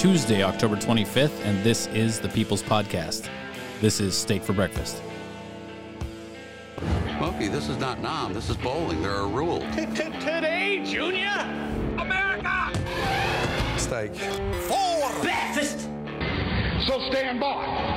[0.00, 3.28] It's Tuesday, October 25th, and this is the People's Podcast.
[3.82, 5.02] This is Steak for Breakfast.
[7.18, 8.32] Smokey, this is not Nam.
[8.32, 9.02] This is bowling.
[9.02, 9.62] There are rules.
[9.74, 11.28] Today, Junior!
[11.98, 12.72] America!
[13.76, 14.14] Steak.
[14.14, 15.80] For breakfast!
[16.86, 17.89] So stand by.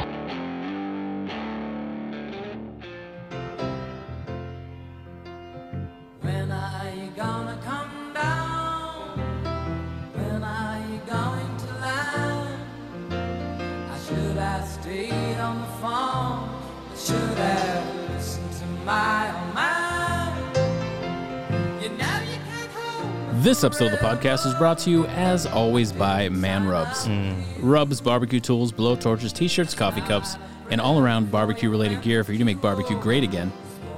[23.43, 27.05] This episode of the podcast is brought to you, as always, by Man Rubs.
[27.05, 27.43] Mm.
[27.59, 30.37] Rubs, barbecue tools, blow torches, t shirts, coffee cups,
[30.69, 33.51] and all around barbecue related gear for you to make barbecue great again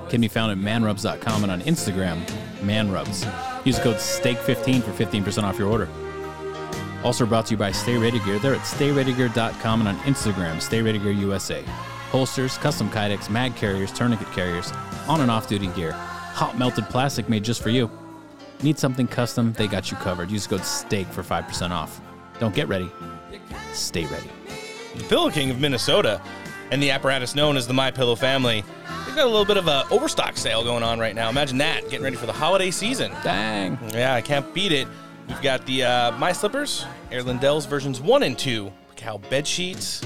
[0.10, 2.26] can be found at manrubs.com and on Instagram,
[2.62, 3.23] manrubs.
[3.68, 5.90] Use code STEAK15 for 15% off your order.
[7.04, 8.40] Also brought to you by Stay Ready Gear.
[8.40, 11.62] They're at stayreadygear.com and on Instagram, Stay Ready Gear USA.
[12.10, 14.73] Holsters, custom kydex, mag carriers, tourniquet carriers,
[15.08, 17.92] on and off duty gear, hot melted plastic made just for you.
[18.64, 19.53] Need something custom?
[19.53, 20.31] They got you covered.
[20.31, 22.02] Use code STEAK for 5% off.
[22.39, 22.89] Don't get ready.
[23.73, 24.30] Stay ready.
[24.95, 26.22] the Pillow King of Minnesota
[26.72, 28.64] and the apparatus known as the My Pillow family.
[29.06, 31.30] They've got a little bit of a overstock sale going on right now.
[31.30, 33.11] Imagine that, getting ready for the holiday season.
[33.23, 33.78] Dang.
[33.94, 34.88] Yeah, I can't beat it.
[35.28, 40.02] We've got the uh, My Slippers, Air Lindell's versions one and two, cow bed sheets,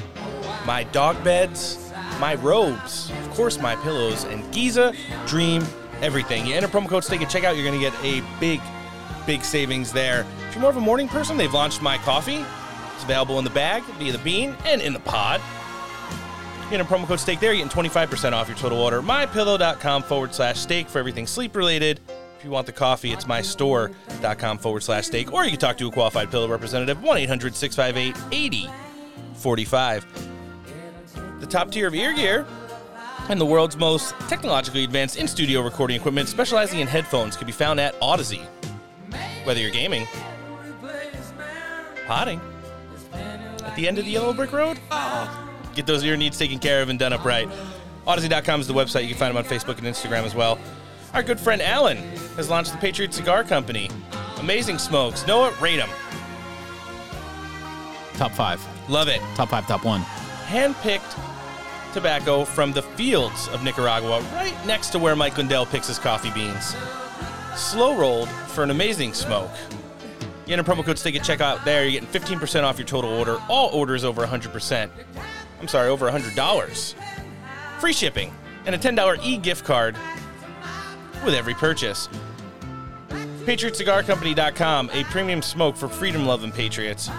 [0.66, 4.94] my dog beds, my robes, of course, my pillows, and Giza
[5.28, 5.64] Dream
[6.02, 6.46] everything.
[6.46, 8.62] You enter promo code STEAK at checkout, you're going to get a big,
[9.26, 10.26] big savings there.
[10.48, 12.44] If you're more of a morning person, they've launched My Coffee.
[12.96, 15.42] It's available in the bag, via the bean, and in the pod.
[16.70, 19.02] You enter promo code STEAK there, you're getting 25% off your total order.
[19.02, 22.00] MyPillow.com forward slash steak for everything sleep related.
[22.38, 25.88] If you want the coffee, it's mystore.com forward slash steak, or you can talk to
[25.88, 30.06] a qualified pillow representative, 1 800 658 8045.
[31.40, 32.46] The top tier of ear gear
[33.30, 37.54] and the world's most technologically advanced in studio recording equipment, specializing in headphones, can be
[37.54, 38.46] found at Audeze.
[39.44, 40.08] Whether you're gaming,
[42.08, 42.42] potting,
[43.14, 44.80] at the end of the yellow brick road,
[45.76, 47.48] get those ear needs taken care of and done up right.
[48.06, 49.04] Audeze.com is the website.
[49.04, 50.60] You can find them on Facebook and Instagram as well.
[51.14, 51.98] Our good friend Alan
[52.36, 53.90] has launched the Patriot Cigar Company.
[54.38, 55.26] Amazing smokes.
[55.28, 55.90] Noah, rate them.
[58.14, 58.66] Top five.
[58.90, 59.22] Love it.
[59.36, 60.02] Top five, top one.
[60.50, 61.16] Hand-picked
[61.94, 66.32] tobacco from the fields of Nicaragua, right next to where Mike Lindell picks his coffee
[66.32, 66.76] beans.
[67.56, 69.52] Slow rolled for an amazing smoke.
[70.46, 71.86] You promo code STEAK at checkout there.
[71.86, 73.38] You're getting 15% off your total order.
[73.48, 74.90] All orders over 100%.
[75.60, 76.96] I'm sorry, over $100.
[77.80, 78.34] Free shipping
[78.66, 79.96] and a $10 e-gift card
[81.24, 82.10] with every purchase.
[83.10, 87.10] PatriotCigarCompany.com, a premium smoke for freedom-loving patriots.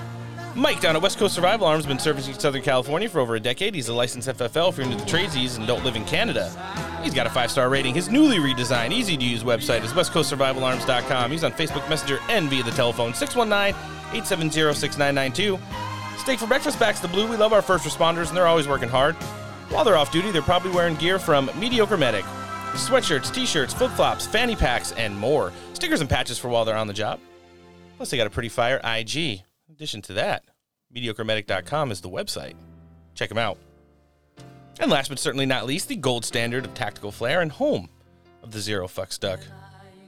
[0.56, 3.40] Mike down at West Coast Survival Arms has been servicing Southern California for over a
[3.40, 3.72] decade.
[3.74, 6.50] He's a licensed FFL you're into the tradesies and don't live in Canada.
[7.02, 7.94] He's got a five-star rating.
[7.94, 11.30] His newly redesigned, easy-to-use website is westcoastsurvivalarms.com.
[11.30, 15.60] He's on Facebook Messenger and via the telephone 619-870-6992.
[16.18, 17.28] Steak for breakfast backs the blue.
[17.28, 19.14] We love our first responders and they're always working hard.
[19.70, 22.24] While they're off duty, they're probably wearing gear from Mediocre Medic.
[22.72, 25.52] Sweatshirts, t-shirts, flip-flops, fanny packs, and more.
[25.74, 27.20] Stickers and patches for while they're on the job.
[27.96, 29.44] Plus, they got a pretty fire IG.
[29.80, 30.44] In addition to that,
[30.94, 32.52] MediocreMedic.com is the website.
[33.14, 33.56] Check them out.
[34.78, 37.88] And last but certainly not least, the gold standard of tactical flair and home
[38.42, 39.40] of the Zero Fuck Stuck.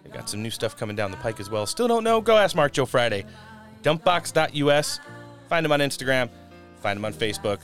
[0.04, 1.64] They've got some new stuff coming down the pike as well.
[1.64, 2.20] Still don't know?
[2.20, 3.24] Go ask Mark Joe Friday.
[3.82, 5.00] Dumpbox.us.
[5.48, 6.28] Find them on Instagram.
[6.82, 7.60] Find them on Facebook.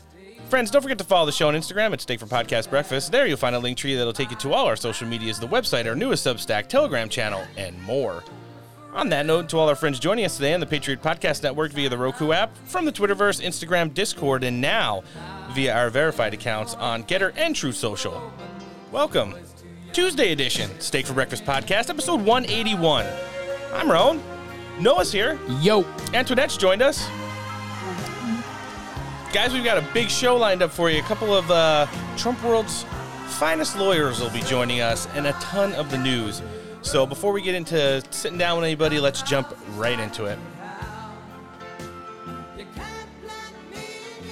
[0.48, 3.12] Friends, don't forget to follow the show on Instagram at Steak for Podcast Breakfast.
[3.12, 5.46] There you'll find a link tree that'll take you to all our social medias, the
[5.46, 8.24] website, our newest Substack, Telegram channel, and more.
[8.94, 11.72] On that note, to all our friends joining us today on the Patriot Podcast Network
[11.72, 15.02] via the Roku app, from the Twitterverse, Instagram, Discord, and now
[15.50, 18.32] via our verified accounts on Gettr and Truth Social.
[18.90, 19.34] Welcome.
[19.92, 23.06] Tuesday edition, Steak for Breakfast Podcast, episode 181.
[23.74, 24.22] I'm Roan.
[24.80, 25.38] Noah's here.
[25.60, 25.84] Yo.
[26.14, 27.06] Antoinette's joined us.
[29.32, 31.00] Guys, we've got a big show lined up for you.
[31.00, 31.86] A couple of uh,
[32.16, 32.84] Trump World's
[33.26, 36.40] finest lawyers will be joining us, and a ton of the news.
[36.82, 40.38] So before we get into sitting down with anybody, let's jump right into it.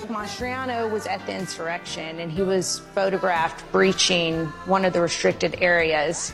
[0.09, 6.33] Mastriano was at the insurrection and he was photographed breaching one of the restricted areas.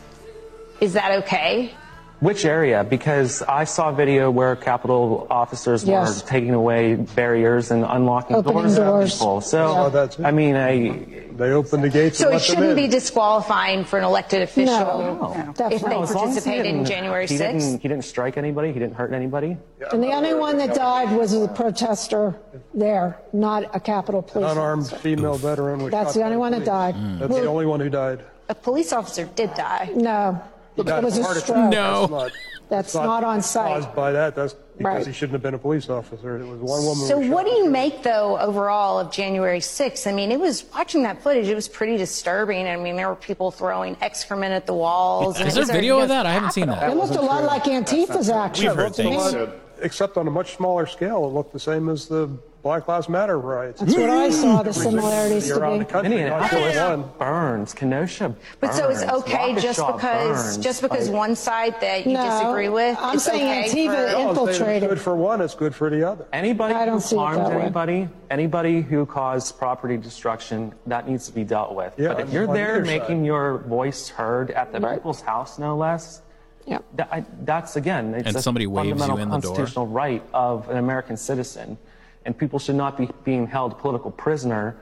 [0.80, 1.74] Is that okay?
[2.22, 2.84] Which area?
[2.88, 6.22] Because I saw a video where Capitol officers Yes.
[6.22, 8.78] were taking away barriers and unlocking Opening doors.
[8.78, 9.12] at doors.
[9.18, 9.40] people.
[9.40, 9.82] So, Yeah.
[9.82, 10.24] Oh, that's it.
[10.24, 11.02] I mean, I,
[11.34, 12.76] They opened the gates So and it let shouldn't in.
[12.76, 15.34] be disqualifying for an elected official No,
[15.70, 17.58] if they No, as long as he participated in didn't- January he 6th.
[17.58, 18.72] Didn't, he didn't strike anybody.
[18.72, 19.56] He didn't hurt anybody.
[19.90, 22.36] And the only one that died was a protester
[22.72, 24.96] there, not a Capitol police Unarmed officer.
[24.98, 26.68] female veteran That's the only one that police.
[26.68, 26.94] died.
[27.18, 28.20] That's the only one who died.
[28.48, 29.90] A police officer did die.
[29.96, 30.38] No,
[30.76, 31.70] it died was of a heart attack.
[31.70, 32.00] No.
[32.06, 32.32] That's not,
[32.68, 33.82] That's not on site.
[33.82, 34.34] caused by that.
[34.34, 35.06] That's because Right.
[35.06, 36.38] he shouldn't have been a police officer.
[36.38, 37.06] It was one woman.
[37.06, 37.58] So what do shot.
[37.58, 40.06] you make though overall of January 6th?
[40.06, 41.48] I mean, it was watching that footage.
[41.48, 42.66] It was pretty disturbing.
[42.66, 45.38] I mean, there were people throwing excrement at the walls.
[45.38, 46.24] and Is there was video of that?
[46.24, 46.96] I haven't seen It that.
[46.96, 48.66] looked a lot like Antifa's action.
[48.68, 49.18] We've heard to me.
[49.18, 49.50] things.
[49.82, 52.30] Except on a much smaller scale, it looked the same as the
[52.62, 53.80] Black Lives Matter riots.
[53.80, 55.84] That's what I saw the similarities to be.
[55.84, 57.74] country, not just Minneapolis burns.
[57.74, 60.58] Kenosha But so it's burns, okay just because burns.
[60.58, 62.96] just because Like, one side that you No, disagree with.
[63.00, 64.82] I'm it's saying okay Antifa for- No, I'm saying infiltrated.
[64.84, 65.40] It's good for one.
[65.40, 66.24] It's good for the other.
[66.32, 67.62] Anybody I don't who see it harms way.
[67.62, 71.92] anybody, anybody who caused property destruction, that needs to be dealt with.
[71.98, 73.26] Yeah, but if on- you're there either making side.
[73.26, 74.94] your voice heard at the Right.
[74.94, 76.22] people's house, no less,
[76.64, 76.78] Yeah.
[76.94, 79.50] that, I, that's again, it's And a somebody waves you fundamental in the door.
[79.56, 81.76] constitutional right of an American citizen,
[82.24, 84.76] and people should not be being held political prisoner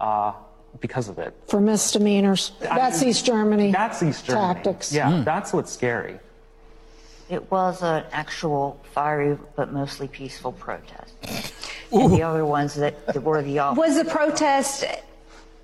[0.00, 0.32] uh,
[0.80, 1.34] because of it.
[1.48, 2.52] For misdemeanors.
[2.60, 3.72] That's East Germany.
[3.72, 4.54] That's East Germany.
[4.54, 4.92] Tactics.
[4.92, 6.18] Yeah, that's what's scary.
[7.28, 11.14] It was an actual fiery but mostly peaceful protest.
[11.90, 14.84] And the other ones that, that were the op- Was the protest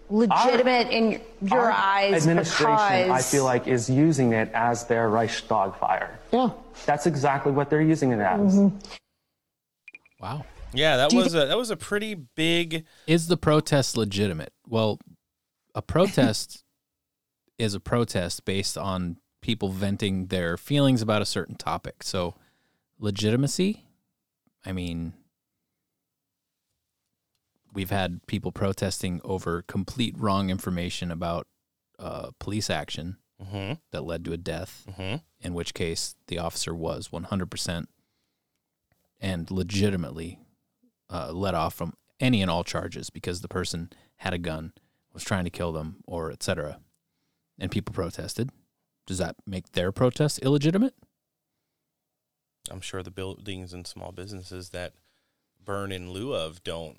[0.09, 5.75] legitimate in your eyes administration, because I feel like, is using it as their Reichstag
[5.77, 6.19] fire.
[6.32, 6.50] Yeah.
[6.87, 8.55] That's exactly what they're using it as.
[8.55, 8.77] Mm-hmm.
[10.20, 10.47] Wow.
[10.75, 12.85] Yeah, that Do was a that was a pretty big.
[13.06, 14.53] Is the protest legitimate?
[14.67, 14.99] Well,
[15.75, 16.62] a protest
[17.59, 22.03] is a protest based on people venting their feelings about a certain topic.
[22.03, 22.35] So,
[22.99, 23.85] legitimacy,
[24.65, 25.12] I mean,
[27.73, 31.47] we've had people protesting over complete wrong information about
[31.99, 33.79] uh, police action Mhm.
[33.93, 35.23] that led to a death, Mhm.
[35.41, 37.88] in which case the officer was 100%
[39.20, 40.41] and legitimately
[41.11, 44.73] uh, let off from any and all charges because the person had a gun,
[45.12, 46.79] was trying to kill them, or etc.
[47.59, 48.51] And people protested.
[49.06, 50.95] Does that make their protest illegitimate?
[52.71, 54.95] I'm sure the buildings and small businesses that
[55.62, 56.97] burn in lieu of don't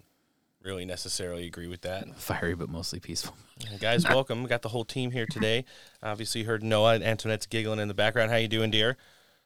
[0.62, 2.16] really necessarily agree with that.
[2.20, 3.36] Fiery but mostly peaceful.
[3.80, 4.44] Guys, welcome.
[4.44, 5.66] We got the whole team here today.
[6.04, 8.32] Obviously, you heard Noah and Antoinette's giggling in the background.
[8.32, 8.98] How you doing, dear?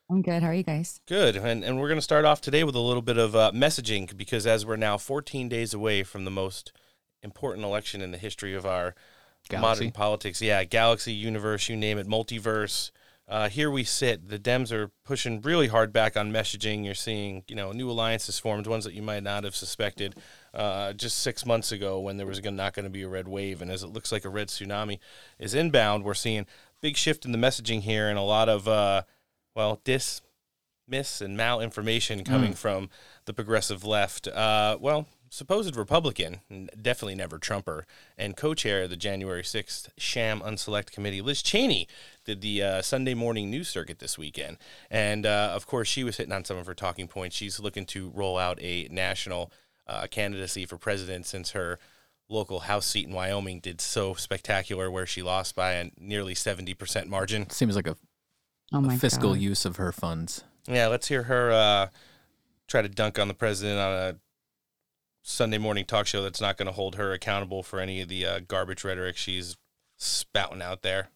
[0.10, 0.42] I'm good.
[0.42, 1.02] How are you guys?
[1.08, 1.36] Good.
[1.36, 4.16] And, and we're going to start off today with a little bit of uh, messaging
[4.18, 6.72] because as we're now 14 days away from the most
[7.22, 8.96] important election in the history of our
[9.50, 9.86] Galaxy.
[9.86, 12.90] modern politics, yeah, galaxy, universe, you name it, multiverse.
[13.28, 14.30] Uh, here we sit.
[14.30, 16.84] The Dems are pushing really hard back on messaging.
[16.84, 20.16] You're seeing, you know, new alliances formed, ones that you might not have suspected
[20.56, 23.28] uh, just six months ago when there was gonna, not going to be a red
[23.28, 23.62] wave.
[23.62, 24.98] And as it looks like a red tsunami
[25.38, 26.48] is inbound, we're seeing
[26.82, 29.04] big shift in the messaging here and a lot of, uh,
[29.60, 30.22] well, dis,
[30.88, 32.58] miss, and malinformation coming Mm.
[32.58, 32.89] from
[33.25, 34.25] the progressive left.
[34.25, 36.39] Uh, well, supposed Republican,
[36.82, 37.86] definitely never Trumper,
[38.18, 41.89] and co-chair of the January 6th Sham Unselect Committee, Liz Cheney,
[42.24, 44.58] did the uh, Sunday morning news circuit this weekend.
[44.89, 47.36] And uh, of course, she was hitting on some of her talking points.
[47.36, 49.51] She's looking to roll out a national
[49.88, 51.80] uh, candidacy for president since her
[52.30, 57.08] local House seat in Wyoming did so spectacular, where she lost by a nearly 70%
[57.08, 57.50] margin.
[57.50, 57.98] Seems like a,
[58.72, 59.42] Oh my fiscal God.
[59.42, 60.44] use of her funds.
[60.68, 61.88] Yeah, let's hear her uh,
[62.68, 64.16] try to dunk on the president on a
[65.24, 68.26] Sunday morning talk show that's not going to hold her accountable for any of the
[68.26, 69.58] uh, garbage rhetoric she's
[69.98, 71.10] spouting out there.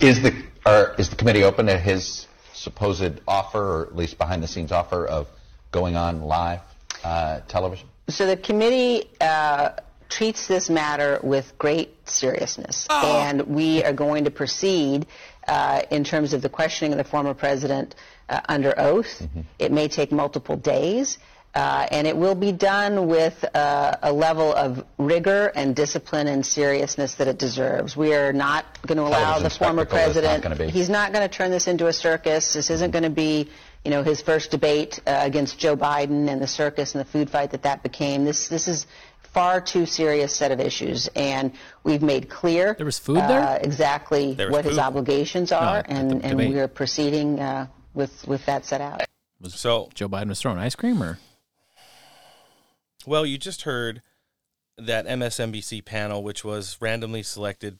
[0.00, 0.34] Is the
[0.66, 4.72] or is the committee open to his supposed offer, or at least behind the scenes
[4.72, 5.28] offer of
[5.70, 6.60] going on live
[7.04, 7.88] uh, television?
[8.08, 9.70] So the committee uh,
[10.08, 15.06] treats this matter with great seriousness, and we are going to proceed
[15.48, 17.94] uh, in terms of the questioning of the former president
[18.28, 19.26] uh, under oath.
[19.58, 21.18] It may take multiple days.
[21.54, 26.44] Uh, and it will be done with uh, a level of rigor and discipline and
[26.44, 27.96] seriousness that it deserves.
[27.96, 30.58] We are not going to allow the former not president.
[30.58, 30.68] be.
[30.68, 32.54] He's not going to turn this into a circus.
[32.54, 33.50] This isn't going to be,
[33.84, 37.30] you know, his first debate uh, against Joe Biden and the circus and the food
[37.30, 38.24] fight that that became.
[38.24, 38.88] This this is
[39.34, 43.40] far too serious set of issues, and we've made clear There was food there?
[43.40, 47.40] uh, exactly There was what his obligations are, at the and, and we are proceeding
[47.40, 49.02] uh, with with that set out.
[49.40, 51.18] Was So, Joe Biden was throwing ice cream or
[53.06, 54.00] well, you just heard
[54.78, 57.78] that MSNBC panel, which was randomly selected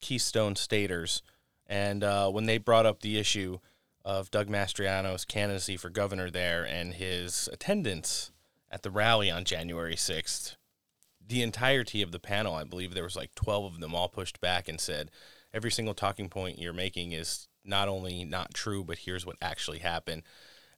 [0.00, 1.22] Keystone Staters,
[1.66, 3.58] And uh, when they brought up the issue
[4.04, 8.31] of Doug Mastriano's candidacy for governor there and his attendance
[8.72, 10.56] at the rally on January 6th,
[11.24, 14.40] the entirety of the panel, I believe there was like 12 of them, all pushed
[14.40, 15.10] back and said,
[15.54, 19.78] every single talking point you're making is not only not true, but here's what actually
[19.78, 20.22] happened.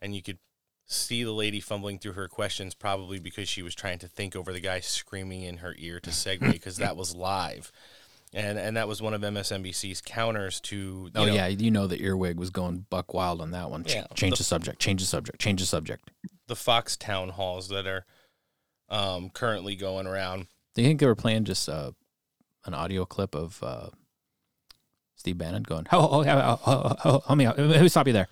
[0.02, 0.38] And you could
[0.86, 4.52] see the lady fumbling through her questions, probably because she was trying to think over
[4.52, 7.72] the guy screaming in her ear to segue, because that was live.
[8.36, 10.76] And, and that was one of MSNBC's counters to.
[10.76, 13.84] You Oh know, yeah, you know the earwig was going buck wild on that one.
[13.84, 14.80] Ch- Yeah, change the- the subject.
[14.80, 15.40] Change the subject.
[15.40, 16.10] Change the subject.
[16.48, 18.04] the Fox town halls that are
[18.88, 20.48] um, currently going around.
[20.74, 21.92] Do you think they were playing just uh,
[22.66, 23.90] an audio clip of uh,
[25.16, 28.28] Steve Bannon going, "Oh, oh, oh, oh, oh, oh, oh, me, me stop you there."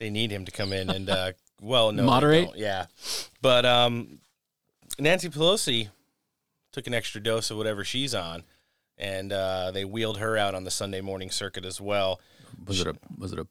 [0.00, 2.50] They need him to come in and uh, well, no, Moderate?
[2.56, 2.86] yeah.
[3.40, 4.18] But um,
[4.98, 5.88] Nancy Pelosi
[6.72, 8.42] took an extra dose of whatever she's on,
[8.98, 12.20] and uh, they wheeled her out on the Sunday morning circuit as well.
[12.66, 13.46] Was it a was it a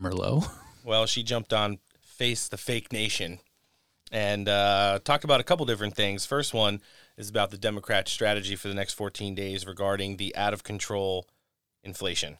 [0.00, 0.48] Merlot?
[0.82, 3.40] Well, she jumped on Face the Fake Nation
[4.10, 6.24] and uh, talked about a couple different things.
[6.24, 6.80] First one
[7.18, 11.28] is about the Democrat strategy for the next 14 days regarding the out of control
[11.84, 12.38] inflation.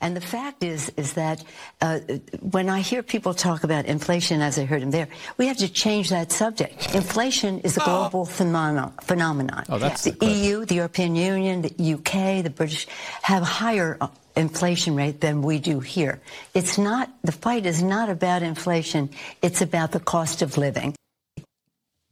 [0.00, 1.44] And the fact is, is that
[1.80, 1.98] uh,
[2.40, 5.68] when I hear people talk about inflation, as I heard him there, we have to
[5.72, 6.94] change that subject.
[6.94, 9.64] Inflation is a global phenomeno- phenomenon.
[9.68, 10.26] Oh, that's the the.
[10.26, 12.86] EU, the European Union, the UK, the British
[13.22, 16.20] have a higher uh, inflation rate than we do here.
[16.54, 19.10] It's not the fight is not about inflation;
[19.42, 20.94] it's about the cost of living.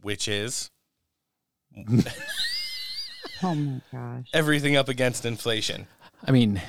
[0.03, 0.69] which is
[3.43, 4.29] Oh my gosh.
[4.35, 5.87] everything up against inflation.
[6.27, 6.61] I mean,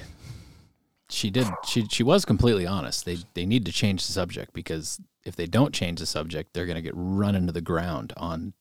[1.12, 1.48] she did.
[1.66, 3.06] She she was completely honest.
[3.06, 6.66] They they need to change the subject because if they don't change the subject, they're
[6.66, 8.54] going to get run into the ground on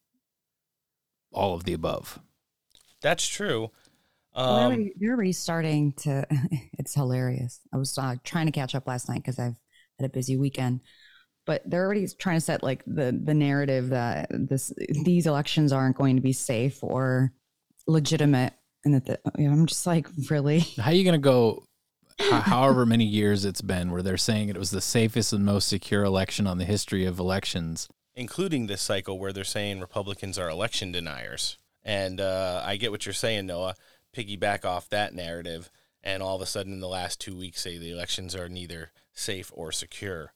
[1.33, 2.21] all of the above.
[3.02, 3.71] That's true.
[4.49, 6.26] They're Um, already, they're already starting to.
[6.78, 7.61] It's hilarious.
[7.75, 9.57] I was uh, trying to catch up last night because I've
[9.99, 10.80] had a busy weekend,
[11.47, 14.73] but they're already trying to set like the the narrative that this
[15.04, 17.33] these elections aren't going to be safe or
[17.87, 18.54] legitimate,
[18.85, 20.64] and that the, you know, I'm just like, really?
[20.76, 21.64] How are you going to go?
[22.20, 25.68] Ho- However many years it's been, where they're saying it was the safest and most
[25.68, 27.88] secure election on the history of elections.
[28.14, 31.56] including this cycle where they're saying Republicans are election deniers.
[31.82, 33.74] And uh, I get what you're saying, Noah.
[34.14, 35.70] Piggyback off that narrative,
[36.02, 38.90] and all of a sudden, in the last two weeks, say the elections are neither
[39.14, 40.32] safe or secure.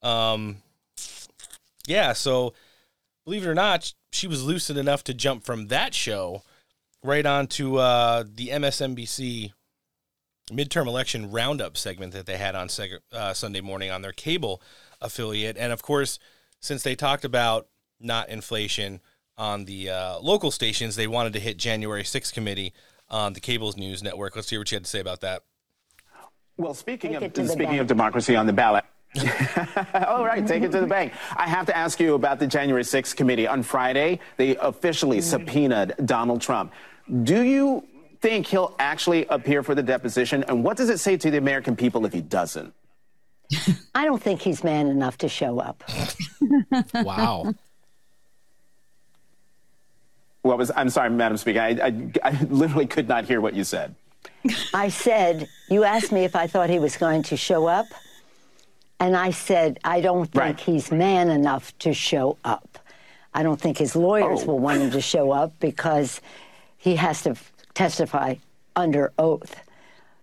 [0.00, 0.58] Um,
[1.86, 2.12] yeah.
[2.12, 2.54] So,
[3.24, 6.42] believe it or not, she was lucid enough to jump from that show
[7.02, 9.52] right onto uh, the MSNBC
[10.50, 14.62] midterm election roundup segment that they had on seg- uh, Sunday morning on their cable
[15.00, 15.56] affiliate.
[15.56, 16.18] And of course,
[16.60, 17.68] since they talked about
[18.00, 19.00] not inflation
[19.36, 22.72] on the uh, local stations, they wanted to hit January 6th committee
[23.08, 24.36] on the cable's news network.
[24.36, 25.42] Let's hear what you had to say about that.
[26.56, 28.84] Well, speaking Take of it to the speaking of democracy on the ballot.
[30.06, 31.12] All right, take it to the bank.
[31.36, 33.46] I have to ask you about the January 6th committee.
[33.46, 36.72] On Friday, they officially subpoenaed Donald Trump.
[37.24, 37.84] Do you
[38.20, 40.44] think he'll actually appear for the deposition?
[40.44, 42.72] And what does it say to the American people if he doesn't?
[43.94, 45.82] I don't think he's man enough to show up.
[46.94, 47.54] Wow.
[50.42, 50.70] What was?
[50.74, 51.60] I'm sorry, Madam Speaker.
[51.60, 53.94] I, I, I literally could not hear what you said.
[54.72, 57.86] I said, you asked me if I thought he was going to show up.
[58.98, 60.60] And I said, I don't think Right.
[60.60, 62.78] he's man enough to show up.
[63.34, 64.46] I don't think his lawyers Oh.
[64.46, 66.20] will want him to show up because
[66.78, 67.34] he has to
[67.74, 68.34] testify
[68.76, 69.60] under oath.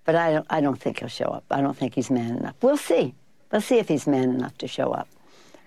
[0.05, 1.43] But I don't, I don't think he'll show up.
[1.51, 2.55] I don't think he's man enough.
[2.61, 3.13] We'll see.
[3.51, 5.07] We'll see if he's man enough to show up.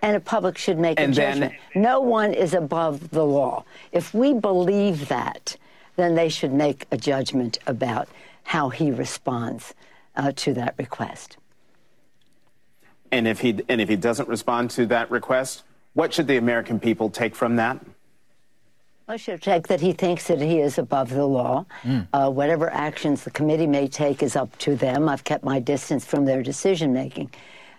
[0.02, 1.54] And the public should make a And then- judgment.
[1.74, 3.64] No one is above the law.
[3.92, 5.56] If we believe that,
[5.96, 8.08] then they should make a judgment about
[8.44, 9.74] how he responds
[10.16, 11.36] uh, to that request.
[13.12, 16.78] And if he and if he doesn't respond to that request, what should the American
[16.80, 17.84] people take from that?
[19.10, 21.66] I should take that he thinks that he is above the law.
[22.12, 25.08] Uh, whatever actions the committee may take is up to them.
[25.08, 27.32] I've kept my distance from their decision making.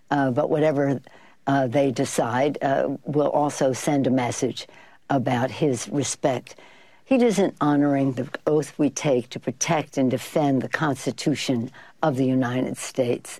[0.10, 1.00] Uh, but whatever
[1.48, 4.68] uh, they decide uh, will also send a message
[5.10, 6.58] about his respect.
[7.06, 11.72] He isn't honoring the oath we take to protect and defend the Constitution
[12.04, 13.40] of the United States.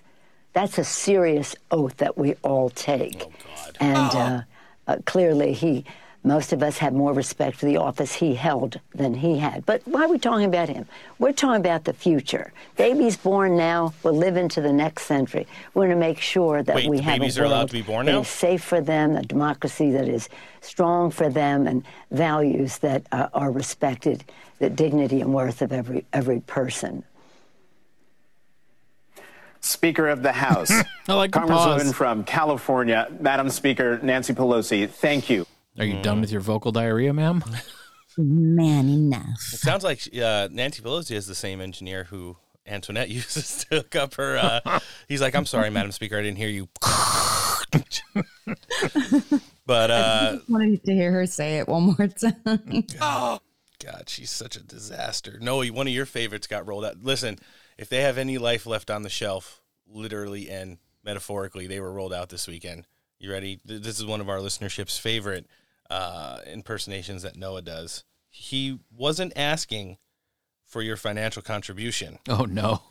[0.54, 3.26] That's a serious oath that we all take.
[3.80, 4.42] And uh,
[4.86, 5.84] uh, clearly, he,
[6.24, 9.66] most of us have more respect for the office he held than he had.
[9.66, 10.86] But why are we talking about him?
[11.18, 12.52] We're talking about the future.
[12.76, 15.48] Babies born now will live into the next century.
[15.74, 17.72] We're going to make sure that Wait, we have babies a are world allowed to
[17.72, 18.20] be born now?
[18.20, 20.28] is safe for them, a democracy that is
[20.60, 24.24] strong for them, and values that uh, are respected,
[24.60, 27.02] the dignity and worth of every every person.
[29.60, 30.70] Speaker of the House.
[31.08, 31.92] I like the Congresswoman pause.
[31.92, 35.46] from California, Madam Speaker Nancy Pelosi, thank you.
[35.78, 37.42] Are you done with your vocal diarrhea, ma'am?
[38.18, 39.52] Man enough.
[39.54, 42.36] It sounds like uh, Nancy Pelosi is the same engineer who
[42.66, 44.36] Antoinette uses to hook up her.
[44.36, 46.68] Uh, he's like, I'm sorry, Madam Speaker, I didn't hear you.
[49.66, 52.84] but uh, I wanted to hear her say it one more time.
[53.00, 53.40] oh,
[53.82, 55.38] God, she's such a disaster.
[55.40, 57.02] No, one of your favorites got rolled out.
[57.02, 57.38] Listen,
[57.78, 62.12] if they have any life left on the shelf, literally and metaphorically, they were rolled
[62.12, 62.86] out this weekend.
[63.18, 63.60] You ready?
[63.64, 65.46] This is one of our listenership's favorite
[65.92, 68.04] uh, impersonations that Noah does.
[68.30, 69.98] He wasn't asking
[70.64, 72.18] for your financial contribution.
[72.28, 72.82] Oh no.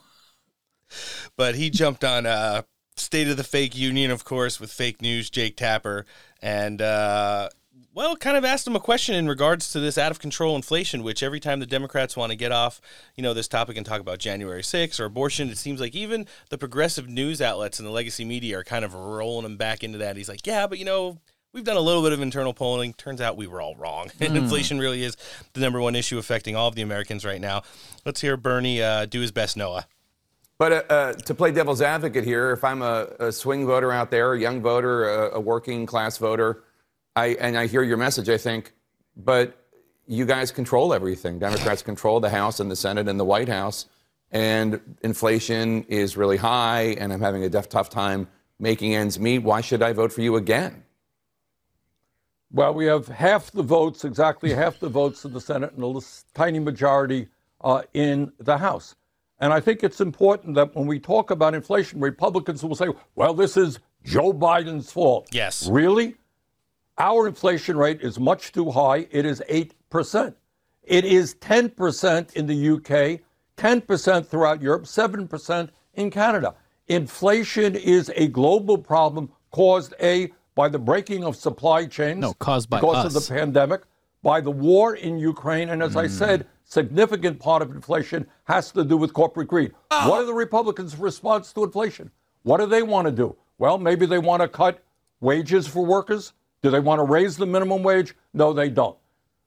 [1.36, 2.62] but he jumped on uh,
[2.96, 6.06] State of the Fake Union, of course, with fake news, Jake Tapper,
[6.40, 7.48] and uh,
[7.94, 11.02] well, kind of asked him a question in regards to this out of control inflation,
[11.02, 12.80] which every time the Democrats want to get off,
[13.16, 16.26] you know, this topic and talk about January 6th or abortion, it seems like even
[16.50, 19.98] the progressive news outlets and the legacy media are kind of rolling him back into
[19.98, 20.16] that.
[20.16, 21.18] He's like, yeah, but you know,
[21.52, 22.94] we've done a little bit of internal polling.
[22.94, 24.10] Turns out we were all wrong.
[24.20, 24.36] And Hmm.
[24.36, 25.16] inflation really is
[25.52, 27.62] the number one issue affecting all of the Americans right now.
[28.04, 29.86] Let's hear Bernie uh, do his best, Noah.
[30.58, 34.10] But uh, uh, to play devil's advocate here, if I'm a, a swing voter out
[34.10, 36.62] there, a young voter, a, a working class voter,
[37.16, 38.72] I, and I hear your message, I think,
[39.16, 39.58] but
[40.06, 41.38] you guys control everything.
[41.38, 43.86] Democrats control the House and the Senate and the White House,
[44.30, 48.28] and inflation is really high, and I'm having a def- tough time
[48.58, 49.40] making ends meet.
[49.40, 50.81] Why should I vote for you again?
[52.54, 56.00] Well, we have half the votes, exactly half the votes in the Senate, and a
[56.34, 57.28] tiny majority
[57.62, 58.94] uh, in the House.
[59.40, 63.32] And I think it's important that when we talk about inflation, Republicans will say, well,
[63.32, 65.28] this is Joe Biden's fault.
[65.32, 65.66] Yes.
[65.66, 66.16] Really?
[66.98, 69.06] Our inflation rate is much too high.
[69.10, 70.34] It is 8%.
[70.82, 73.20] It is 10% in the UK,
[73.56, 76.54] 10% throughout Europe, 7% in Canada.
[76.88, 82.20] Inflation is a global problem caused A, by the breaking of supply chains.
[82.20, 83.16] No, caused by because us.
[83.16, 83.82] of the pandemic,
[84.22, 86.10] by the war in Ukraine, and as I mm.
[86.10, 89.72] said, significant part of inflation has to do with corporate greed.
[89.90, 90.08] Ah.
[90.08, 92.10] What are the Republicans' response to inflation?
[92.42, 93.36] What do they want to do?
[93.58, 94.82] Well, maybe they want to cut
[95.20, 96.32] wages for workers.
[96.62, 98.14] Do they want to raise the minimum wage?
[98.34, 98.96] No, they don't.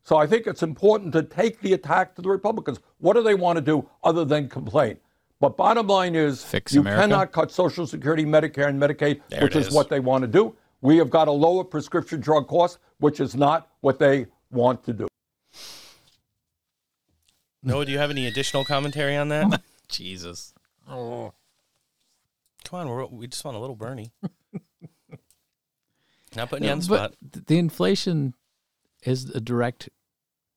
[0.03, 2.79] So I think it's important to take the attack to the Republicans.
[2.99, 4.97] What do they want to do other than complain?
[5.39, 7.01] But bottom line is, Fix you America?
[7.01, 9.73] cannot cut Social Security, Medicare, and Medicaid, There which it is is.
[9.73, 10.55] what they want to do.
[10.81, 14.93] We have got to lower prescription drug costs, which is not what they want to
[14.93, 15.07] do.
[17.63, 19.61] Noah, do you have any additional commentary on that?
[19.89, 20.53] Jesus.
[20.89, 21.33] Oh.
[22.63, 24.11] Come on, we're, we just want a little Bernie.
[26.35, 27.13] Not putting you on the spot.
[27.31, 28.33] th- the inflation
[29.03, 29.89] is a direct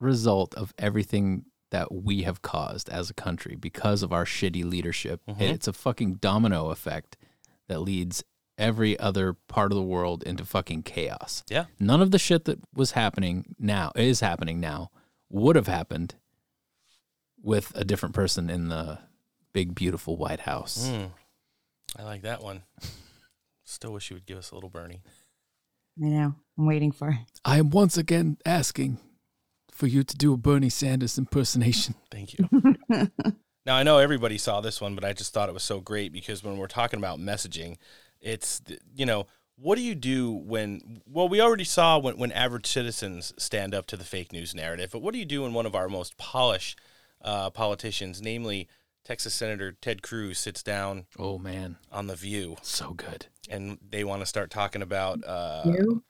[0.01, 5.21] result of everything that we have caused as a country because of our shitty leadership.
[5.29, 5.41] Mhm.
[5.41, 7.17] It's a fucking domino effect
[7.69, 8.25] that leads
[8.59, 11.45] every other part of the world into fucking chaos.
[11.49, 11.67] Yeah.
[11.79, 14.91] None of the shit that was happening now is happening now
[15.31, 16.17] would have happened
[17.43, 18.99] with a different person in the
[19.53, 20.89] big beautiful White House.
[20.89, 21.11] Mm.
[21.97, 22.63] I like that one.
[23.65, 25.03] Still wish you would give us a little Bernie.
[26.03, 26.35] I know.
[26.59, 27.41] I'm waiting for it.
[27.45, 28.99] I am once again asking
[29.71, 31.95] for you to do a Bernie Sanders impersonation.
[32.11, 32.49] Thank you.
[33.69, 36.11] Now I know everybody saw this one, but I just thought it was so great
[36.11, 37.77] because when we're talking about messaging,
[38.21, 38.61] it's
[38.95, 39.27] you know
[39.61, 43.87] what do you do when well we already saw when when average citizens stand up
[43.87, 46.17] to the fake news narrative, but what do you do when one of our most
[46.17, 46.79] polished
[47.23, 48.69] uh, politicians, namely
[49.05, 51.07] Texas Senator Ted Cruz, sits down?
[51.19, 55.23] Oh man, on the View, so good, and they want to start talking about.
[55.25, 56.05] Uh, View?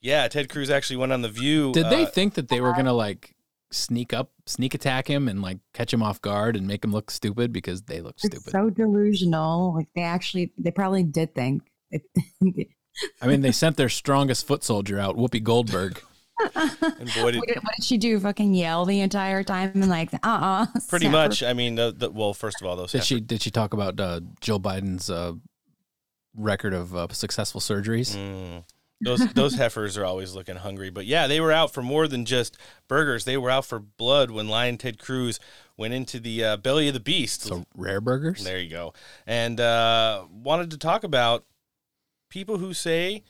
[0.00, 1.72] Yeah, Ted Cruz actually went on the View.
[1.72, 3.34] Did they uh, think that they were gonna like
[3.70, 7.10] sneak up, sneak attack him, and like catch him off guard and make him look
[7.10, 8.50] stupid because they look It's stupid?
[8.50, 9.74] so delusional.
[9.74, 11.70] Like they actually, they probably did think.
[13.22, 16.00] I mean, they sent their strongest foot soldier out, Whoopi Goldberg.
[16.54, 18.18] and boy, did, what, did, what did she do?
[18.20, 21.42] Fucking yell the entire time and like, uh, uh pretty much.
[21.42, 23.98] I mean, the, the, well, first of all, those Did she did she talk about
[23.98, 25.32] uh, Joe Biden's uh,
[26.36, 28.16] record of uh, successful surgeries?
[28.16, 28.64] Mm.
[29.00, 30.90] Those those heifers are always looking hungry.
[30.90, 32.56] But yeah, they were out for more than just
[32.88, 33.24] burgers.
[33.24, 35.38] They were out for blood when Lion Ted Cruz
[35.76, 37.42] went into the uh, belly of the beast.
[37.42, 38.44] So rare burgers.
[38.44, 38.94] There you go.
[39.26, 41.44] And uh, wanted to talk about
[42.28, 43.22] people who say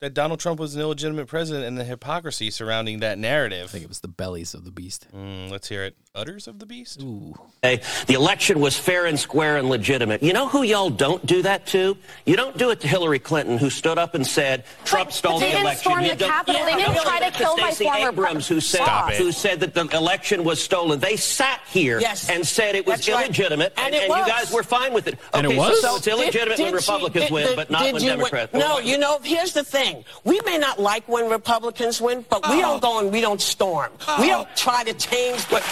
[0.00, 3.64] that Donald Trump was an illegitimate president and the hypocrisy surrounding that narrative.
[3.64, 5.06] I think it was the bellies of the beast.
[5.14, 5.96] Mm, let's hear it.
[6.16, 7.00] Udders of the beast.
[7.02, 7.34] Ooh.
[7.62, 10.24] Hey, the election was fair and square and legitimate.
[10.24, 11.96] You know who y'all don't do that to?
[12.26, 15.46] You don't do it to Hillary Clinton, who stood up and said Trump stole they
[15.46, 15.80] the didn't election.
[15.92, 16.64] storm You the don't- Capitol.
[16.64, 19.74] They didn't try to it kill my Stacey former Abrams, who said who said that
[19.74, 20.98] the election was stolen.
[20.98, 22.28] They sat here Yes.
[22.28, 23.24] and said it was That's right.
[23.26, 25.16] illegitimate, And and, it and you guys were fine with it.
[25.32, 25.80] And it okay, was?
[25.80, 28.08] So, so it's illegitimate Did- when did Republicans did- win, did- but not when you
[28.08, 28.18] win?
[28.18, 28.54] Democrats.
[28.54, 30.04] No, you know, here's the thing.
[30.24, 32.60] We may not like when Republicans win, but we oh.
[32.62, 33.92] don't go and we don't storm.
[34.18, 34.42] We oh.
[34.42, 35.42] don't try to change.
[35.44, 35.62] What,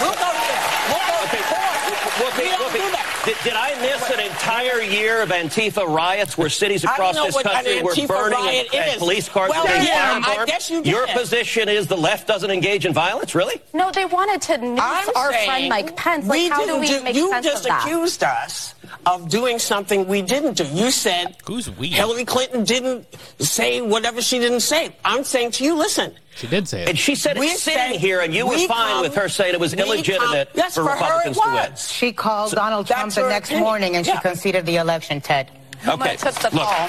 [0.00, 0.56] we'll go to the,
[0.90, 1.74] we'll go to court.
[2.14, 3.24] Whoopi, Whoopi.
[3.24, 7.46] Did, did I miss an entire year of Antifa riots where cities across this what
[7.46, 10.70] an country were burning and, and police cars Well, were being yeah, fired I guess
[10.70, 13.62] you Your position is the left doesn't engage in violence, really?
[13.72, 16.26] No, they wanted to noose I'm our friend Mike Pence.
[16.26, 17.86] Like, we how do we do- make you sense just of that?
[17.86, 18.74] You just accused us
[19.06, 20.64] of doing something we didn't do.
[20.66, 21.88] You said Who's we?
[21.88, 23.06] Hillary Clinton didn't
[23.38, 24.96] say whatever she didn't say.
[25.04, 26.14] I'm saying to you, listen.
[26.36, 26.88] She did say it.
[26.88, 29.28] And she said We it sitting say- here, and you were fine come- with her
[29.28, 31.70] saying it was illegitimate come- yes, for for her Republicans it to win.
[31.72, 31.92] was.
[31.92, 33.64] She called So Donald Trump the next opinion.
[33.64, 34.14] morning and Yeah.
[34.14, 35.50] she conceded the election, Ted.
[35.86, 36.64] Okay, took the look.
[36.64, 36.88] call.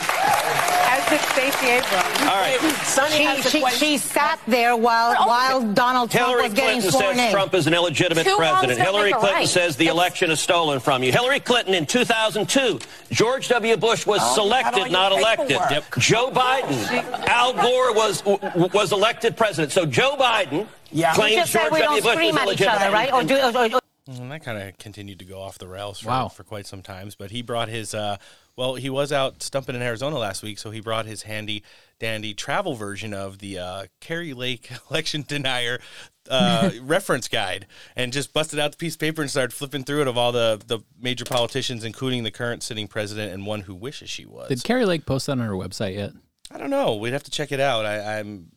[0.88, 2.22] As did Stacey Abrams.
[2.22, 2.58] All right.
[2.86, 3.88] Sunny She, has she, question.
[3.88, 7.32] she sat there while, while Donald Trump Hillary was getting Clinton sworn says in.
[7.32, 8.80] Trump is an illegitimate Two president.
[8.80, 9.48] Hillary Clinton right.
[9.48, 11.12] says the election is stolen from you.
[11.12, 12.80] Hillary Clinton in 2002,
[13.12, 13.76] George W.
[13.78, 15.58] Bush was Oh, you had all selected, not elected.
[15.70, 15.84] Yep.
[16.00, 19.72] Joe Biden, Al Gore was w- was elected president.
[19.74, 21.14] So Joe Biden Yeah.
[21.14, 22.02] Claims George W.
[22.02, 22.82] Bush scream was illegitimate.
[22.82, 23.12] other, right?
[23.12, 26.10] Or do, or, or, And that kind of continued to go off the rails for,
[26.10, 26.28] Wow.
[26.28, 27.16] for quite some times.
[27.16, 28.18] But he brought his, uh,
[28.56, 31.64] well, he was out stumping in Arizona last week, so he brought his handy
[32.00, 35.80] dandy travel version of the uh, Kari Lake election denier
[36.30, 37.66] uh, reference guide
[37.96, 40.32] and just busted out the piece of paper and started flipping through it of all
[40.32, 44.50] the, the major politicians, including the current sitting president and one who wishes she was.
[44.50, 46.12] Did Kari Lake post that on her website yet?
[46.52, 46.96] I don't know.
[46.96, 47.86] We'd have to check it out.
[47.88, 48.52] I, I'm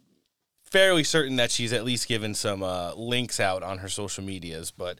[0.64, 4.70] fairly certain that she's at least given some uh, links out on her social medias.
[4.70, 4.98] But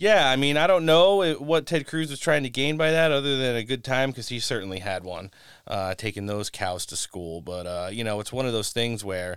[0.00, 3.12] yeah, I mean, I don't know what Ted Cruz was trying to gain by that,
[3.12, 5.30] other than a good time, because he certainly had one,
[5.66, 7.40] uh, taking those cows to school.
[7.42, 9.36] But uh, you know, it's one of those things where.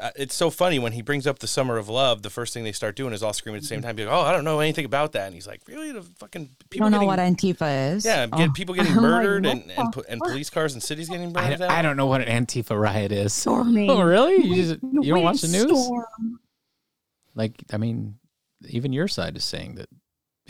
[0.00, 2.22] uh, It's so funny when he brings up the summer of love.
[2.22, 3.94] The first thing they start doing is all screaming at the same time.
[3.94, 5.92] Be like, "Oh, I don't know anything about that," and he's like, "Really?
[5.92, 8.04] The fucking You people don't know getting- what Antifa is.
[8.04, 8.52] yeah, get Oh.
[8.52, 11.70] people getting I'm like, murdered and and, and police cars and cities getting burned down."
[11.70, 13.32] I don't know what an Antifa riot is.
[13.34, 13.88] Storming.
[13.92, 14.36] Oh, really?
[14.46, 15.84] You, just, you don't We watch the news?
[15.84, 16.40] storm.
[17.34, 18.16] Like, I mean,
[18.68, 19.88] even your side is saying that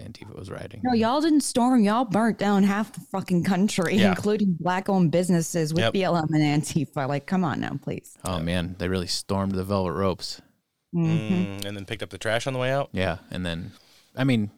[0.01, 0.81] Antifa was rioting.
[0.83, 1.85] No, y'all didn't storm.
[1.85, 4.11] Y'all burnt down half the fucking country, Yeah.
[4.11, 5.93] including black-owned businesses with Yep.
[5.95, 7.07] BLM and Antifa.
[7.09, 8.17] Like, come on now, please.
[8.25, 10.41] Oh man, they really stormed the velvet ropes.
[10.95, 11.35] Mm-hmm.
[11.35, 12.91] Mm, and then picked up the trash on the way out.
[12.93, 13.73] Yeah, and then,
[14.17, 14.51] I mean,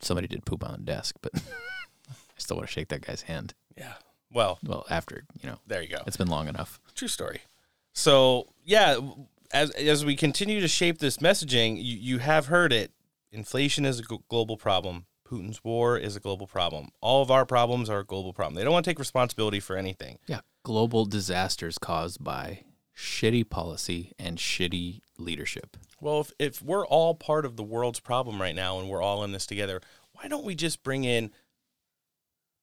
[0.00, 1.32] somebody did poop on the desk, but
[2.10, 3.54] I still want to shake that guy's hand.
[3.76, 3.94] Yeah.
[4.32, 6.02] Well, well, after you know, there you go.
[6.06, 6.80] It's been long enough.
[6.94, 7.40] True story.
[7.94, 8.98] So yeah,
[9.52, 12.92] as as we continue to shape this messaging, you, you have heard it.
[13.32, 15.06] Inflation is a global problem.
[15.28, 16.88] Putin's war is a global problem.
[17.00, 18.54] All of our problems are a global problem.
[18.54, 20.18] They don't want to take responsibility for anything.
[20.26, 22.60] Yeah, global disasters caused by
[22.96, 25.76] shitty policy and shitty leadership.
[26.00, 29.24] Well, if, if we're all part of the world's problem right now and we're all
[29.24, 29.80] in this together,
[30.12, 31.30] why don't we just bring in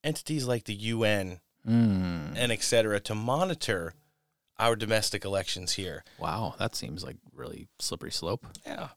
[0.03, 2.33] entities like the UN Mm.
[2.35, 3.93] and et cetera to monitor
[4.59, 6.03] our domestic elections here?
[6.19, 8.45] Wow, that seems like really slippery slope.
[8.65, 8.89] Yeah.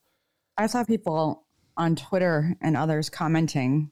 [0.57, 3.91] I saw people on Twitter and others commenting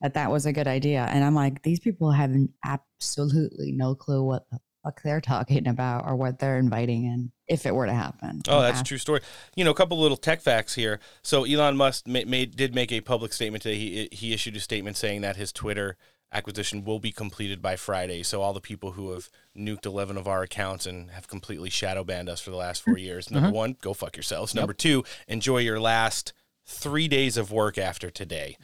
[0.00, 2.34] that that was a good idea, and I'm like, these people have
[2.64, 7.66] absolutely no clue what the fuck they're talking about or what they're inviting in if
[7.66, 8.40] it were to happen.
[8.48, 9.20] Oh, that's a true story.
[9.54, 11.00] You know, a couple little tech facts here.
[11.22, 13.76] So Elon Musk ma- made did make a public statement today.
[13.76, 15.96] He he issued a statement saying that his Twitter
[16.32, 18.22] acquisition will be completed by Friday.
[18.22, 22.04] So all the people who have nuked 11 of our accounts and have completely shadow
[22.04, 23.30] banned us for the last 4 years.
[23.30, 23.52] Number Mhm.
[23.54, 24.54] 1, go fuck yourselves.
[24.54, 24.60] Yep.
[24.60, 26.32] Number 2, enjoy your last
[26.66, 28.56] 3 days of work after today.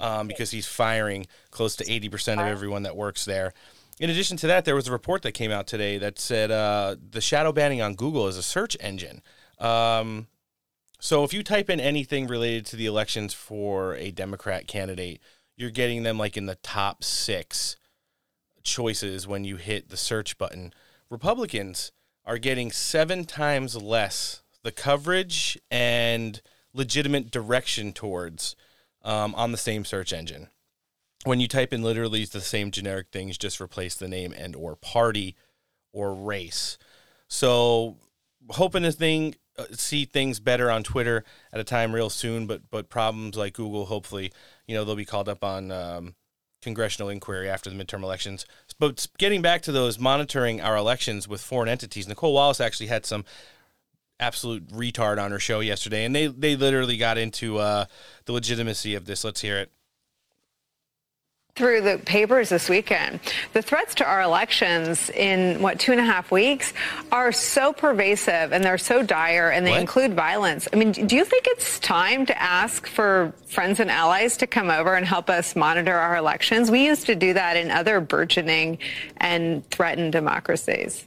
[0.00, 3.52] Um, because he's firing close to 80% of everyone that works there.
[4.00, 6.96] In addition to that, there was a report that came out today that said uh,
[7.10, 9.20] the shadow banning on Google is a search engine.
[9.58, 10.28] Um,
[10.98, 15.20] so if you type in anything related to the elections for a Democrat candidate,
[15.56, 17.76] you're getting them like in the top six
[18.62, 20.72] choices when you hit the search button.
[21.10, 21.92] Republicans
[22.24, 26.40] are getting seven times less the coverage and
[26.72, 28.54] legitimate direction towards
[29.02, 30.48] um, on the same search engine.
[31.24, 34.76] When you type in literally the same generic things, just replace the name and or
[34.76, 35.36] party
[35.92, 36.78] or race.
[37.28, 37.96] So
[38.50, 42.70] hoping to thing uh, see things better on Twitter at a time real soon, but
[42.70, 44.32] but problems like Google, hopefully,
[44.72, 46.14] you know, they'll be called up on um,
[46.62, 48.46] congressional inquiry after the midterm elections.
[48.78, 53.04] But getting back to those monitoring our elections with foreign entities, Nicolle Wallace actually had
[53.04, 53.26] some
[54.18, 57.84] absolute retard on her show yesterday, and they they literally got into uh,
[58.24, 59.24] the legitimacy of this.
[59.24, 59.70] Let's hear it.
[61.54, 63.20] Through the papers this weekend.
[63.52, 66.72] The threats to our elections in what two and a half weeks
[67.10, 69.80] are so pervasive and they're so dire and they What?
[69.82, 70.66] include violence.
[70.72, 74.70] I mean, do you think it's time to ask for friends and allies to come
[74.70, 76.70] over and help us monitor our elections?
[76.70, 78.78] We used to do that in other burgeoning
[79.18, 81.04] and threatened democracies.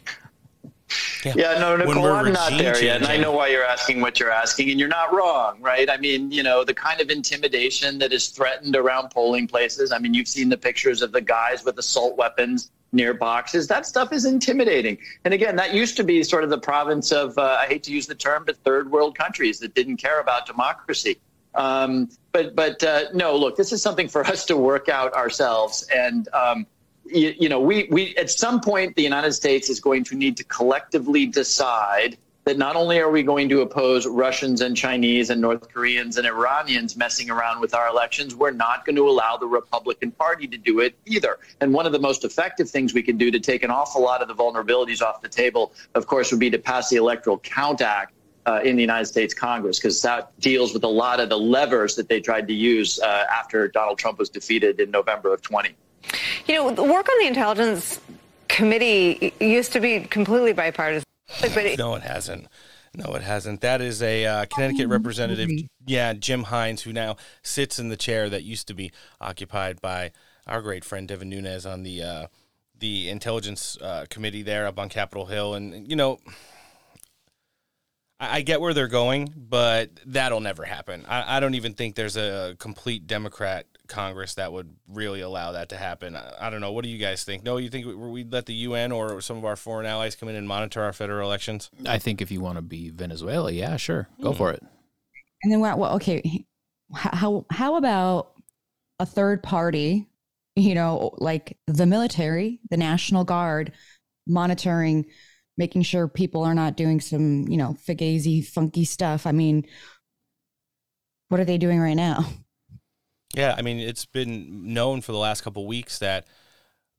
[1.23, 4.19] Yeah, no, When Nicole, I'm not there yet, and I know why you're asking what
[4.19, 5.89] you're asking, and you're not wrong, right?
[5.89, 9.91] I mean, you know, the kind of intimidation that is threatened around polling places.
[9.91, 13.67] I mean, you've seen the pictures of the guys with assault weapons near boxes.
[13.67, 14.97] That stuff is intimidating.
[15.25, 17.91] And again, that used to be sort of the province of, uh, I hate to
[17.91, 21.17] use the term, but third world countries that didn't care about democracy.
[21.55, 25.87] Um, but but uh, no, look, this is something for us to work out ourselves.
[25.93, 26.67] And um,
[27.05, 30.37] you, you know, we we at some point the United States is going to need
[30.37, 35.41] to collectively decide that not only are we going to oppose Russians and Chinese and
[35.41, 39.47] North Koreans and Iranians messing around with our elections, we're not going to allow the
[39.47, 41.39] Republican Party to do it either.
[41.59, 44.21] And one of the most effective things we can do to take an awful lot
[44.21, 47.81] of the vulnerabilities off the table, of course, would be to pass the Electoral Count
[47.81, 48.13] Act
[48.45, 51.95] uh, in the United States Congress, because that deals with a lot of the levers
[51.95, 55.75] that they tried to use uh, after Donald Trump was defeated in November of 20.
[56.47, 57.99] You know, the work on the Intelligence
[58.47, 61.05] Committee used to be completely bipartisan.
[61.41, 62.47] But it, No, it hasn't.
[62.95, 63.61] No, it hasn't.
[63.61, 65.49] That is a uh, Connecticut representative,
[65.85, 70.11] yeah, Jim Himes, who now sits in the chair that used to be occupied by
[70.47, 72.27] our great friend Devin Nunes on the uh,
[72.79, 75.55] the intelligence uh, committee there up on Capitol Hill.
[75.55, 76.19] And you know,
[78.19, 81.05] I, I get where they're going, but that'll never happen.
[81.07, 85.69] I, I don't even think there's a complete Democrat Congress that would really allow that
[85.69, 86.15] to happen.
[86.15, 86.71] I, I don't know.
[86.71, 87.43] What do you guys think?
[87.43, 90.27] No, you think we- we'd let the UN or some of our foreign allies come
[90.29, 91.69] in and monitor our federal elections?
[91.85, 94.37] I think if you want to be Venezuela, yeah, sure, go Hmm.
[94.37, 94.63] for it.
[95.43, 95.77] And then what?
[95.77, 96.45] Well, okay.
[96.93, 98.31] How how about
[98.99, 100.07] a third party?
[100.55, 103.73] You know, like the military, the National Guard,
[104.25, 105.05] monitoring,
[105.57, 109.25] making sure people are not doing some you know fugazi, funky stuff.
[109.25, 109.65] I mean,
[111.29, 112.25] what are they doing right now?
[113.35, 116.25] Yeah, I mean, it's been known for the last couple weeks that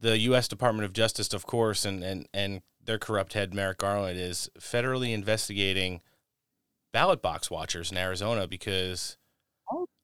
[0.00, 0.48] the U.S.
[0.48, 5.14] Department of Justice, of course, and, and, and their corrupt head, Merrick Garland, is federally
[5.14, 6.02] investigating
[6.92, 9.16] ballot box watchers in Arizona because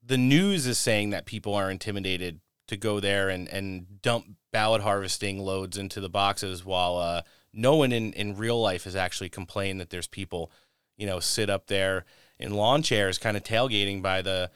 [0.03, 4.83] the news is saying that people are intimidated to go there and, and dump ballot
[4.83, 9.29] harvesting loads into the boxes while uh, no one in, in real life has actually
[9.29, 10.51] complained that there's people,
[10.97, 12.05] you know, sit up there
[12.39, 14.51] in lawn chairs kind of tailgating by the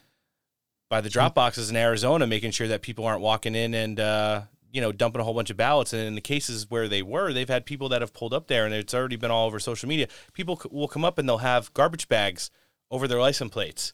[0.88, 4.42] by the drop boxes in Arizona, making sure that people aren't walking in and uh,
[4.72, 5.92] you know dumping a whole bunch of ballots.
[5.92, 8.64] And in the cases where they were, they've had people that have pulled up there,
[8.64, 10.08] and it's already been all over social media.
[10.32, 12.50] People will come up and they'll have garbage bags
[12.90, 13.92] over their license plates.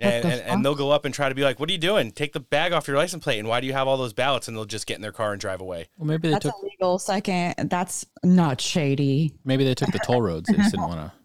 [0.00, 1.72] What And, the and, and they'll go up and try to be like, "What are
[1.72, 2.10] you doing?
[2.10, 4.48] Take the bag off your license plate, and why do you have all those ballots?"
[4.48, 5.88] And they'll just get in their car and drive away.
[5.98, 6.98] Well, maybe they That's took illegal.
[6.98, 9.34] Second, that's not shady.
[9.44, 10.48] maybe they took the toll roads.
[10.48, 11.12] They just didn't want to.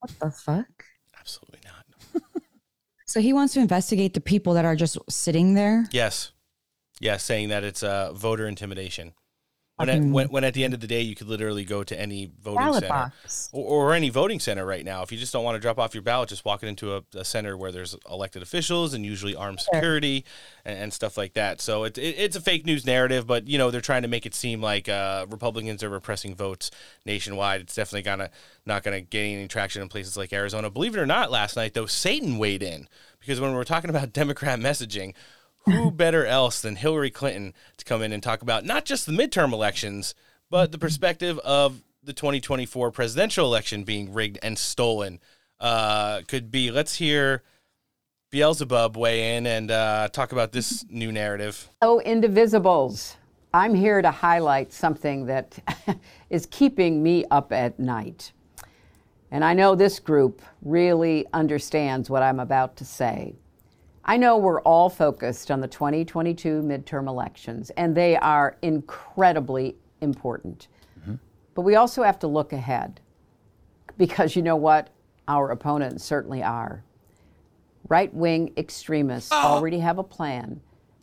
[0.00, 0.84] What the fuck?
[1.18, 2.22] Absolutely not.
[3.08, 5.86] So he wants to investigate the people that are just sitting there.
[5.92, 6.32] Yes,
[7.00, 9.14] yes, saying that it's uh, voter intimidation.
[9.76, 12.00] When at, when, when at the end of the day, you could literally go to
[12.00, 13.50] any voting center box.
[13.52, 15.02] or, or any voting center right now.
[15.02, 17.02] If you just don't want to drop off your ballot, just walk it into a,
[17.14, 20.24] a center where there's elected officials and usually armed security
[20.64, 21.60] and, and stuff like that.
[21.60, 24.24] So it, it, it's a fake news narrative, but you know they're trying to make
[24.24, 26.70] it seem like uh, Republicans are repressing votes
[27.04, 27.60] nationwide.
[27.60, 28.30] It's definitely gonna
[28.64, 30.70] not gonna gain any traction in places like Arizona.
[30.70, 32.88] Believe it or not, last night though, Satan weighed in
[33.20, 35.12] because when we're talking about Democrat messaging,
[35.66, 39.12] who better else than Hillary Clinton to come in and talk about not just the
[39.12, 40.14] midterm elections,
[40.48, 45.20] but the perspective of the 2024 presidential election being rigged and stolen?
[45.58, 46.70] Uh, could be.
[46.70, 47.42] Let's hear
[48.30, 51.68] Beelzebub weigh in and uh, talk about this new narrative.
[51.80, 53.16] Hello, Indivisibles.
[53.54, 55.58] I'm here to highlight something that
[56.30, 58.32] is keeping me up at night.
[59.30, 63.34] And I know this group really understands what I'm about to say.
[64.08, 70.68] I know we're all focused on the 2022 midterm elections, and they are incredibly important.
[71.00, 71.16] Mm-hmm.
[71.54, 73.00] But we also have to look ahead
[73.98, 74.90] because you know what?
[75.26, 76.84] Our opponents certainly are.
[77.88, 79.42] Right wing extremists oh.
[79.42, 80.60] already have a plan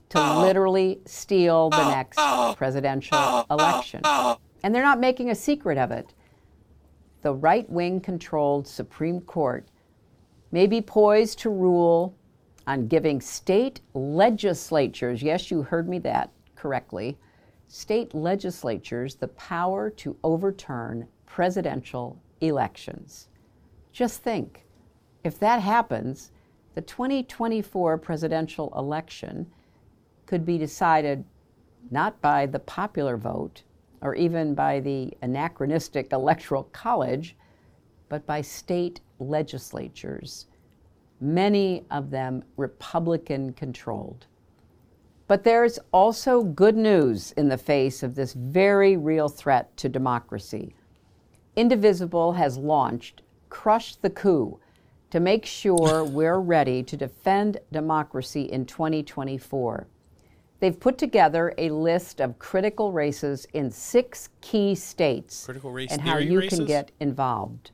[0.10, 0.40] to oh.
[0.40, 1.90] literally steal the oh.
[1.90, 2.18] next
[2.58, 4.02] presidential election.
[4.64, 6.14] And they're not making a secret of it.
[7.22, 9.68] The right wing controlled Supreme Court
[10.54, 12.16] may be poised to rule
[12.68, 17.18] on giving state legislatures, yes, you heard me that correctly,
[17.68, 23.28] state legislatures the power to overturn presidential elections.
[23.92, 24.66] Just think
[25.24, 26.32] if that happens,
[26.76, 29.48] the 2024 presidential election
[30.26, 31.24] could be decided
[31.92, 33.64] not by the popular vote
[34.02, 37.36] or even by the anachronistic electoral college,
[38.10, 40.48] but by state legislatures,
[41.24, 44.28] many of them Republican controlled.
[45.28, 50.76] But there's also good news in the face of this very real threat to democracy.
[51.56, 54.60] Indivisible has launched Crush the Coup
[55.12, 59.88] to make sure we're ready to defend democracy in 2024.
[60.60, 66.40] They've put together a list of critical races in six key states and how you
[66.40, 66.60] races?
[66.60, 67.72] can get involved.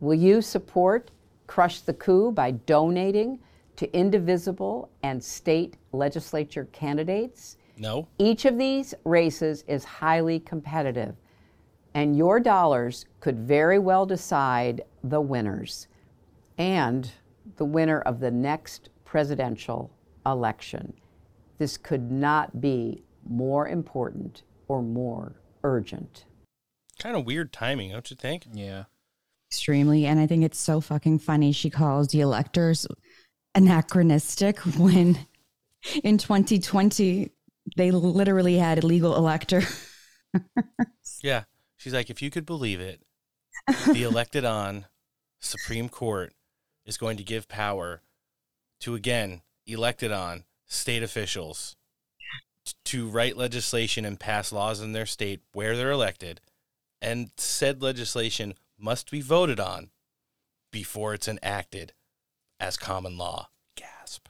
[0.00, 1.10] Will you support
[1.50, 3.40] Crush the Coup by donating
[3.74, 7.56] to indivisible and state legislature candidates?
[7.76, 8.06] No.
[8.18, 11.16] Each of these races is highly competitive,
[11.94, 15.88] and your dollars could very well decide the winners
[16.56, 17.10] and
[17.56, 19.90] the winner of the next presidential
[20.26, 20.92] election.
[21.58, 25.32] This could not be more important or more
[25.64, 26.26] urgent.
[27.00, 28.46] Kind of weird timing, don't you think?
[28.52, 28.84] Yeah.
[29.50, 30.06] Extremely.
[30.06, 31.52] And I think it's so fucking funny.
[31.52, 32.86] She calls the electors
[33.54, 35.18] anachronistic when
[36.04, 37.32] in 2020
[37.76, 39.62] they literally had illegal elector.
[41.22, 41.44] Yeah.
[41.76, 43.02] She's like, if you could believe it,
[43.92, 44.86] the elected on
[45.40, 46.32] Supreme Court
[46.86, 48.02] is going to give power
[48.80, 51.76] to, again, elected on state officials
[52.84, 56.40] to write legislation and pass laws in their state where they're elected.
[57.02, 59.90] And said legislation must be voted on
[60.72, 61.92] before it's enacted
[62.58, 63.48] as common law.
[63.76, 64.28] Gasp.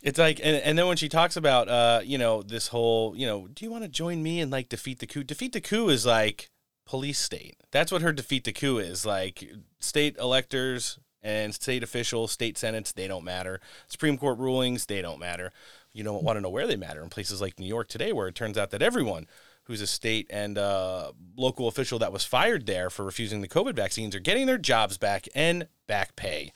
[0.00, 3.26] It's like, and, and then when she talks about, uh, you know, this whole, you
[3.26, 5.24] know, do you want to join me and like defeat the coup?
[5.24, 6.50] Defeat the coup is like
[6.86, 7.56] police state.
[7.72, 9.04] That's what her defeat the coup is.
[9.04, 9.44] Like
[9.80, 13.60] state electors and state officials, state senates, they don't matter.
[13.88, 15.52] Supreme Court rulings, they don't matter.
[15.92, 18.28] You don't want to know where they matter in places like New York today, where
[18.28, 19.26] it turns out that everyone
[19.68, 23.76] who's a state and uh, local official that was fired there for refusing the COVID
[23.76, 26.52] vaccines are getting their jobs back and back pay.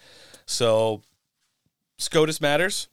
[0.46, 1.02] So
[1.98, 2.88] SCOTUS matters.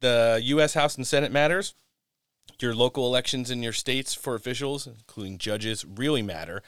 [0.00, 0.74] The U.S.
[0.74, 1.74] House and Senate matters.
[2.60, 6.62] Your local elections in your states for officials, including judges, really matter.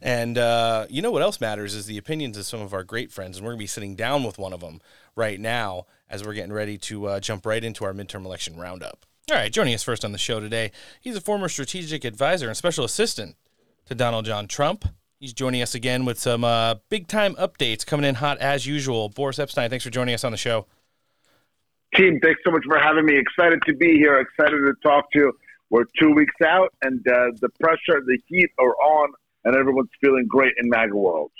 [0.00, 3.12] And uh, you know what else matters is the opinions of some of our great
[3.12, 3.36] friends.
[3.36, 4.80] And we're going to be sitting down with one of them
[5.14, 9.04] right now as we're getting ready to uh, jump right into our midterm election roundup.
[9.30, 12.56] All right, joining us first on the show today, he's a former strategic advisor and
[12.56, 13.36] special assistant
[13.86, 14.84] to Donald John Trump.
[15.20, 19.10] He's joining us again with some uh, big time updates coming in hot as usual.
[19.10, 20.66] Boris Epshteyn, thanks for joining us on the show.
[21.94, 23.16] Team, thanks so much for having me.
[23.16, 24.18] Excited to be here.
[24.18, 25.32] Excited to talk to you.
[25.70, 29.12] We're two weeks out, and uh, the pressure, the heat are on,
[29.44, 31.30] and everyone's feeling great in MAGA world.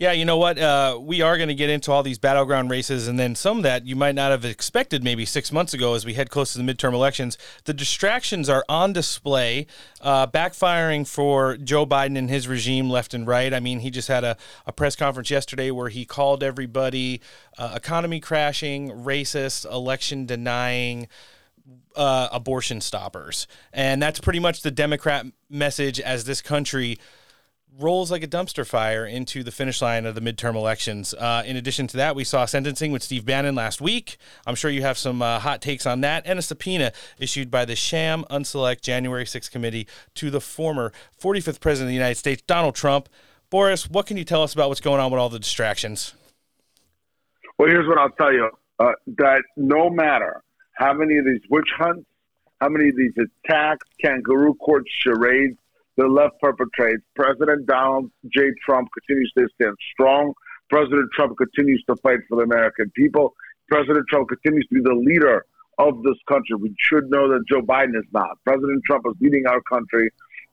[0.00, 0.58] Yeah, you know what?
[0.58, 3.84] Uh, we are going to get into all these battleground races, and then some that
[3.84, 6.64] you might not have expected maybe six months ago as we head close to the
[6.64, 7.36] midterm elections.
[7.64, 9.66] The distractions are on display,
[10.00, 13.52] uh, backfiring for Joe Biden and his regime left and right.
[13.52, 17.20] I mean, he just had a, a press conference yesterday where he called everybody
[17.58, 21.08] uh, economy crashing, racist, election denying.
[21.96, 23.48] Uh, abortion stoppers.
[23.72, 26.98] And that's pretty much the Democrat message as this country
[27.78, 31.14] rolls like a dumpster fire into the finish line of the midterm elections.
[31.14, 34.16] Uh, in addition to that, we saw sentencing with Steve Bannon last week.
[34.46, 37.64] I'm sure you have some uh, hot takes on that, and a subpoena issued by
[37.64, 42.42] the sham unselect January 6th committee to the former 45th president of the United States,
[42.46, 43.08] Donald Trump.
[43.50, 46.14] Boris, what can you tell us about what's going on with all the distractions?
[47.58, 50.42] Well, here's what I'll tell you: uh, that no matter
[50.74, 52.06] how many of these witch hunts,
[52.60, 55.58] how many of these attacks, kangaroo court charades
[56.00, 58.48] the left perpetrates, President Donald J.
[58.64, 60.32] Trump continues to stand strong.
[60.70, 63.34] President Trump continues to fight for the American people.
[63.68, 65.44] President Trump continues to be the leader
[65.78, 66.56] of this country.
[66.56, 68.38] We should know that Joe Biden is not.
[68.46, 70.10] President Trump is leading our country,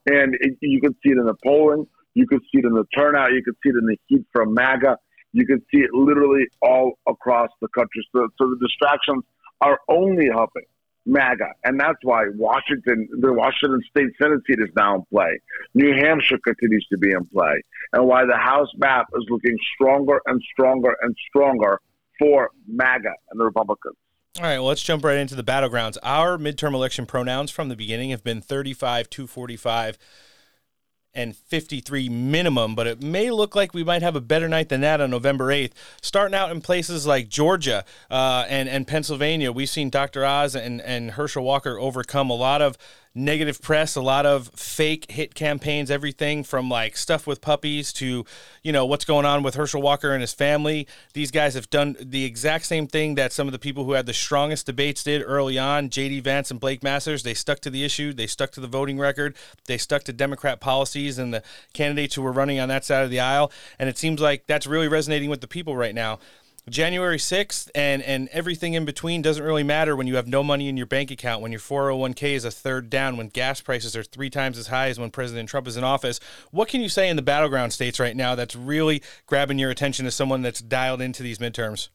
[0.07, 1.87] and it, you can see it in the polling.
[2.13, 3.31] You can see it in the turnout.
[3.31, 4.97] You can see it in the heat from MAGA.
[5.31, 8.05] You can see it literally all across the country.
[8.13, 9.23] So, so the distractions
[9.61, 10.63] are only helping
[11.07, 15.39] MAGA, and that's why Washington, the Washington State Senate seat is now in play.
[15.73, 20.21] New Hampshire continues to be in play, and why the House map is looking stronger
[20.27, 21.79] and stronger and stronger
[22.19, 23.95] for MAGA and the Republicans.
[24.37, 25.97] All right, well, let's jump right into the battlegrounds.
[26.03, 29.97] Our midterm election pronouns from the beginning have been 35, 245,
[31.17, 34.81] and 53 minimum, but it may look like we might have a better night than
[34.81, 35.71] that on November 8th.
[35.99, 40.23] Starting out in places like Georgia uh, and, and Pennsylvania, we've seen Dr.
[40.23, 42.77] Oz and, and Herschel Walker overcome a lot of
[43.17, 48.25] negative press, a lot of fake hit campaigns, everything from like stuff with puppies to,
[48.63, 50.87] you know, what's going on with Herschel Walker and his family.
[51.13, 54.05] These guys have done the exact same thing that some of the people who had
[54.05, 57.23] the strongest debates did early on, JD Vance and Blake Masters.
[57.23, 60.59] They stuck to the issue, they stuck to the voting record, they stuck to Democrat
[60.59, 61.43] policies and the
[61.73, 63.51] candidates who were running on that side of the aisle.
[63.79, 66.19] And it seems like that's really resonating with the people right now.
[66.69, 70.67] January 6th and, and everything in between doesn't really matter when you have no money
[70.67, 74.03] in your bank account, when your 401k is a third down, when gas prices are
[74.03, 76.19] three times as high as when President Trump is in office.
[76.51, 80.05] What can you say in the battleground states right now that's really grabbing your attention
[80.05, 81.87] as someone that's dialed into these midterms?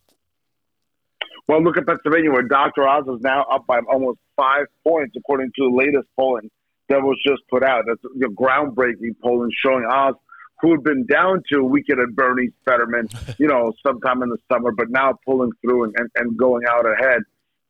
[1.48, 2.88] Well, look at Pennsylvania, where Dr.
[2.88, 6.48] Oz is now up by almost five points, according to the latest polling
[6.88, 7.84] that was just put out.
[7.86, 10.14] That's the groundbreaking polling showing Oz
[10.62, 13.08] who had been down to a weekend at Bernie's Fetterman,
[13.38, 16.86] you know, sometime in the summer, but now pulling through and, and, and going out
[16.86, 17.22] ahead.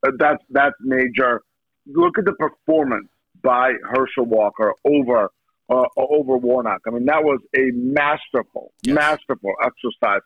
[0.07, 1.43] Uh, that's that's major.
[1.87, 3.09] Look at the performance
[3.43, 5.31] by Herschel Walker over
[5.71, 6.83] uh, over Warnock.
[6.87, 8.95] I mean, that was a masterful, yes.
[8.95, 10.21] masterful exercise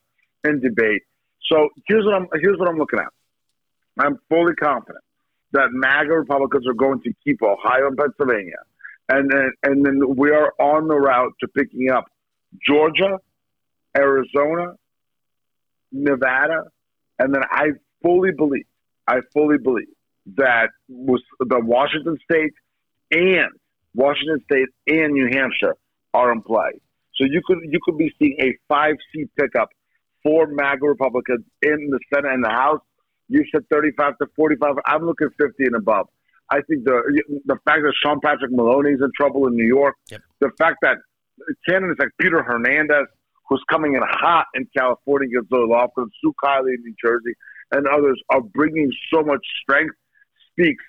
[0.45, 1.03] in debate.
[1.51, 3.13] So here's what I'm here's what I'm looking at.
[3.99, 5.05] I'm fully confident
[5.53, 8.59] that MAGA Republicans are going to keep Ohio and Pennsylvania,
[9.09, 12.07] and then and then we are on the route to picking up
[12.65, 13.19] Georgia,
[13.97, 14.75] Arizona,
[15.93, 16.65] Nevada,
[17.19, 17.71] and then I
[18.03, 18.67] fully believe,
[19.07, 19.89] I fully believe
[20.37, 22.53] that was the Washington State
[23.11, 23.51] and
[23.95, 25.77] Washington State and New Hampshire
[26.13, 26.73] are in play.
[27.15, 29.71] So you could you could be seeing a five seat pickup
[30.23, 32.81] for MAGA Republicans in the Senate and the House.
[33.29, 34.77] You said 35 to 45.
[34.87, 36.09] I'm looking 50 and above.
[36.51, 39.97] I think the the fact that Sean Patrick Maloney is in trouble in New York,
[40.11, 40.23] yep.
[40.41, 40.99] the fact that
[41.69, 43.07] candidates like Peter Hernandez,
[43.49, 45.67] who's coming in hot in California against Zoe
[46.21, 47.35] Sue Kiley in New Jersey,
[47.73, 49.95] and others are bringing so much strength,
[50.51, 50.85] speaks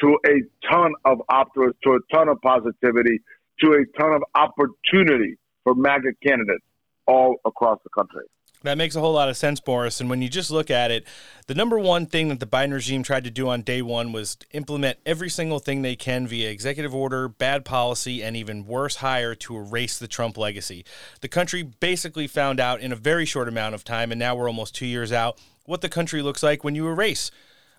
[0.00, 3.20] to a ton of optimism, to a ton of positivity,
[3.60, 6.64] to a ton of opportunity for MAGA candidates
[7.06, 8.24] all across the country.
[8.68, 9.98] That makes a whole lot of sense, Boris.
[9.98, 11.06] And when you just look at it,
[11.46, 14.36] the number one thing that the Biden regime tried to do on day one was
[14.52, 19.34] implement every single thing they can via executive order, bad policy, and even worse, hire
[19.36, 20.84] to erase the Trump legacy.
[21.22, 24.48] The country basically found out in a very short amount of time, and now we're
[24.48, 27.30] almost two years out, what the country looks like when you erase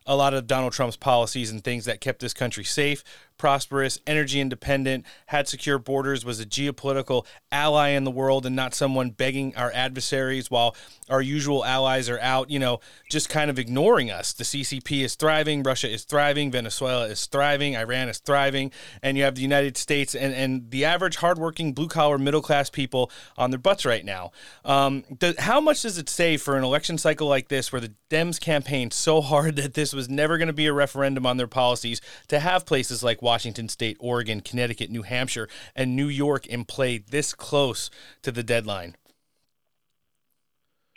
[0.08, 3.04] a lot of Donald Trump's policies and things that kept this country safe,
[3.40, 8.76] prosperous, energy independent, had secure borders, was a geopolitical ally in the world and not
[8.76, 10.76] someone begging our adversaries while
[11.10, 12.80] our usual allies are out, you know,
[13.10, 14.34] just kind of ignoring us.
[14.34, 18.72] The CCP is thriving, Russia is thriving, Venezuela is thriving, Iran is thriving,
[19.02, 22.70] and you have the United States and, and the average hardworking blue collar middle class
[22.70, 24.32] people on their butts right now.
[24.64, 25.04] Um,
[25.40, 28.94] how much does it say for an election cycle like this where the Dems campaigned
[28.94, 32.40] so hard that this was never going to be a referendum on their policies to
[32.40, 37.32] have places like Washington State, Oregon, Connecticut, New Hampshire, and New York in play this
[37.34, 37.92] close
[38.24, 38.96] to the deadline?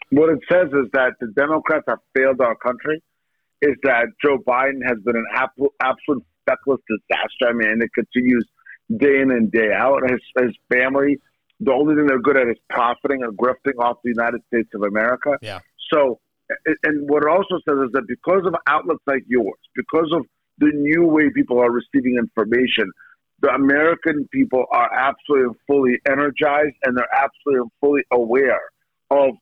[0.09, 3.03] What it says is that the Democrats have failed our country,
[3.61, 5.27] is that Joe Biden has been an
[5.81, 7.45] absolute feckless disaster.
[7.51, 8.47] I mean, and it continues
[8.97, 10.01] day in and day out.
[10.11, 11.19] His, his family,
[11.61, 14.83] the only thing they're good at is profiting and grifting off the United States of
[14.85, 15.33] America.
[15.43, 15.61] Yeah.
[15.93, 16.19] So,
[16.85, 20.23] and what it also says is that because of outlets like yours, because of
[20.63, 22.91] the new way people are receiving information.
[23.41, 28.61] The American people are absolutely fully energized and they're absolutely fully aware
[29.11, 29.35] of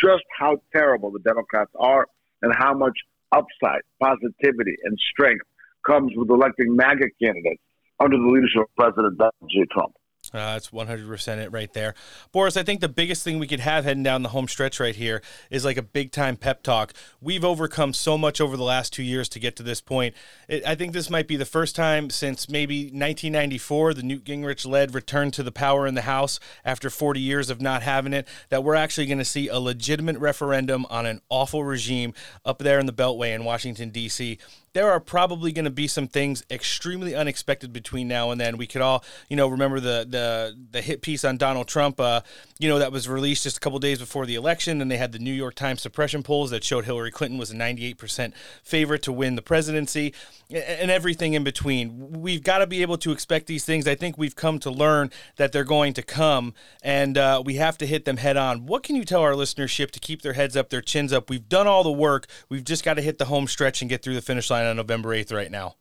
[0.00, 2.06] just how terrible the Democrats are
[2.42, 2.96] and how much
[3.32, 5.44] upside, positivity, and strength
[5.84, 7.62] comes with electing MAGA candidates
[7.98, 9.64] under the leadership of President Donald J.
[9.72, 9.97] Trump.
[10.32, 11.94] Uh, that's 100% it right there.
[12.32, 14.94] Boris, I think the biggest thing we could have heading down the home stretch right
[14.94, 16.92] here is like a big time pep talk.
[17.20, 20.14] We've overcome so much over the last two years to get to this point.
[20.48, 24.66] It, I think this might be the first time since maybe 1994, the Newt Gingrich
[24.66, 28.28] led return to the power in the House after 40 years of not having it,
[28.50, 32.14] that we're actually going to see a legitimate referendum on an awful regime
[32.44, 34.38] up there in the Beltway in Washington, D.C
[34.78, 38.56] there are probably going to be some things extremely unexpected between now and then.
[38.56, 42.20] We could all, you know, remember the the the hit piece on Donald Trump, uh,
[42.60, 45.10] you know, that was released just a couple days before the election, and they had
[45.10, 49.12] the New York Times suppression polls that showed Hillary Clinton was a 98% favorite to
[49.12, 50.14] win the presidency,
[50.48, 52.12] and everything in between.
[52.12, 53.88] We've got to be able to expect these things.
[53.88, 56.54] I think we've come to learn that they're going to come,
[56.84, 58.66] and uh, we have to hit them head on.
[58.66, 61.28] What can you tell our listenership to keep their heads up, their chins up?
[61.28, 62.26] We've done all the work.
[62.48, 64.76] We've just got to hit the home stretch and get through the finish line on
[64.76, 65.74] November 8th right now?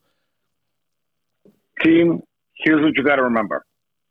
[1.84, 2.22] Team,
[2.64, 3.64] here's what you got to remember.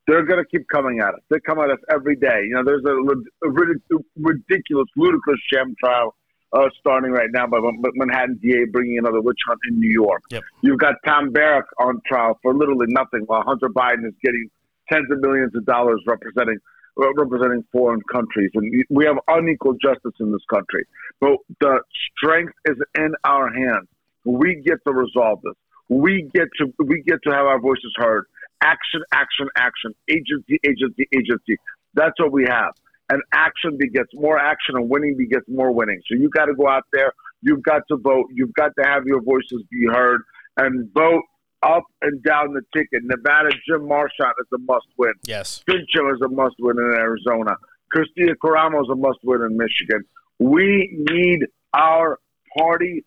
[0.07, 1.21] They're going to keep coming at us.
[1.31, 2.43] They come at us every day.
[2.47, 6.15] You know, there's a, a ridiculous, ludicrous sham trial
[6.53, 7.59] uh, starting right now by
[7.95, 10.23] Manhattan DA bringing another witch hunt in New York.
[10.31, 10.45] Yep.
[10.63, 14.49] You've got Tom Barrack on trial for literally nothing, while Hunter Biden is getting
[14.91, 16.59] tens of millions of dollars representing
[17.01, 20.87] uh, representing foreign countries, and we have unequal justice in this country.
[21.21, 21.81] But the
[22.17, 23.89] strength is in our hands.
[24.27, 25.55] We get to resolve this.
[25.89, 28.25] We get to we get to have our voices heard.
[28.63, 29.95] Action, action, action.
[30.11, 31.57] Agency, agency, agency.
[31.95, 32.73] That's what we have.
[33.09, 36.01] And action begets more action, and winning begets more winning.
[36.09, 37.13] So you got to go out there.
[37.41, 38.27] You've got to vote.
[38.35, 40.23] You've got to have your voices be heard
[40.57, 41.23] and vote
[41.63, 43.03] up and down the ticket.
[43.05, 45.13] Nevada, Jim Marchant is a must win.
[45.27, 45.63] Yes.
[45.69, 47.57] Finchem is a must win in Arizona.
[47.95, 50.05] Kristina Karamo is a must win in Michigan.
[50.39, 52.19] We need our
[52.59, 53.05] party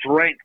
[0.00, 0.40] strength.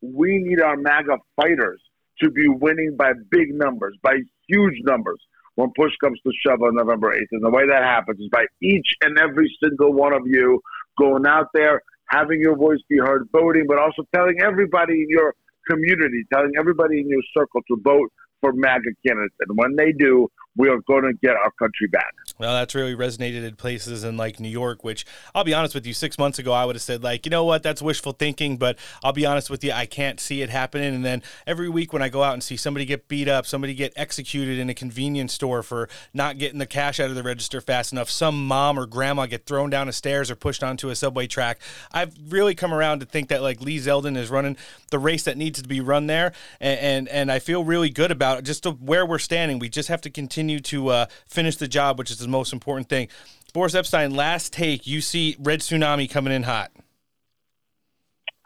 [0.00, 1.80] We need our MAGA fighters
[2.20, 5.20] to be winning by big numbers, by huge numbers
[5.54, 7.26] when push comes to shove on November 8th.
[7.32, 10.60] And the way that happens is by each and every single one of you
[10.98, 15.34] going out there, having your voice be heard, voting, but also telling everybody in your
[15.68, 18.08] community, telling everybody in your circle to vote
[18.40, 19.34] for MAGA candidates.
[19.40, 20.28] And when they do,
[20.58, 22.12] we are going to get our country back.
[22.38, 25.86] Well, that's really resonated in places in like New York, which I'll be honest with
[25.86, 28.56] you, six months ago, I would have said, like, you know what, that's wishful thinking,
[28.56, 30.94] but I'll be honest with you, I can't see it happening.
[30.94, 33.72] And then every week when I go out and see somebody get beat up, somebody
[33.72, 37.60] get executed in a convenience store for not getting the cash out of the register
[37.60, 40.96] fast enough, some mom or grandma get thrown down the stairs or pushed onto a
[40.96, 41.60] subway track,
[41.92, 44.56] I've really come around to think that like Lee Zeldin is running
[44.90, 46.32] the race that needs to be run there.
[46.60, 49.58] And, and, and I feel really good about it, just to where we're standing.
[49.58, 52.88] We just have to continue to uh, finish the job, which is the most important
[52.88, 53.08] thing.
[53.52, 54.86] Boris Epshteyn, last take.
[54.86, 56.70] You see red tsunami coming in hot.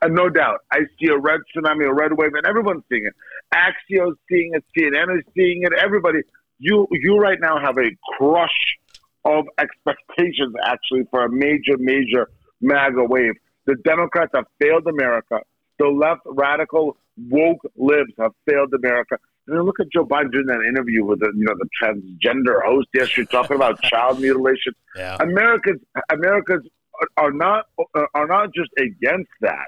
[0.01, 3.15] And no doubt, I see a red tsunami, a red wave, and everyone's seeing it.
[3.55, 5.73] Axios seeing it, CNN is seeing it.
[5.73, 6.19] Everybody,
[6.59, 8.51] you you right now have a crush
[9.25, 12.29] of expectations actually for a major, major
[12.61, 13.35] MAGA wave.
[13.67, 15.41] The Democrats have failed America.
[15.79, 19.19] The left radical woke libs have failed America.
[19.47, 23.29] Look at Joe Biden doing that interview with the you know the transgender host yesterday
[23.31, 24.73] talking about child mutilation.
[24.97, 25.17] Yeah.
[25.21, 25.81] Americans
[26.11, 26.67] Americans
[27.17, 27.67] are not
[28.15, 29.67] are not just against that.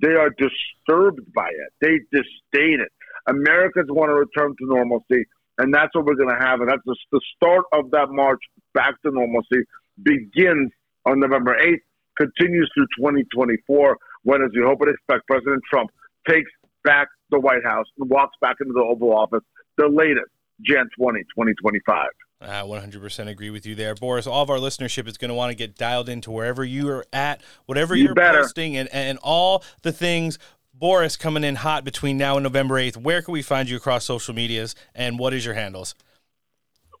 [0.00, 1.72] They are disturbed by it.
[1.80, 2.92] They disdain it.
[3.28, 5.24] Americans want to return to normalcy,
[5.58, 6.60] and that's what we're going to have.
[6.60, 8.40] And that's the, the start of that march
[8.74, 9.62] back to normalcy
[10.02, 10.72] begins
[11.06, 11.82] on November 8th,
[12.18, 15.90] continues through 2024, when, as we hope and expect, President Trump
[16.28, 16.50] takes
[16.84, 19.42] back the White House and walks back into the Oval Office,
[19.76, 20.30] the latest,
[20.64, 22.08] Jan 20, 2025.
[22.40, 23.94] I 100% agree with you there.
[23.94, 26.88] Boris, all of our listenership is going to want to get dialed into wherever you
[26.88, 28.40] are at, whatever You you're better.
[28.42, 30.38] posting, and, and all the things.
[30.74, 32.96] Boris coming in hot between now and November 8th.
[32.96, 35.94] Where can we find you across social medias, and what is your handles?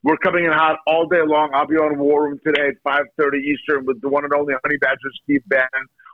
[0.04, 1.50] We're coming in hot all day long.
[1.54, 4.76] I'll be on War Room today at 5.30 Eastern with the one and only Honey
[4.76, 5.68] Badger Steve Bannon,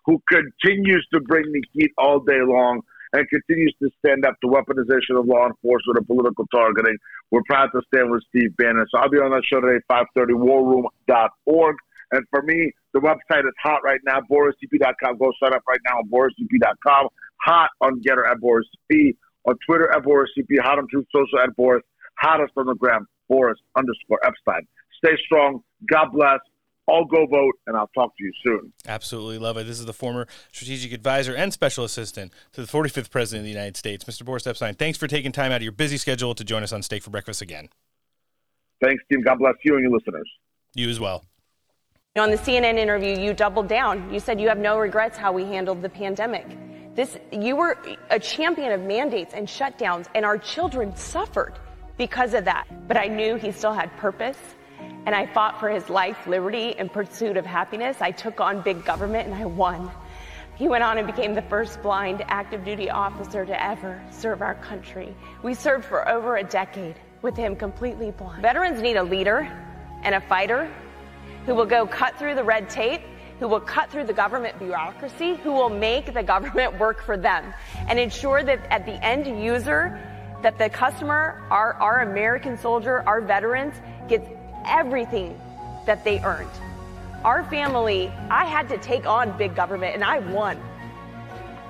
[0.06, 2.80] who continues to bring the heat all day long
[3.12, 6.96] and continues to stand up to weaponization of law enforcement and political targeting.
[7.30, 8.86] We're proud to stand with Steve Bannon.
[8.90, 11.76] So I'll be on that show today at 5.30, warroom.org.
[12.12, 15.18] And for me, the website is hot right now, borisep.com.
[15.18, 17.08] Go sign up right now on borisep.com.
[17.44, 19.14] Hot on Gettr at borisep.
[19.44, 20.46] On Twitter at Boris EP.
[20.62, 21.82] Hot on Truth Social at Boris.
[22.18, 24.60] Hottest on the gram, Boris underscore Epshteyn.
[25.02, 25.62] Stay strong.
[25.88, 26.40] God bless.
[26.88, 28.72] All go vote, and I'll talk to you soon.
[28.86, 29.66] Absolutely love it.
[29.66, 33.50] This is the former strategic advisor and special assistant to the 45th President of the
[33.50, 34.24] United States, Mr.
[34.24, 34.74] Boris Epshteyn.
[34.74, 37.10] Thanks for taking time out of your busy schedule to join us on Steak for
[37.10, 37.68] Breakfast again.
[38.82, 39.20] Thanks, team.
[39.20, 40.28] God bless you and your listeners.
[40.74, 41.24] You as well.
[42.16, 44.12] On the CNN interview, you doubled down.
[44.12, 46.46] You said you have no regrets how we handled the pandemic.
[46.94, 47.76] This, you were
[48.08, 51.52] a champion of mandates and shutdowns, and our children suffered
[51.98, 52.66] because of that.
[52.88, 54.38] But I knew he still had purpose,
[55.06, 57.96] and I fought for his life, liberty, and pursuit of happiness.
[58.00, 59.90] I took on big government, and I won.
[60.56, 64.56] He went on and became the first blind active duty officer to ever serve our
[64.56, 65.14] country.
[65.42, 68.42] We served for over a decade with him completely blind.
[68.42, 69.50] Veterans need a leader
[70.02, 70.70] and a fighter
[71.46, 73.00] who will go cut through the red tape,
[73.38, 77.54] who will cut through the government bureaucracy, who will make the government work for them
[77.88, 79.98] and ensure that at the end user,
[80.42, 83.74] that the customer, our, our American soldier, our veterans,
[84.08, 84.28] gets
[84.68, 85.38] everything
[85.86, 86.50] that they earned.
[87.24, 90.60] Our family, I had to take on big government and I won.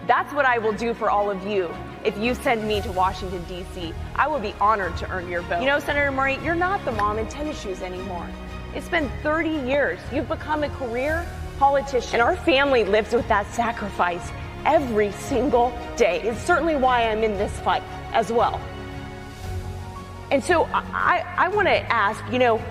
[0.07, 1.75] That's what I will do for all of you.
[2.05, 5.61] If you send me to Washington, D.C., I will be honored to earn your vote.
[5.61, 8.27] You know, Senator Murray, you're not the mom in tennis shoes anymore.
[8.75, 9.99] It's been 30 years.
[10.13, 11.27] You've become a career
[11.59, 12.15] politician.
[12.15, 14.31] And our family lives with that sacrifice
[14.65, 16.23] every single day.
[16.23, 17.83] It's certainly why I'm in this fight
[18.13, 18.61] as well.
[20.31, 22.63] And so I, I want to ask, you know,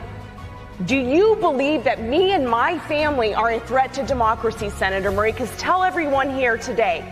[0.85, 5.31] Do you believe that me and my family are a threat to democracy, Senator Murray?
[5.31, 7.03] Because tell everyone here today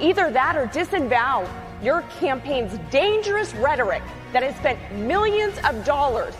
[0.00, 1.48] either that or disavow
[1.80, 6.34] your campaign's dangerous rhetoric that has spent millions of dollars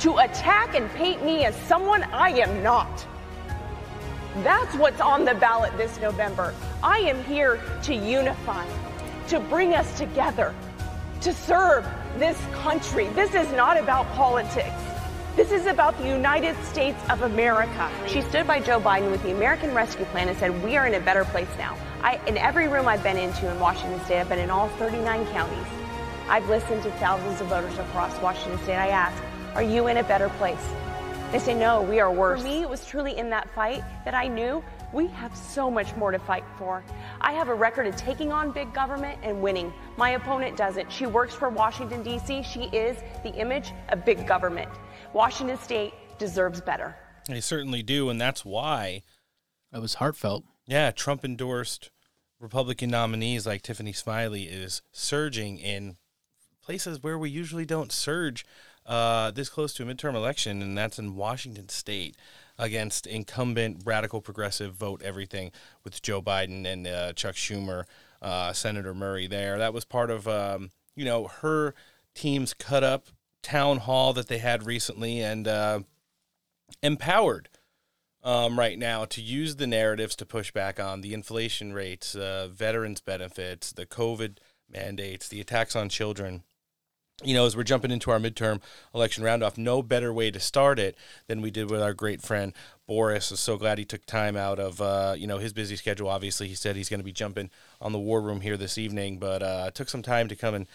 [0.00, 3.06] to attack and paint me as someone I am not.
[4.38, 6.54] That's what's on the ballot this November.
[6.82, 8.66] I am here to unify,
[9.28, 10.56] to bring us together,
[11.20, 11.86] to serve
[12.18, 13.06] this country.
[13.10, 14.91] This is not about politics.
[15.34, 17.90] This is about the United States of America.
[18.06, 20.92] She stood by Joe Biden with the American Rescue Plan and said, We are in
[20.92, 21.74] a better place now.
[22.02, 25.24] I, in every room I've been into in Washington State, I've been in all 39
[25.28, 25.66] counties.
[26.28, 28.76] I've listened to thousands of voters across Washington State.
[28.76, 29.22] I ask,
[29.54, 30.62] Are you in a better place?
[31.30, 32.42] They say, No, we are worse.
[32.42, 34.62] For me, it was truly in that fight that I knew
[34.92, 36.84] we have so much more to fight for.
[37.22, 39.72] I have a record of taking on big government and winning.
[39.96, 40.92] My opponent doesn't.
[40.92, 44.68] She works for Washington, D.C., she is the image of big government.
[45.12, 46.96] Washington State deserves better.
[47.28, 49.02] They certainly do, and that's why
[49.72, 50.44] it was heartfelt.
[50.66, 51.90] Yeah, Trump endorsed
[52.40, 55.96] Republican nominees like Tiffany Smiley is surging in
[56.62, 58.44] places where we usually don't surge
[58.86, 62.16] uh, this close to a midterm election, and that's in Washington State
[62.58, 65.50] against incumbent radical progressive vote everything
[65.84, 67.84] with Joe Biden and uh, Chuck Schumer,
[68.20, 69.58] uh, Senator Murray there.
[69.58, 71.74] That was part of um, you know her
[72.14, 73.06] team's cut up
[73.42, 75.80] town hall that they had recently and uh,
[76.82, 77.48] empowered
[78.22, 82.48] um, right now to use the narratives to push back on the inflation rates, uh,
[82.52, 84.38] veterans benefits, the COVID
[84.70, 86.42] mandates, the attacks on children.
[87.24, 88.60] You know, as we're jumping into our midterm
[88.94, 90.96] election roundoff, no better way to start it
[91.28, 92.52] than we did with our great friend
[92.86, 93.30] Boris.
[93.30, 96.08] I'm so glad he took time out of uh, you know his busy schedule.
[96.08, 99.18] Obviously, he said he's going to be jumping on the war room here this evening,
[99.18, 100.66] but uh, took some time to come and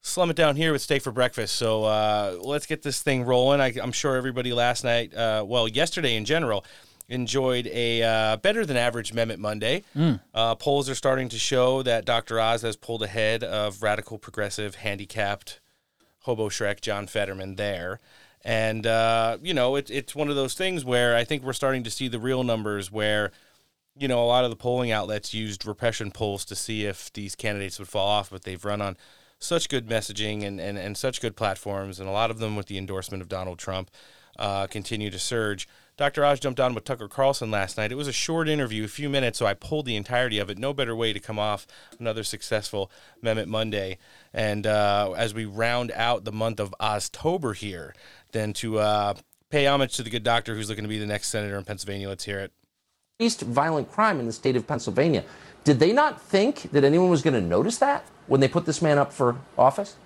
[0.00, 1.56] slum it down here with steak for breakfast.
[1.56, 3.60] So uh, let's get this thing rolling.
[3.60, 6.64] I, am sure everybody last night, uh, well, yesterday in general,
[7.08, 9.82] enjoyed a uh, better than average Mehmet Monday.
[9.96, 10.20] Mm.
[10.34, 12.38] Uh, polls are starting to show that Dr.
[12.38, 15.60] Oz has pulled ahead of radical progressive handicapped
[16.20, 18.00] hobo Shrek John Fetterman there.
[18.44, 21.82] And, uh, you know, it, it's one of those things where I think we're starting
[21.84, 23.32] to see the real numbers where,
[23.96, 27.34] you know, a lot of the polling outlets used repression polls to see if these
[27.34, 28.96] candidates would fall off, but they've run on
[29.38, 32.66] such good messaging and, and, and such good platforms, and a lot of them with
[32.66, 33.90] the endorsement of Donald Trump
[34.38, 35.68] uh, continue to surge.
[35.96, 36.24] Dr.
[36.24, 37.90] Oz jumped on with Tucker Carlson last night.
[37.90, 40.56] It was a short interview, a few minutes, so I pulled the entirety of it.
[40.56, 41.66] No better way to come off
[41.98, 42.88] another successful
[43.20, 43.98] Mehmet Monday.
[44.32, 47.94] And uh, as we round out the month of October here,
[48.32, 49.14] than to uh,
[49.50, 52.08] pay homage to the good doctor who's looking to be the next senator in Pennsylvania.
[52.08, 52.52] Let's hear it.
[53.20, 55.24] Increased violent crime in the state of Pennsylvania.
[55.64, 58.04] Did they not think that anyone was going to notice that?
[58.28, 59.96] when they put this man up for office?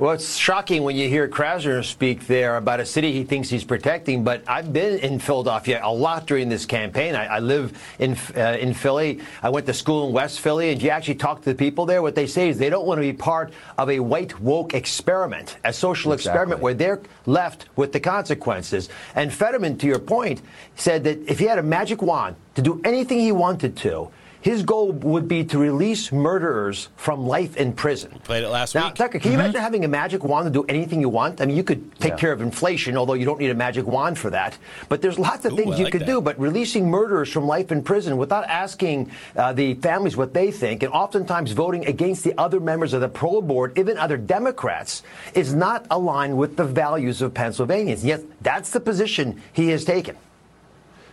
[0.00, 3.64] Well, it's shocking when you hear Krasner speak there about a city he thinks he's
[3.64, 4.24] protecting.
[4.24, 7.14] But I've been in Philadelphia a lot during this campaign.
[7.14, 9.20] I, I live in uh, in Philly.
[9.42, 12.00] I went to school in West Philly, and you actually talk to the people there.
[12.00, 15.58] What they say is they don't want to be part of a white woke experiment,
[15.64, 16.30] a social exactly.
[16.30, 18.88] experiment where they're left with the consequences.
[19.14, 20.40] And Fetterman, to your point,
[20.76, 24.10] said that if he had a magic wand to do anything he wanted to,
[24.40, 28.10] his goal would be to release murderers from life in prison.
[28.24, 28.94] played it last now, week.
[28.94, 29.46] Tucker, can you mm-hmm.
[29.46, 31.40] imagine having a magic wand to do anything you want?
[31.40, 32.16] I mean, you could take yeah.
[32.16, 34.56] care of inflation, although you don't need a magic wand for that.
[34.88, 36.06] But there's lots of Ooh, things I you like could that.
[36.06, 36.20] do.
[36.20, 40.82] But releasing murderers from life in prison without asking uh, the families what they think,
[40.82, 45.02] and oftentimes voting against the other members of the parole board, even other Democrats,
[45.34, 48.04] is not aligned with the values of Pennsylvanians.
[48.04, 50.16] Yet that's the position he has taken.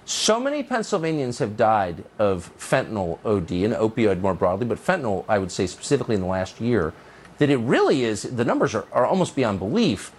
[0.07, 5.37] So many Pennsylvanians have died of fentanyl OD and opioid more broadly, but fentanyl, I
[5.37, 6.93] would say specifically in the last year,
[7.39, 10.13] that it really is, the numbers are, are almost beyond belief.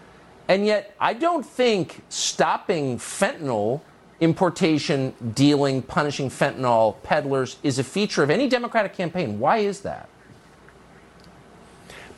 [0.47, 3.80] And yet, I don't think stopping fentanyl
[4.20, 9.39] importation, dealing, punishing fentanyl peddlers is a feature of any Democratic campaign.
[9.39, 10.11] Why is that?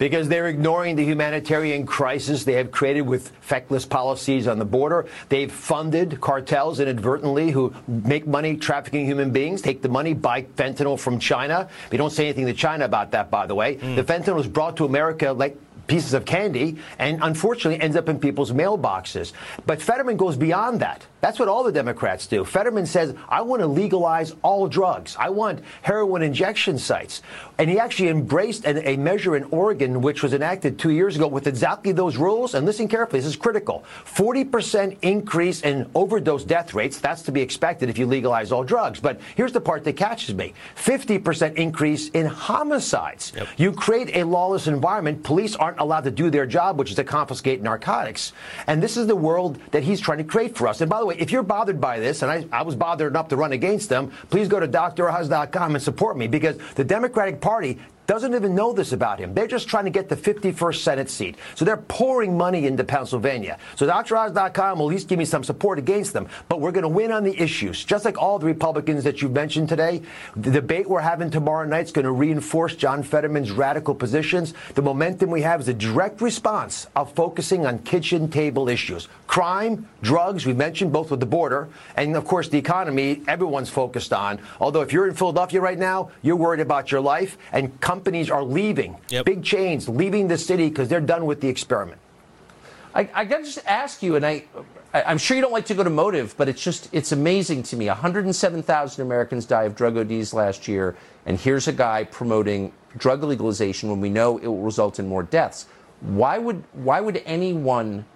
[0.00, 5.06] Because they're ignoring the humanitarian crisis they have created with feckless policies on the border.
[5.28, 10.98] They've funded cartels inadvertently who make money trafficking human beings, take the money, buy fentanyl
[10.98, 11.68] from China.
[11.92, 13.76] We don't say anything to China about that, by the way.
[13.76, 13.96] Mm.
[13.96, 18.18] The fentanyl is brought to America like pieces of candy and unfortunately ends up in
[18.18, 19.32] people's mailboxes.
[19.66, 21.04] But Fetterman goes beyond that.
[21.20, 22.44] That's what all the Democrats do.
[22.44, 25.16] Fetterman says, I want to legalize all drugs.
[25.18, 27.22] I want heroin injection sites.
[27.58, 31.26] And he actually embraced an, a measure in Oregon, which was enacted two years ago
[31.26, 32.54] with exactly those rules.
[32.54, 36.98] And listen carefully, this is critical 40% increase in overdose death rates.
[36.98, 39.00] That's to be expected if you legalize all drugs.
[39.00, 43.32] But here's the part that catches me 50% increase in homicides.
[43.56, 45.22] You create a lawless environment.
[45.22, 48.32] Police aren't allowed to do their job, which is to confiscate narcotics.
[48.66, 50.80] And this is the world that he's trying to create for us.
[50.80, 53.28] And by the way, if you're bothered by this, and I, I was bothered enough
[53.28, 57.78] to run against them, please go to droz.com and support me because the Democratic Party
[58.06, 59.34] doesn't even know this about him.
[59.34, 61.36] They're just trying to get the 51st Senate seat.
[61.54, 63.58] So they're pouring money into Pennsylvania.
[63.76, 66.28] So DrOz.com will at least give me some support against them.
[66.48, 67.84] But we're going to win on the issues.
[67.84, 70.02] Just like all the Republicans that you've mentioned today,
[70.34, 74.54] the debate we're having tomorrow night is going to reinforce John Fetterman's radical positions.
[74.74, 79.08] The momentum we have is a direct response of focusing on kitchen table issues.
[79.26, 84.12] Crime, drugs, we mentioned both with the border, and of course the economy, everyone's focused
[84.12, 84.40] on.
[84.60, 88.42] Although if you're in Philadelphia right now, you're worried about your life, and companies are
[88.42, 88.96] leaving.
[89.24, 92.00] Big chains leaving the city because they're done with the experiment.
[92.94, 94.44] I, I got to just ask you, and I,
[94.94, 97.62] I, I'm sure you don't like to go to motive, but it's just, it's amazing
[97.64, 97.88] to me.
[97.88, 100.96] 107,000 Americans die of drug ODs last year,
[101.26, 105.22] and here's a guy promoting drug legalization when we know it will result in more
[105.22, 105.66] deaths.
[106.00, 108.06] Why would, why would anyone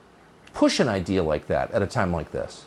[0.54, 2.64] push an idea like that at a time like this?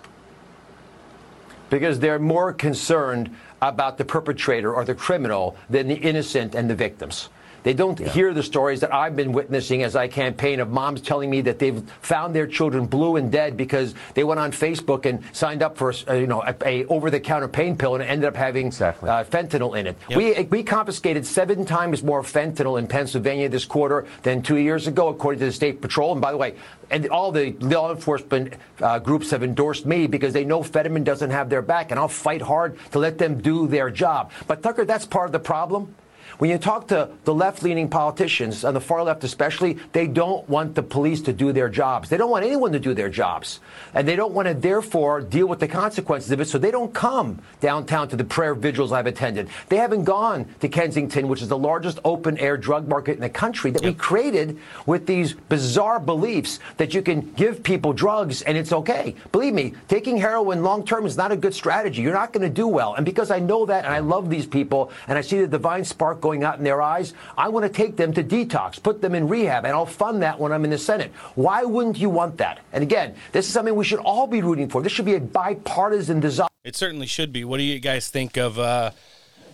[1.70, 6.76] because they're more concerned about the perpetrator or the criminal than the innocent and the
[6.76, 7.30] victims.
[7.68, 11.30] They don't hear the stories that I've been witnessing as I campaign of moms telling
[11.30, 15.22] me that they've found their children blue and dead because they went on Facebook and
[15.34, 18.38] signed up for uh, you know a, a over-the-counter pain pill and it ended up
[18.38, 19.97] having uh, fentanyl in it.
[20.15, 25.09] We we confiscated seven times more fentanyl in Pennsylvania this quarter than two years ago,
[25.09, 26.13] according to the state patrol.
[26.13, 26.55] And by the way,
[26.89, 31.32] and all the law enforcement uh, groups have endorsed me because they know Fetterman doesn't
[31.32, 34.32] have their back, and I'll fight hard to let them do their job.
[34.47, 35.93] But Tucker, that's part of the problem.
[36.38, 40.47] When you talk to the left leaning politicians, on the far left especially, they don't
[40.47, 42.09] want the police to do their jobs.
[42.09, 43.59] They don't want anyone to do their jobs.
[43.95, 46.45] And they don't want to, therefore, deal with the consequences of it.
[46.45, 49.49] So they don't come downtown to the prayer vigils I've attended.
[49.69, 53.29] They haven't gone to Kensington, which is the largest open air drug market in the
[53.29, 58.55] country that we created with these bizarre beliefs that you can give people drugs and
[58.55, 59.15] it's okay.
[59.31, 62.03] Believe me, taking heroin long term is not a good strategy.
[62.03, 62.93] You're not going to do well.
[62.93, 65.83] And because I know that and I love these people and I see the divine
[65.83, 69.15] spark going out in their eyes, I want to take them to detox, put them
[69.15, 71.09] in rehab, and I'll fund that when I'm in the Senate.
[71.36, 72.59] Why wouldn't you want that?
[72.73, 74.82] And again, this is something we should all be rooting for.
[74.82, 76.49] This should be a bipartisan desire.
[76.65, 77.45] It certainly should be.
[77.45, 78.91] What do you guys think of, uh,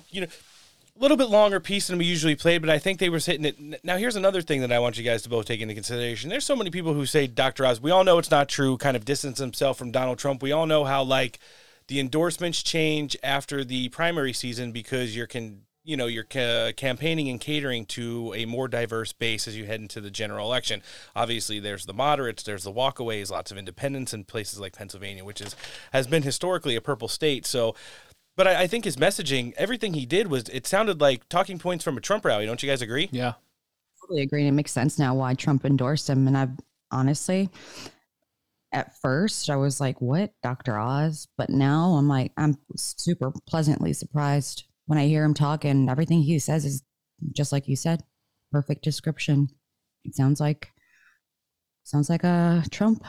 [0.09, 0.27] you know,
[0.97, 3.45] a little bit longer piece than we usually played, but I think they were hitting
[3.45, 3.83] it.
[3.83, 6.31] Now, here's another thing that I want you guys to both take into consideration.
[6.31, 7.67] There's so many people who say Dr.
[7.67, 10.41] Oz, we all know it's not true, kind of distance himself from Donald Trump.
[10.41, 11.39] We all know how, like,
[11.87, 17.29] the endorsements change after the primary season because you're can you know you're ca- campaigning
[17.29, 20.81] and catering to a more diverse base as you head into the general election.
[21.15, 25.41] Obviously, there's the moderates, there's the walkaways, lots of independents in places like Pennsylvania, which
[25.41, 25.55] is
[25.91, 27.45] has been historically a purple state.
[27.45, 27.75] So,
[28.35, 31.83] but I, I think his messaging, everything he did was it sounded like talking points
[31.83, 32.45] from a Trump rally.
[32.45, 33.09] Don't you guys agree?
[33.11, 33.33] Yeah,
[34.01, 34.41] totally agree.
[34.41, 36.27] And it makes sense now why Trump endorsed him.
[36.27, 36.57] And I've
[36.91, 37.49] honestly,
[38.71, 40.79] at first, I was like, what, Dr.
[40.79, 41.27] Oz?
[41.37, 46.21] But now I'm like, I'm super pleasantly surprised when I hear him talk, and everything
[46.21, 46.83] he says is
[47.31, 48.03] just like you said,
[48.51, 49.49] perfect description.
[50.03, 50.69] It sounds like
[51.83, 53.03] sounds like a Trump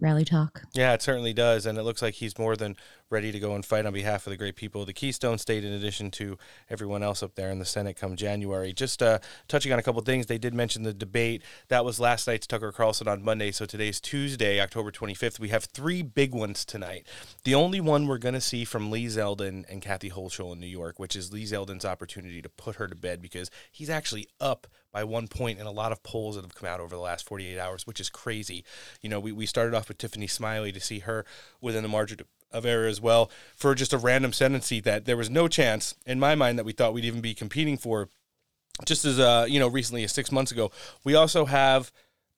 [0.00, 0.62] rally talk.
[0.74, 1.66] Yeah, it certainly does.
[1.66, 2.76] And it looks like he's more than
[3.12, 5.64] ready to go and fight on behalf of the great people of the Keystone State,
[5.64, 6.38] in addition to
[6.70, 8.72] everyone else up there in the Senate come January.
[8.72, 11.42] Just uh, touching on a couple things, they did mention the debate.
[11.68, 13.52] That was last night's Tucker Carlson on Monday.
[13.52, 15.38] So today's Tuesday, October 25th.
[15.38, 17.06] We have three big ones tonight.
[17.44, 20.66] The only one we're going to see from Lee Zeldin and Kathy Hochul in New
[20.66, 24.66] York, which is Lee Zeldin's opportunity to put her to bed because he's actually up
[24.90, 27.26] by one point in a lot of polls that have come out over the last
[27.26, 28.64] 48 hours, which is crazy.
[29.00, 31.24] You know, we, we started off with Tiffany Smiley to see her
[31.60, 32.18] within the margin
[32.52, 36.20] of error as well for just a random sentency that there was no chance in
[36.20, 38.08] my mind that we thought we'd even be competing for.
[38.84, 40.70] Just as uh, you know, recently as six months ago,
[41.04, 41.92] we also have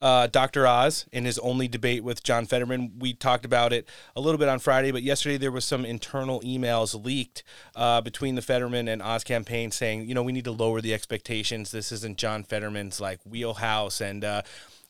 [0.04, 0.66] uh, Dr.
[0.66, 2.92] Oz in his only debate with John Fetterman.
[2.98, 6.40] We talked about it a little bit on Friday, but yesterday there was some internal
[6.42, 7.42] emails leaked
[7.74, 10.92] uh, between the Fetterman and Oz campaign saying, you know, we need to lower the
[10.92, 11.70] expectations.
[11.70, 14.42] This isn't John Fetterman's like wheelhouse, and uh,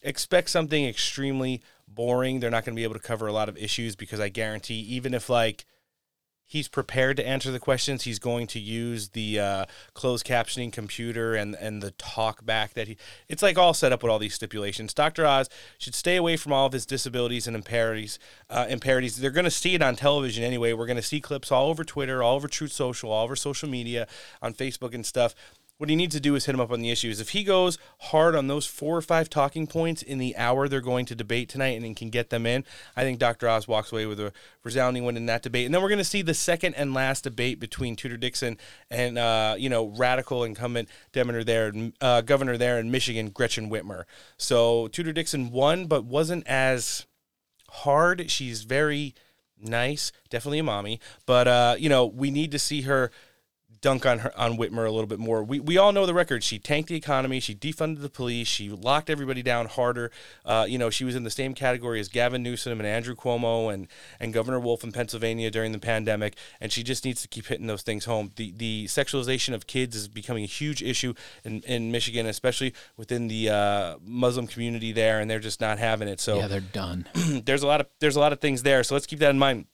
[0.03, 2.41] expect something extremely boring.
[2.41, 4.81] They're not going to be able to cover a lot of issues because I guarantee,
[4.81, 5.65] even if like
[6.45, 8.05] he's prepared to answer the questions.
[8.05, 9.65] He's going to use the uh,
[9.95, 12.97] closed captioning computer and and the talk back that he.
[13.29, 14.95] It's like all set up with all these stipulations.
[14.95, 15.27] Dr.
[15.27, 18.19] Oz should stay away from all of his disabilities and imparities.
[18.49, 19.17] Uh, imparities.
[19.17, 20.73] They're going to see it on television anyway.
[20.73, 23.69] We're going to see clips all over Twitter, all over Truth Social, all over social
[23.69, 24.07] media,
[24.43, 25.35] on Facebook and stuff.
[25.77, 27.21] What he needs to do is hit him up on the issues.
[27.21, 30.81] If he goes hard on those four or five talking points in the hour they're
[30.81, 32.65] going to debate tonight and can get them in,
[32.97, 33.49] I think Dr.
[33.49, 35.67] Oz walks away with a resounding win in that debate.
[35.67, 38.57] And then we're going to see the second and last debate between Tudor Dixon
[38.89, 44.05] and uh, you know radical incumbent governor there, uh, governor there in Michigan, Gretchen Whitmer.
[44.37, 47.07] So Tudor Dixon won, but wasn't as
[47.69, 48.31] hard.
[48.31, 49.15] She's very
[49.61, 53.11] nice, definitely a mommy, but uh, you know we need to see her
[53.85, 55.45] dunk on her on Whitmer a little bit more.
[55.45, 56.43] We we all know the record.
[56.43, 57.39] She tanked the economy.
[57.39, 58.49] She defunded the police.
[58.49, 60.11] She locked everybody down harder.
[60.43, 63.73] Uh, you know, she was in the same category as Gavin Newsom and Andrew Cuomo
[63.73, 63.87] and
[64.19, 66.35] and Governor Wolf in Pennsylvania during the pandemic.
[66.63, 68.33] And she just needs to keep hitting those things home.
[68.37, 71.13] The the sexualization of kids is becoming a huge issue
[71.45, 76.09] in, in Michigan, especially within the uh, Muslim community there, and they're just not having
[76.09, 76.21] it.
[76.21, 77.07] So Yeah, they're done.
[77.45, 78.83] there's a lot of there's a lot of things there.
[78.83, 79.67] So let's keep that in mind.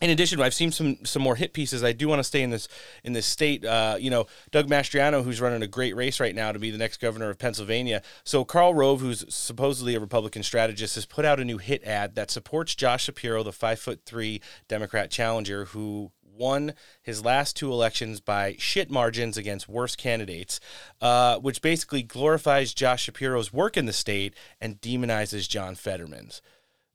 [0.00, 1.84] In addition, I've seen some some more hit pieces.
[1.84, 2.68] I do want to stay in this
[3.04, 3.64] in this state.
[3.64, 6.78] Uh, you know, Doug Mastriano, who's running a great race right now to be the
[6.78, 8.02] next governor of Pennsylvania.
[8.24, 12.14] So Karl Rove, who's supposedly a Republican strategist, has put out a new hit ad
[12.14, 16.72] that supports Josh Shapiro, the five foot three Democrat challenger who won
[17.02, 20.58] his last two elections by shit margins against worse candidates,
[21.02, 26.40] uh, which basically glorifies Josh Shapiro's work in the state and demonizes John Fetterman's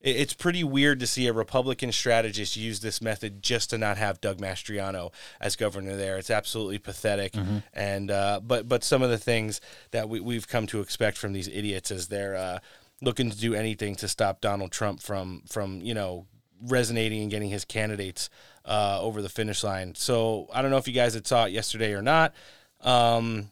[0.06, 4.22] it's pretty weird to see a Republican strategist use this method just to not have
[4.22, 6.18] Doug Mastriano as governor there.
[6.18, 7.34] It's absolutely pathetic.
[7.34, 7.64] Mhm.
[7.74, 11.34] And uh, but but some of the things that we, we've come to expect from
[11.34, 12.60] these idiots is they're uh,
[13.02, 16.28] looking to do anything to stop Donald Trump from from you know
[16.62, 18.30] resonating and getting his candidates
[18.64, 19.96] uh, over the finish line.
[19.96, 22.34] So I don't know if you guys had saw it yesterday or not.
[22.82, 23.52] Um,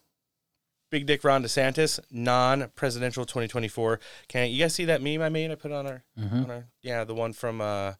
[0.94, 4.00] Big Dick Ron DeSantis, non-presidential 2024.
[4.28, 5.50] Can you guys see that meme I made?
[5.50, 6.44] I put on our, Mhm.
[6.44, 7.94] on our yeah, the one from uh,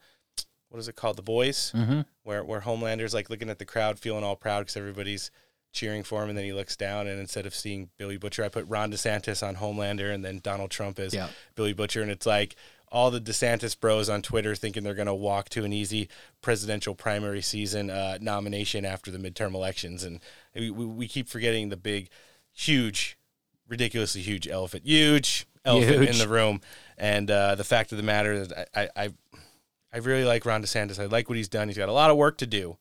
[0.70, 1.16] what is it called?
[1.18, 2.06] The Boys, Mhm.
[2.22, 5.32] where where Homelander's like looking at the crowd, feeling all proud because everybody's
[5.72, 8.50] cheering for him, and then he looks down, and instead of seeing Billy Butcher, I
[8.50, 11.30] put Ron DeSantis on Homelander, and then Donald Trump is Yeah.
[11.56, 12.56] Billy Butcher, and it's like
[12.92, 16.10] all the DeSantis bros on Twitter thinking they're going to walk to an easy
[16.44, 20.20] presidential primary season uh, nomination after the midterm elections, and
[20.54, 22.12] we, we keep forgetting the big,
[22.54, 23.18] huge,
[23.68, 26.62] ridiculously huge elephant, huge elephant in the room,
[26.98, 29.10] and uh, the fact of the matter is, I, I, I,
[29.94, 31.00] I really like Ron DeSantis.
[31.00, 31.68] I like what he's done.
[31.68, 32.78] He's got a lot of work to do.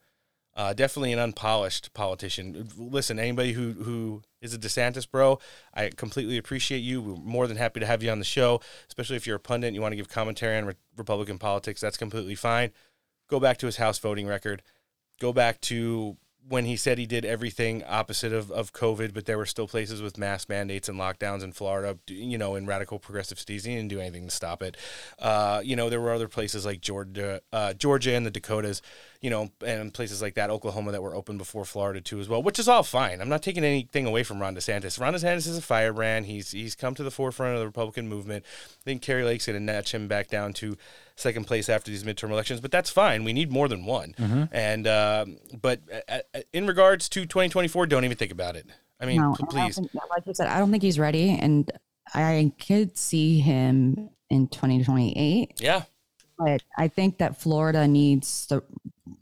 [0.54, 2.68] Uh, definitely an unpolished politician.
[2.76, 5.38] Listen, anybody who who is a DeSantis bro,
[5.72, 7.00] I completely appreciate you.
[7.00, 9.68] We're more than happy to have you on the show, especially if you're a pundit
[9.68, 11.80] and you want to give commentary on re- Republican politics.
[11.80, 12.70] That's completely fine.
[13.28, 14.62] Go back to his House voting record.
[15.20, 16.18] Go back to
[16.49, 20.03] when he said he did everything opposite of, of COVID, but there were still places
[20.03, 23.64] with mask mandates and lockdowns in Florida, you know, in radical progressive cities.
[23.64, 24.76] He didn't do anything to stop it.
[25.18, 28.82] Uh, you know, there were other places like Georgia, uh, Georgia and the Dakotas,
[29.20, 32.43] you know, and places like that, Oklahoma, that were open before Florida too as well,
[32.43, 33.20] which is all fine.
[33.20, 35.01] I'm not taking anything away from Ron DeSantis.
[35.01, 36.26] Ron DeSantis is a firebrand.
[36.26, 38.45] He's he's come to the forefront of the Republican movement.
[38.80, 40.76] I think Kari Lake's going to notch him back down to
[41.16, 43.24] second place after these midterm elections, but that's fine.
[43.24, 44.14] We need more than one.
[44.18, 44.48] Mhm.
[44.52, 48.66] And um, but uh, uh, in regards to 2024, don't even think about it.
[49.00, 49.74] I mean, No, p- I don't please.
[49.76, 51.70] think- like you said, I don't think he's ready, and
[52.14, 55.60] I could see him in 2028.
[55.60, 55.82] Yeah.
[56.38, 58.62] But I think that Florida needs the,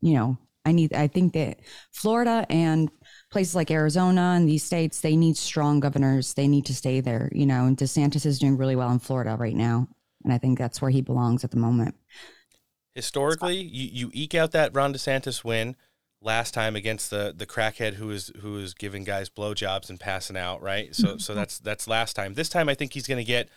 [0.00, 0.92] you know, I need.
[0.94, 1.60] I think that
[1.92, 2.90] Florida and
[3.30, 6.34] places like Arizona and these states they need strong governors.
[6.34, 7.30] They need to stay there.
[7.32, 9.88] You know, and DeSantis is doing really well in Florida right now,
[10.24, 11.94] and I think that's where he belongs at the moment.
[12.94, 15.76] historically, you, you eke out that Ron DeSantis win
[16.22, 20.36] last time against the the crackhead who was who was giving guys blowjobs and passing
[20.36, 20.94] out, right?
[20.94, 22.34] So so that's that's last time.
[22.34, 23.48] This time, I think he's going to get.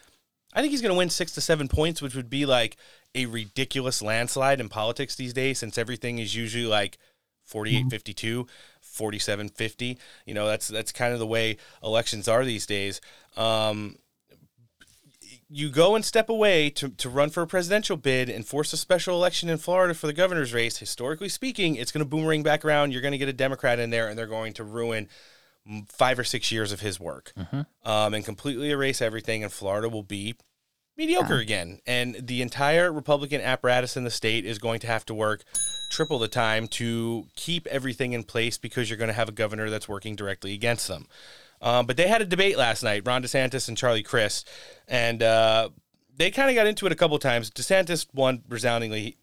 [0.55, 2.77] I think he's going to win six to seven points, which would be like
[3.15, 6.99] a ridiculous landslide in politics these days, since everything is usually like
[7.45, 8.47] 48 52
[8.79, 13.01] 47 50 you know that's that's kind of the way elections are these days
[13.35, 13.97] um
[15.53, 18.77] you go and step away to, to run for a presidential bid and force a
[18.77, 22.65] special election in Florida for the governor's race, historically speaking, it's going to boomerang back
[22.65, 22.91] around.
[22.91, 25.07] You're going to get a Democrat in there, and they're going to ruin
[25.87, 27.31] five or six years of his work
[27.85, 29.43] um, and completely erase everything.
[29.43, 30.35] And Florida will be
[30.97, 31.79] mediocre again.
[31.85, 35.43] And the entire Republican apparatus in the state is going to have to work
[35.89, 39.69] triple the time to keep everything in place because you're going to have a governor
[39.69, 41.07] that's working directly against them.
[41.63, 44.49] Um, but they had a debate last night, Ron DeSantis and Charlie Crist,
[44.85, 45.69] and uh,
[46.15, 47.49] they kind of got into it a couple times.
[47.49, 49.17] DeSantis won resoundingly.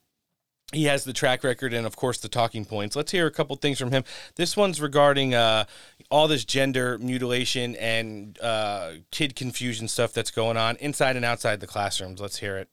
[0.73, 2.97] he has the track record and of course the talking points.
[2.97, 4.05] Let's hear a couple things from him.
[4.37, 5.65] This one's regarding uh,
[6.11, 11.61] all this gender mutilation and uh, kid confusion stuff that's going on inside and outside
[11.61, 12.21] the classrooms.
[12.23, 12.69] Let's hear it.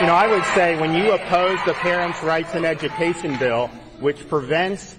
[0.00, 3.68] You know, I would say when you oppose the Parents' Rights in Education bill,
[4.00, 4.96] which prevents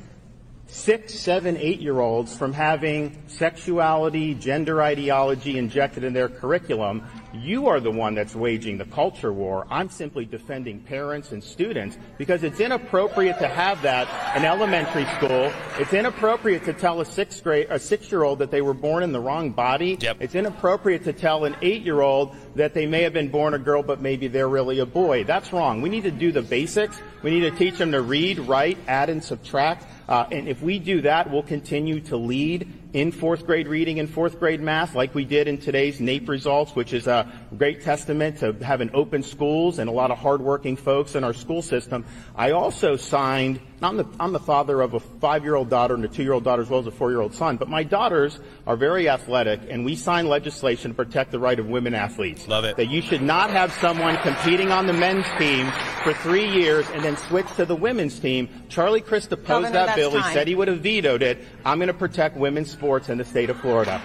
[0.67, 7.03] six, seven, eight year olds from having sexuality, gender ideology injected in their curriculum,
[7.33, 9.67] you are the one that's waging the culture war.
[9.69, 14.07] I'm simply defending parents and students because it's inappropriate to have that
[14.37, 15.51] in elementary school.
[15.79, 19.03] It's inappropriate to tell a sixth grade, a six year old that they were born
[19.03, 19.97] in the wrong body.
[20.19, 23.59] It's inappropriate to tell an eight year old that they may have been born a
[23.59, 25.23] girl, but maybe they're really a boy.
[25.23, 25.81] That's wrong.
[25.81, 26.97] We need to do the basics.
[27.23, 29.85] We need to teach them to read, write, add, and subtract.
[30.07, 34.09] Uh, and if we do that, we'll continue to lead in fourth grade reading and
[34.09, 38.39] fourth grade math, like we did in today's NAEP results, which is a great testament
[38.39, 42.05] to having open schools and a lot of hardworking folks in our school system.
[42.35, 46.43] I also signed, I'm the, I'm the father of a five-year-old daughter and a two-year-old
[46.43, 49.95] daughter as well as a four-year-old son, but my daughters are very athletic, and we
[49.95, 52.47] signed legislation to protect the right of women athletes.
[52.47, 52.75] Love it.
[52.77, 55.71] That you should not have someone competing on the men's team
[56.03, 58.49] for three years and then switch to the women's team.
[58.67, 60.11] Charlie Crist opposed Governor, that that's bill.
[60.11, 61.37] He said he would have vetoed it.
[61.63, 64.01] I'm going to protect women's sports in the state of Florida.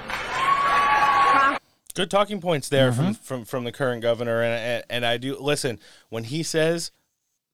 [1.95, 3.03] Good talking points there Mm-hmm.
[3.03, 6.91] from, from from the current governor, and, and and I do listen when he says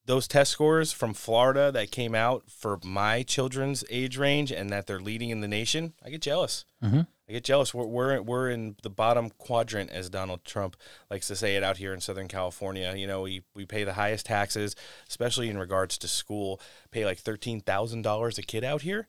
[0.08, 4.86] those test scores from Florida that came out for my children's age range and that
[4.86, 5.92] they're leading in the nation.
[6.02, 6.64] I get jealous.
[6.82, 7.06] Mhm.
[7.28, 7.74] I get jealous.
[7.74, 10.76] We're, we're we're in the bottom quadrant, as Donald Trump
[11.10, 12.94] likes to say it out here in Southern California.
[12.96, 14.74] You know, we we pay the highest taxes,
[15.10, 16.58] especially in regards to school.
[16.90, 19.06] Pay like thirteen thousand dollars a kid out here,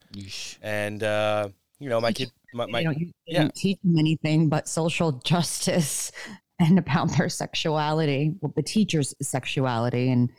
[0.61, 1.47] and uh,
[1.79, 3.41] you know, my kid, my, my you know, you, you yeah.
[3.43, 6.11] don't teach them anything but social justice
[6.59, 10.29] and about their sexuality, well, the teacher's sexuality, and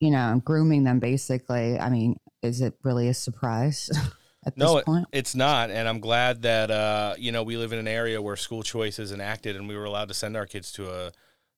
[0.00, 0.98] you know, grooming them.
[0.98, 3.90] Basically, I mean, is it really a surprise
[4.46, 5.06] at no, this it- point?
[5.12, 8.36] it's not, and I'm glad that uh, you know we live in an area where
[8.36, 11.12] school choice is enacted, and we were allowed to send our kids to a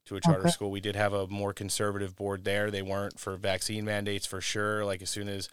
[0.07, 0.51] to a charter Okay.
[0.51, 0.70] school.
[0.70, 2.70] We did have a more conservative board there.
[2.70, 4.84] They weren't for vaccine mandates for sure.
[4.84, 5.49] Like as soon as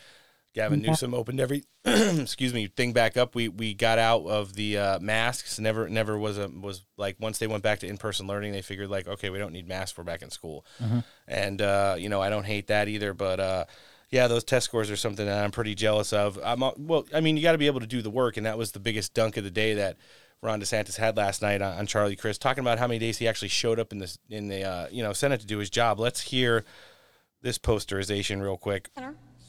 [0.57, 4.77] Gavin Newsom opened every excuse me thing back up, we we got out of the
[4.77, 5.59] uh, masks.
[5.59, 8.61] Never never was a was like once they went back to in person learning, they
[8.61, 9.97] figured like okay, we don't need masks.
[9.97, 11.03] We're back in school, Mhm.
[11.27, 13.39] and uh, you know I don't hate that either, but.
[13.39, 13.65] Uh,
[14.09, 16.39] yeah, those test scores are something that I'm pretty jealous of.
[16.41, 17.05] I'm well.
[17.13, 18.79] I mean, you got to be able to do the work, and that was the
[18.79, 19.97] biggest dunk of the day that
[20.41, 23.27] Ron DeSantis had last night on, on Charlie Crist, talking about how many days he
[23.27, 25.99] actually showed up in this in the uh, you know Senate to do his job.
[25.99, 26.63] Let's hear
[27.41, 28.87] this posterization real quick.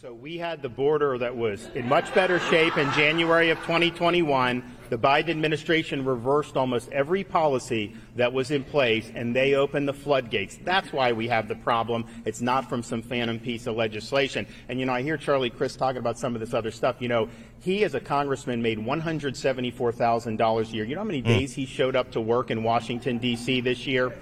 [0.09, 4.63] So we had the border that was in much better shape in January of 2021.
[4.89, 9.93] The Biden administration reversed almost every policy that was in place, and they opened the
[9.93, 10.59] floodgates.
[10.65, 12.07] That's why we have the problem.
[12.25, 14.47] It's not from some phantom piece of legislation.
[14.71, 16.97] And you know, I hear Charlie Crist talking about some of this other stuff.
[17.01, 17.29] You know,
[17.61, 20.85] he as a congressman made $174,000 a year.
[20.87, 21.27] You know how many Hmm.
[21.27, 23.61] days he showed up to work in Washington D.C.
[23.61, 24.15] this year?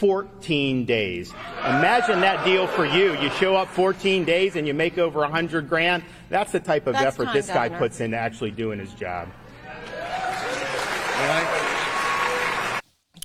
[0.00, 1.30] 14 days.
[1.58, 3.14] Imagine that deal for you.
[3.18, 6.02] You show up 14 days and you make over 100 grand.
[6.30, 9.28] That's the type of That's effort time, this guy puts into actually doing his job.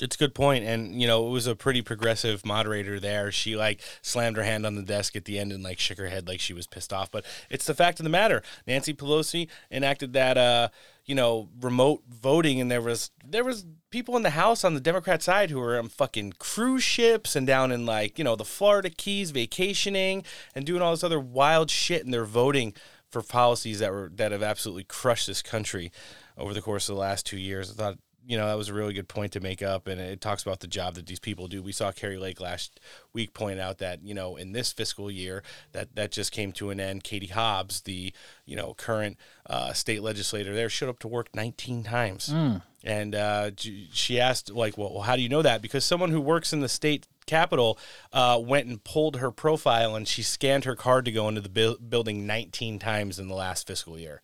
[0.02, 3.32] It's a good point, and you know it was a pretty progressive moderator there.
[3.32, 6.08] She like slammed her hand on the desk at the end and like shook her
[6.08, 7.10] head like she was pissed off.
[7.10, 8.44] But it's the fact of the matter.
[8.68, 10.68] Nancy Pelosi enacted that uh,
[11.06, 13.66] you know remote voting, and there was there was
[13.96, 17.48] people in the House on the Democrat side who are on fucking cruise ships and
[17.48, 21.72] down in like you know the Florida Keys vacationing and doing all this other wild
[21.72, 22.74] shit, and they're voting
[23.10, 25.94] for policies that were that have absolutely crushed this country
[26.38, 27.72] over the course of the last two years.
[27.72, 27.98] I thought
[28.28, 30.60] you know that was a really good point to make up, and it talks about
[30.60, 31.62] the job that these people do.
[31.62, 32.80] We saw Kari Lake last
[33.14, 36.70] week point out that you know in this fiscal year that that just came to
[36.70, 37.04] an end.
[37.04, 38.14] Katie Hobbs, the
[38.46, 39.18] you know current
[39.48, 42.30] uh, state legislator there, showed up to work 19 times.
[42.30, 42.62] Mm.
[42.84, 45.64] And uh, she asked, like, well, how do you know that?
[45.64, 47.80] Because someone who works in the state capitol
[48.14, 51.50] uh, went and pulled her profile and she scanned her card to go into the
[51.50, 54.22] bu- building 19 times in the last fiscal year.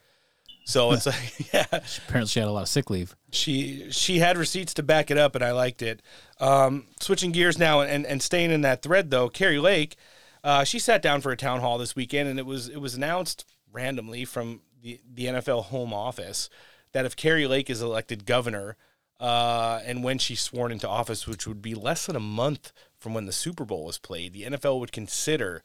[0.65, 1.65] So it's like, yeah.
[1.71, 3.15] Apparently, she had a lot of sick leave.
[3.31, 6.01] She she had receipts to back it up, and I liked it.
[6.39, 9.95] Um, switching gears now and, and staying in that thread though, Kari Lake,
[10.43, 12.95] uh, she sat down for a town hall this weekend, and it was it was
[12.95, 16.49] announced randomly from the, the NFL home office
[16.91, 18.75] that if Kari Lake is elected governor,
[19.19, 23.13] uh, and when she's sworn into office, which would be less than a month from
[23.13, 25.63] when the Super Bowl was played, the NFL would consider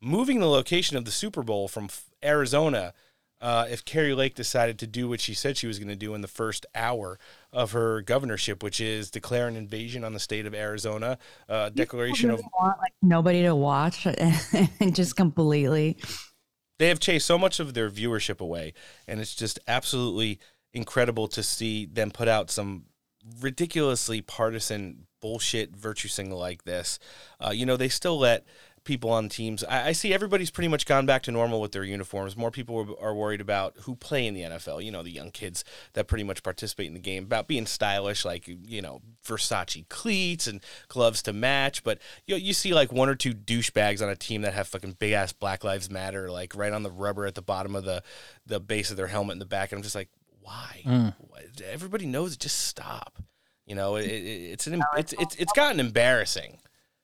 [0.00, 1.88] moving the location of the Super Bowl from
[2.22, 2.92] Arizona
[3.40, 6.14] uh, if Kari Lake decided to do what she said she was going to do
[6.14, 7.18] in the first hour
[7.52, 11.18] of her governorship, which is declare an invasion on the state of Arizona,
[11.48, 14.06] uh, declaration of Really want like nobody to watch
[14.80, 15.96] and just completely.
[16.78, 18.74] they have chased so much of their viewership away,
[19.06, 20.40] and it's just absolutely
[20.72, 22.84] incredible to see them put out some
[23.40, 26.98] ridiculously partisan bullshit virtue signal like this.
[27.44, 28.46] Uh, you know, they still let
[28.88, 29.62] people on teams.
[29.64, 32.38] I, I see everybody's pretty much gone back to normal with their uniforms.
[32.38, 34.82] More people are, are worried about who play in the NFL.
[34.82, 35.62] You know, the young kids
[35.92, 40.46] that pretty much participate in the game about being stylish, like you know Versace cleats
[40.46, 41.84] and gloves to match.
[41.84, 44.66] But you know, you see like one or two douchebags on a team that have
[44.66, 47.84] fucking big ass Black Lives Matter, like right on the rubber at the bottom of
[47.84, 48.02] the
[48.46, 50.08] the base of their helmet in the back, and I'm just like,
[50.40, 50.82] why?
[50.86, 51.14] Mm.
[51.70, 52.38] Everybody knows.
[52.38, 53.22] Just stop.
[53.66, 56.58] You know, it, it, it's an it's it's it's gotten embarrassing.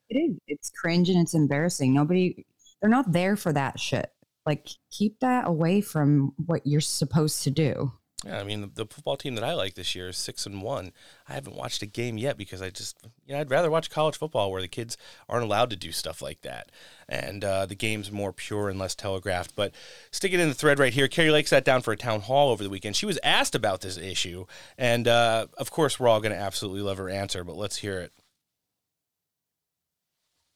[0.08, 0.36] It is.
[0.46, 1.94] It's cringe and it's embarrassing.
[1.94, 2.46] Nobody,
[2.80, 4.10] they're not there for that shit.
[4.46, 7.92] Like, keep that away from what you're supposed to do.
[8.24, 10.62] Yeah, I mean the, the football team that I like this year is six and
[10.62, 10.92] one.
[11.28, 12.96] I haven't watched a game yet because I just
[13.26, 14.96] you know I'd rather watch college football where the kids
[15.28, 16.72] aren't allowed to do stuff like that,
[17.06, 19.54] and uh, the game's more pure and less telegraphed.
[19.54, 19.74] But
[20.10, 22.64] sticking in the thread right here, Kari Lake sat down for a town hall over
[22.64, 22.96] the weekend.
[22.96, 24.46] She was asked about this issue,
[24.78, 27.44] and uh, of course we're all going to absolutely love her answer.
[27.44, 28.12] But let's hear it.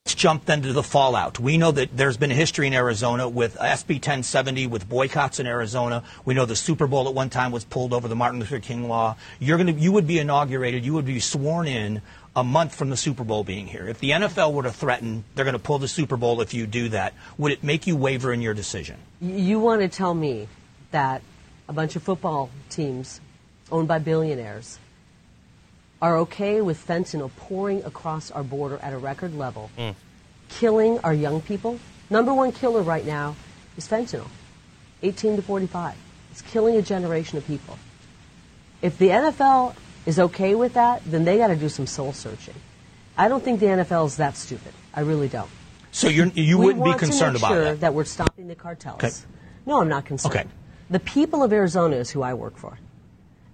[0.08, 1.38] Let's jump then to the fallout.
[1.38, 5.46] We know that there's been a history in Arizona with SB 1070, with boycotts in
[5.46, 6.02] Arizona.
[6.24, 8.88] We know the Super Bowl at one time was pulled over the Martin Luther King
[8.88, 9.16] law.
[9.38, 12.00] You're going to, you would be inaugurated, you would be sworn in
[12.34, 13.86] a month from the Super Bowl being here.
[13.86, 16.66] If the NFL were to threaten they're going to pull the Super Bowl if you
[16.66, 18.96] do that, would it make you waver in your decision?
[19.20, 20.48] You want to tell me
[20.90, 21.20] that
[21.68, 23.20] a bunch of football teams
[23.70, 24.78] owned by billionaires
[26.00, 29.94] are okay with fentanyl pouring across our border at a record level, mm.
[30.48, 31.78] killing our young people?
[32.10, 33.36] Number one killer right now
[33.76, 34.28] is fentanyl,
[35.02, 35.96] 18 to 45.
[36.30, 37.78] It's killing a generation of people.
[38.80, 39.74] If the NFL
[40.06, 42.54] is okay with that, then they got to do some soul searching.
[43.16, 44.72] I don't think the NFL is that stupid.
[44.94, 45.50] I really don't.
[45.90, 47.80] So you're, you We wouldn't be concerned make about sure that?
[47.80, 49.02] that we're stopping the cartels.
[49.02, 49.10] Okay.
[49.66, 50.34] No, I'm not concerned.
[50.34, 50.46] Okay.
[50.90, 52.78] The people of Arizona is who I work for.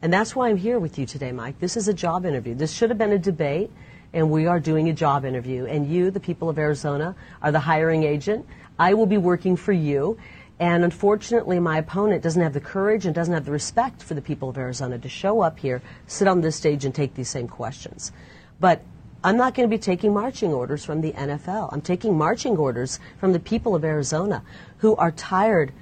[0.04, 1.58] And that's why I'm here with you today, Mike.
[1.60, 2.54] This is a job interview.
[2.54, 3.70] This should have been a debate,
[4.12, 5.64] and we are doing a job interview.
[5.64, 8.46] And you, the people of Arizona, are the hiring agent.
[8.78, 10.18] I will be working for you.
[10.60, 14.20] And unfortunately, my opponent doesn't have the courage and doesn't have the respect for the
[14.20, 17.48] people of Arizona to show up here, sit on this stage, and take these same
[17.48, 18.12] questions.
[18.60, 18.82] But
[19.24, 21.72] I'm not going to be taking marching orders from the NFL.
[21.72, 24.42] I'm taking marching orders from the people of Arizona
[24.76, 25.72] who are tired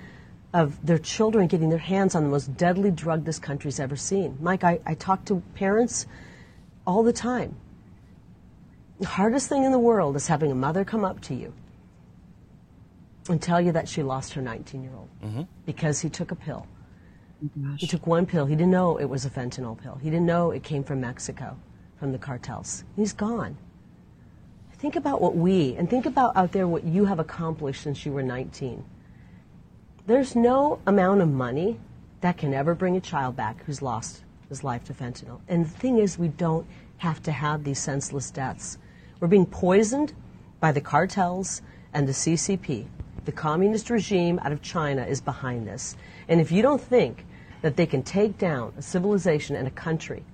[0.55, 4.37] of their children getting their hands on the most deadly drug this country's ever seen.
[4.41, 6.07] Mike, I, I talk to parents
[6.87, 7.57] all the time.
[9.01, 11.53] The hardest thing in the world is having a mother come up to you
[13.29, 15.43] and tell you that she lost her 19 year old Mm-hmm.
[15.65, 16.67] because he took a pill.
[17.77, 18.47] He took one pill.
[18.47, 19.99] He didn't know it was a fentanyl pill.
[20.03, 21.57] He didn't know it came from Mexico,
[21.99, 22.85] from the cartels.
[22.97, 23.57] He's gone.
[24.79, 28.13] Think about what we, and think about out there what you have accomplished since you
[28.13, 28.85] were 19.
[30.05, 31.79] There's no amount of money
[32.23, 35.41] that can ever bring a child back who's lost his life to fentanyl.
[35.47, 36.67] And the thing is, we don't
[36.99, 38.79] have to have these senseless deaths.
[39.21, 40.13] We're being poisoned
[40.59, 41.63] by the cartels
[41.95, 42.87] and the CCP.
[43.27, 45.97] The communist regime out of China is behind this.
[46.27, 47.25] And if you don't think
[47.61, 50.25] that they can take down a civilization and a country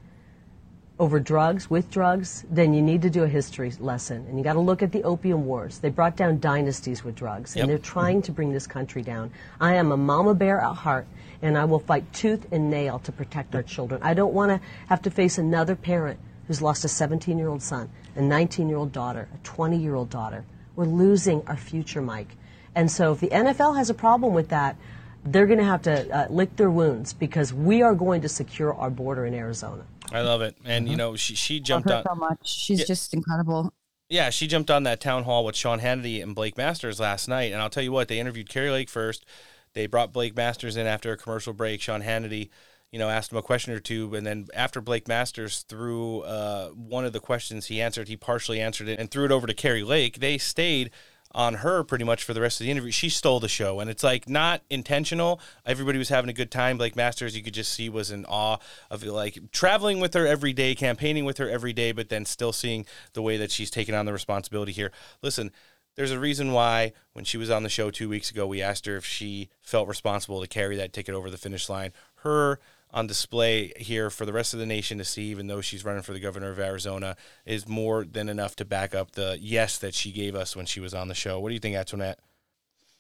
[0.99, 4.27] over drugs, with drugs, then you need to do a history lesson.
[4.29, 5.79] And you got to look at the opium wars.
[5.79, 7.63] They brought down dynasties with drugs, Yep.
[7.63, 9.31] and they're trying to bring this country down.
[9.61, 11.07] I am a mama bear at heart,
[11.41, 14.01] and I will fight tooth and nail to protect our children.
[14.03, 16.19] I don't want to have to face another parent
[16.49, 19.95] who's lost a 17 year old son, a 19 year old daughter, a 20 year
[19.95, 20.45] old daughter.
[20.75, 22.35] We're losing our future, Mike.
[22.75, 24.77] And so if the NFL has a problem with that,
[25.25, 28.73] they're going to have to uh, lick their wounds because we are going to secure
[28.75, 29.85] our border in Arizona.
[30.13, 32.05] I love it, and you know she she Love jumped her on.
[32.05, 32.39] so much.
[32.49, 32.87] She's Yeah.
[32.87, 33.73] just incredible.
[34.09, 37.53] Yeah, she jumped on that town hall with Sean Hannity and Blake Masters last night,
[37.53, 39.27] and I'll tell you what, they interviewed Kari Lake first.
[39.75, 41.83] They brought Blake Masters in after a commercial break.
[41.83, 42.49] Sean Hannity,
[42.91, 46.71] you know, asked him a question or two, and then after Blake Masters threw uh,
[46.71, 49.53] one of the questions he answered, he partially answered it and threw it over to
[49.53, 50.21] Kari Lake.
[50.21, 50.91] They stayed
[51.33, 52.91] on her pretty much for the rest of the interview.
[52.91, 55.41] She stole the show, and it's like not intentional.
[55.67, 56.79] Everybody was having a good time.
[56.79, 58.59] Blake Masters, you could just see, was in awe
[58.91, 62.53] of like traveling with her every day, campaigning with her every day, but then still
[62.53, 64.91] seeing the way that she's taken on the responsibility here.
[65.23, 65.51] Listen,
[65.97, 68.87] there's a reason why when she was on the show two weeks ago, we asked
[68.87, 71.93] her if she felt responsible to carry that ticket over the finish line.
[72.23, 75.85] Her on display here for the rest of the nation to see, even though she's
[75.85, 79.79] running for the governor of Arizona, is more than enough to back up the yes
[79.79, 81.39] that she gave us when she was on the show.
[81.39, 82.19] What do you think, Antoinette?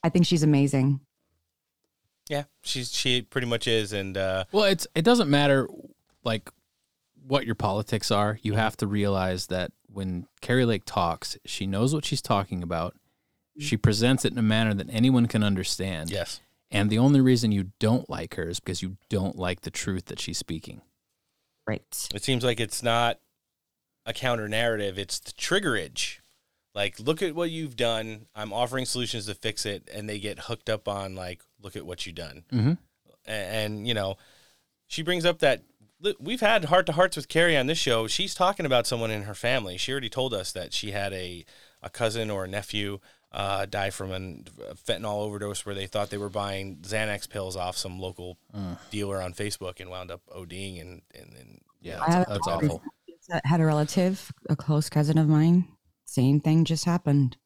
[0.03, 1.01] I think she's amazing.
[2.29, 5.67] Yeah, she's she pretty much is, and uh, Well, it's it doesn't matter
[6.25, 6.51] like
[7.27, 8.39] what your politics are.
[8.43, 12.95] You have to realize that when Kari Lake talks, she knows what she's talking about.
[13.59, 16.11] She presents it in a manner that anyone can understand.
[16.11, 16.41] Yes.
[16.71, 20.07] And the only reason you don't like her is because you don't like the truth
[20.07, 20.83] that she's speaking.
[21.67, 21.83] Right.
[22.15, 23.21] it seems like it's not
[24.07, 26.19] a counter narrative; it's the triggerage.
[26.75, 28.27] Like, look at what you've done.
[28.35, 31.85] I'm offering solutions to fix it, and they get hooked up on like, look at
[31.85, 32.45] what you've done.
[32.53, 32.79] Mhm.
[33.27, 34.17] A- and, you know,
[34.87, 35.63] she brings up that
[36.21, 38.07] we've had heart to hearts with Kari on this show.
[38.07, 39.77] She's talking about someone in her family.
[39.77, 41.45] She already told us that she had a
[41.83, 42.99] a cousin or a nephew
[43.33, 47.57] uh, die from an- a fentanyl overdose where they thought they were buying Xanax pills
[47.57, 48.79] off some local Mm.
[48.91, 52.83] dealer on Facebook and wound up ODing and and, and yeah, that's, that's awful.
[53.31, 55.69] I had a relative, a close cousin of mine.
[56.07, 57.37] Same thing just happened.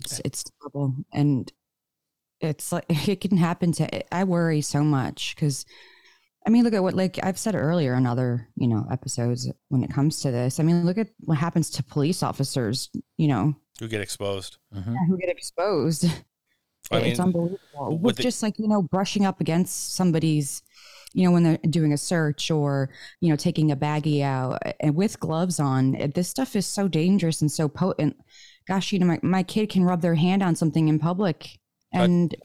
[0.00, 1.50] It's, it's terrible, and
[2.42, 4.14] it's like it can happen to.
[4.14, 5.64] I worry so much because,
[6.46, 9.82] I mean, look at what like I've said earlier in other you know episodes when
[9.82, 10.60] it comes to this.
[10.60, 12.90] I mean, look at what happens to police officers.
[13.16, 14.58] You know, Who get exposed?
[14.74, 14.94] Mm-hmm.
[15.08, 16.06] who get exposed.
[16.90, 17.58] I it's mean, unbelievable.
[17.92, 20.62] with With the- just like you know, brushing up against somebody's,
[21.12, 22.90] you know, when they're doing a search or
[23.20, 26.12] you know, taking a baggie out and with gloves on.
[26.14, 28.16] This stuff is so dangerous and so potent.
[28.68, 31.58] Gosh, you know, my, my kid can rub their hand on something in public,
[31.92, 32.38] and Yeah.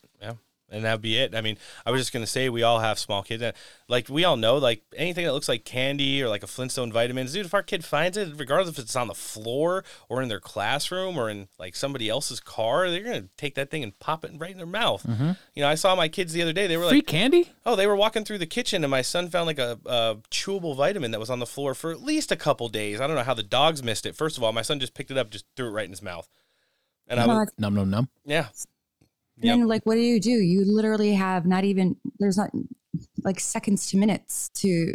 [0.73, 1.35] And that'd be it.
[1.35, 3.43] I mean, I was just gonna say we all have small kids.
[3.43, 3.53] and,
[3.89, 7.33] Like we all know, like anything that looks like candy or like a Flintstone vitamins,
[7.33, 7.45] dude.
[7.45, 11.17] If our kid finds it, regardless if it's on the floor or in their classroom
[11.17, 14.51] or in like somebody else's car, they're gonna take that thing and pop it right
[14.51, 15.03] in their mouth.
[15.05, 15.37] Mhm.
[15.55, 16.67] You know, I saw my kids the other day.
[16.67, 17.49] They were like Free like candy?
[17.65, 20.75] Oh, they were walking through the kitchen, and my son found like a, a chewable
[20.77, 23.01] vitamin that was on the floor for at least a couple days.
[23.01, 24.15] I don't know how the dogs missed it.
[24.15, 26.01] First of all, my son just picked it up, just threw it right in his
[26.01, 26.29] mouth,
[27.09, 28.07] and I was Num num num.
[28.25, 28.47] yeah.
[29.41, 30.31] Then like, what do you do?
[30.31, 32.51] You literally have not even there's not
[33.23, 34.93] like seconds to minutes to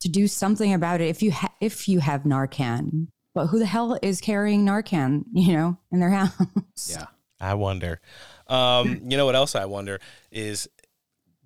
[0.00, 3.08] to do something about it if you ha- if you have Narcan.
[3.34, 5.24] But who the hell is carrying Narcan?
[5.32, 6.32] You know, in their house.
[6.90, 7.06] Yeah.
[7.38, 8.00] I wonder.
[8.46, 10.00] Um, you know what else I wonder
[10.30, 10.68] is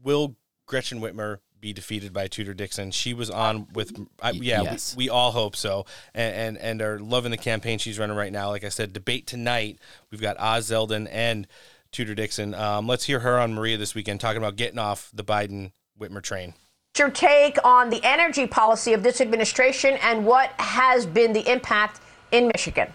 [0.02, 0.36] will
[0.66, 2.91] Gretchen Whitmer be defeated by Tudor Dixon?
[2.91, 4.97] She was on with, I, yeah, yes.
[4.97, 8.32] we, we all hope so, and, and and are loving the campaign she's running right
[8.32, 8.49] now.
[8.49, 9.78] Like I said, debate tonight.
[10.11, 11.47] We've got Oz Zeldin and
[11.93, 12.55] Tudor Dixon.
[12.55, 16.23] Um, let's hear her on Maria this weekend talking about getting off the Biden Whitmer
[16.23, 16.55] train.
[16.99, 22.01] your take on the energy policy of this administration and what has been the impact
[22.32, 22.93] in Michigan?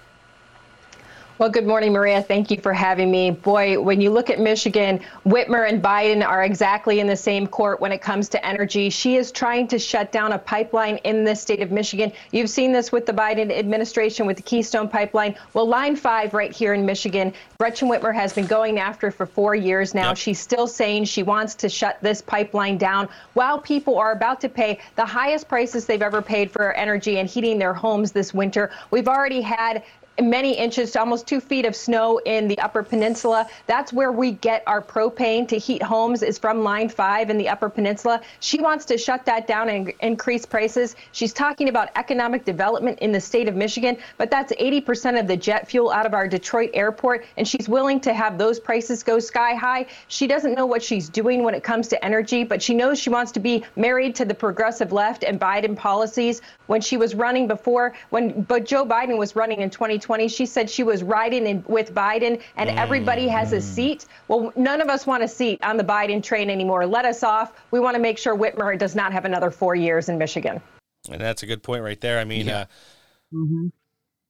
[1.37, 2.21] Well, good morning, Maria.
[2.21, 3.29] Thank you for having me.
[3.29, 7.81] Boy, when you look at Michigan, Whitmer and Biden are exactly in the same court
[7.81, 8.89] when it comes to energy.
[8.89, 12.13] She is trying to shut down a pipeline in the state of Michigan.
[12.31, 15.35] You've seen this with the Biden administration with the Keystone Pipeline.
[15.53, 19.55] Well, Line 5 right here in Michigan, Gretchen Whitmer has been going after for four
[19.55, 20.13] years now.
[20.13, 24.47] She's still saying she wants to shut this pipeline down while people are about to
[24.47, 28.71] pay the highest prices they've ever paid for energy and heating their homes this winter.
[28.89, 29.83] We've already had
[30.21, 33.47] many inches to almost two feet of snow in the upper peninsula.
[33.67, 37.49] That's where we get our propane to heat homes is from line 5 in the
[37.49, 38.21] upper peninsula.
[38.39, 40.95] She wants to shut that down and increase prices.
[41.11, 45.35] She's talking about economic development in the state of michigan but that's 80% of the
[45.35, 49.19] jet fuel out of our detroit airport and she's willing to have those prices go
[49.19, 49.85] sky high.
[50.07, 53.09] She doesn't know what she's doing when it comes to energy but she knows she
[53.09, 56.41] wants to be married to the progressive left and biden policies.
[56.67, 60.69] When she was running before when but joe biden was running in 2020 she said
[60.69, 65.05] she was riding in, with biden and everybody has a seat well none of us
[65.07, 68.17] want a seat on the biden train anymore let us off we want to make
[68.17, 70.61] sure whitmer does not have another four years in michigan
[71.09, 72.17] And that's a good point right there.
[72.19, 72.65] I mean, uh,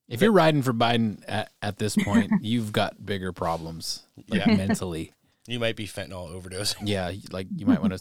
[0.07, 4.55] If you're riding for Biden at, at this point, you've got bigger problems, like Yeah.
[4.55, 5.13] mentally.
[5.47, 6.81] you might be fentanyl overdosing.
[6.83, 7.99] Yeah, like you might want to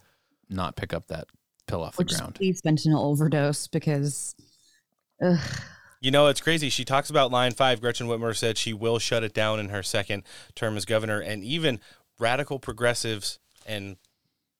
[0.51, 1.26] not pick up that
[1.66, 2.34] pill off the Or just ground.
[2.34, 4.34] please fentanyl overdose because
[5.22, 5.38] ugh,
[6.05, 6.68] You know, it's crazy.
[6.68, 7.81] She talks about line five.
[7.81, 10.22] Gretchen Whitmer said she will shut it down in her second
[10.55, 11.18] term as governor.
[11.18, 11.81] And even
[12.18, 13.97] radical progressives and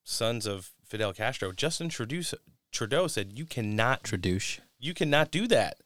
[0.05, 4.39] sons of Fidel Castro, Justin Trudeau, said, you cannot, Trudeau,
[4.79, 5.77] you cannot do that.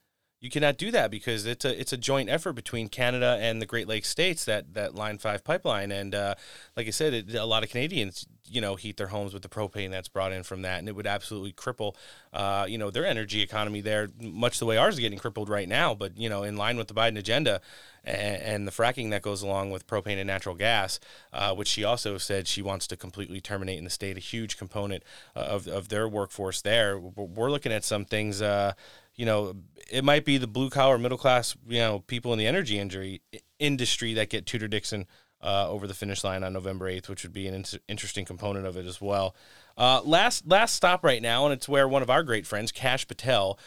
[0.40, 3.66] You cannot do that because it's a it's a joint effort between Canada and the
[3.66, 6.36] Great Lakes states that that Line Five pipeline and uh,
[6.76, 9.48] like I said, it, a lot of Canadians you know heat their homes with the
[9.48, 11.94] propane that's brought in from that, and it would absolutely cripple
[12.32, 15.68] uh, you know their energy economy there, much the way ours is getting crippled right
[15.68, 15.94] now.
[15.94, 17.60] But you know, in line with the Biden agenda
[18.04, 21.00] and, and the fracking that goes along with propane and natural gas,
[21.32, 24.56] uh, which she also said she wants to completely terminate in the state, a huge
[24.58, 25.02] component
[25.36, 26.98] uh, of of their workforce there.
[26.98, 28.42] We're looking at some things.
[28.42, 28.72] Uh,
[29.14, 29.56] you know,
[29.90, 33.20] it might be the blue collar, middle class, you know, people in the energy injury
[33.58, 35.06] industry that get Tudor Dixon
[35.40, 38.66] uh, over the finish line on November 8th, which would be an in- interesting component
[38.66, 39.34] of it as well.
[39.76, 43.06] Uh, last last stop right now, and it's where one of our great friends, Kash
[43.06, 43.58] Patel,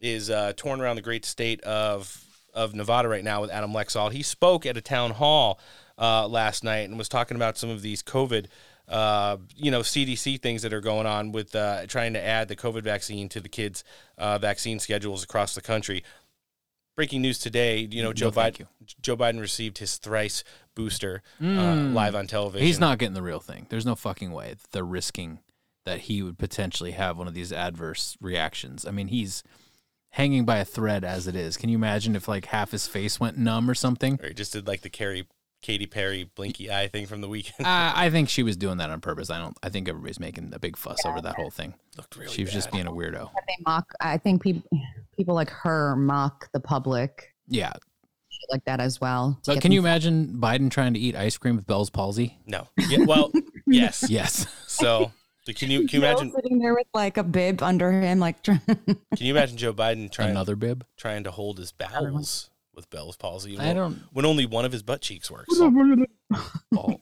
[0.00, 4.10] is uh, around the great state of of Nevada right now with Adam Laxalt.
[4.10, 5.60] He spoke at a town hall
[5.96, 8.46] uh, last night and was talking about some of these COVID.
[8.88, 12.56] Uh, you know, CDC things that are going on with uh, trying to add the
[12.56, 13.84] COVID vaccine to the kids'
[14.18, 16.02] vaccine schedules across the country.
[17.00, 18.66] Breaking news today, you know, Joe No, Biden.
[19.00, 20.44] Joe Biden received his thrice
[20.74, 21.94] booster uh, Mm.
[21.94, 22.66] live on television.
[22.66, 23.64] He's not getting the real thing.
[23.70, 25.38] There's no fucking way that they're risking
[25.86, 28.84] that he would potentially have one of these adverse reactions.
[28.84, 29.42] I mean, he's
[30.10, 31.56] hanging by a thread as it is.
[31.56, 34.20] Can you imagine if like half his face went numb or something?
[34.22, 35.26] Or he just did like the Carrie,
[35.62, 37.66] Katy Perry blinky eye thing from the weekend.
[37.66, 39.30] Uh, I think she was doing that on purpose.
[39.30, 39.56] I don't.
[39.62, 41.72] I think everybody's making a big fuss over that whole thing.
[41.96, 43.30] Looked really She was just being a weirdo.
[43.46, 43.90] They mock.
[44.02, 44.62] I think people
[45.20, 47.72] people like her mock the public Yeah.
[48.50, 49.38] like that as well.
[49.42, 52.38] to But can you them- imagine Biden trying to eat ice cream with Bell's palsy?
[52.46, 52.66] No.
[52.88, 53.30] Yeah, well,
[53.66, 54.08] yes.
[54.08, 54.46] Yes.
[54.66, 55.12] So,
[55.44, 58.18] so can you can you Joe imagine sitting there with like a bib under him,
[58.18, 58.58] like can
[59.18, 60.86] you imagine Joe Biden trying Another bib?
[60.96, 63.58] trying to hold his bowels with Bell's palsy?
[63.58, 65.54] I don't- when only one of his butt cheeks works.
[66.72, 67.00] Ball.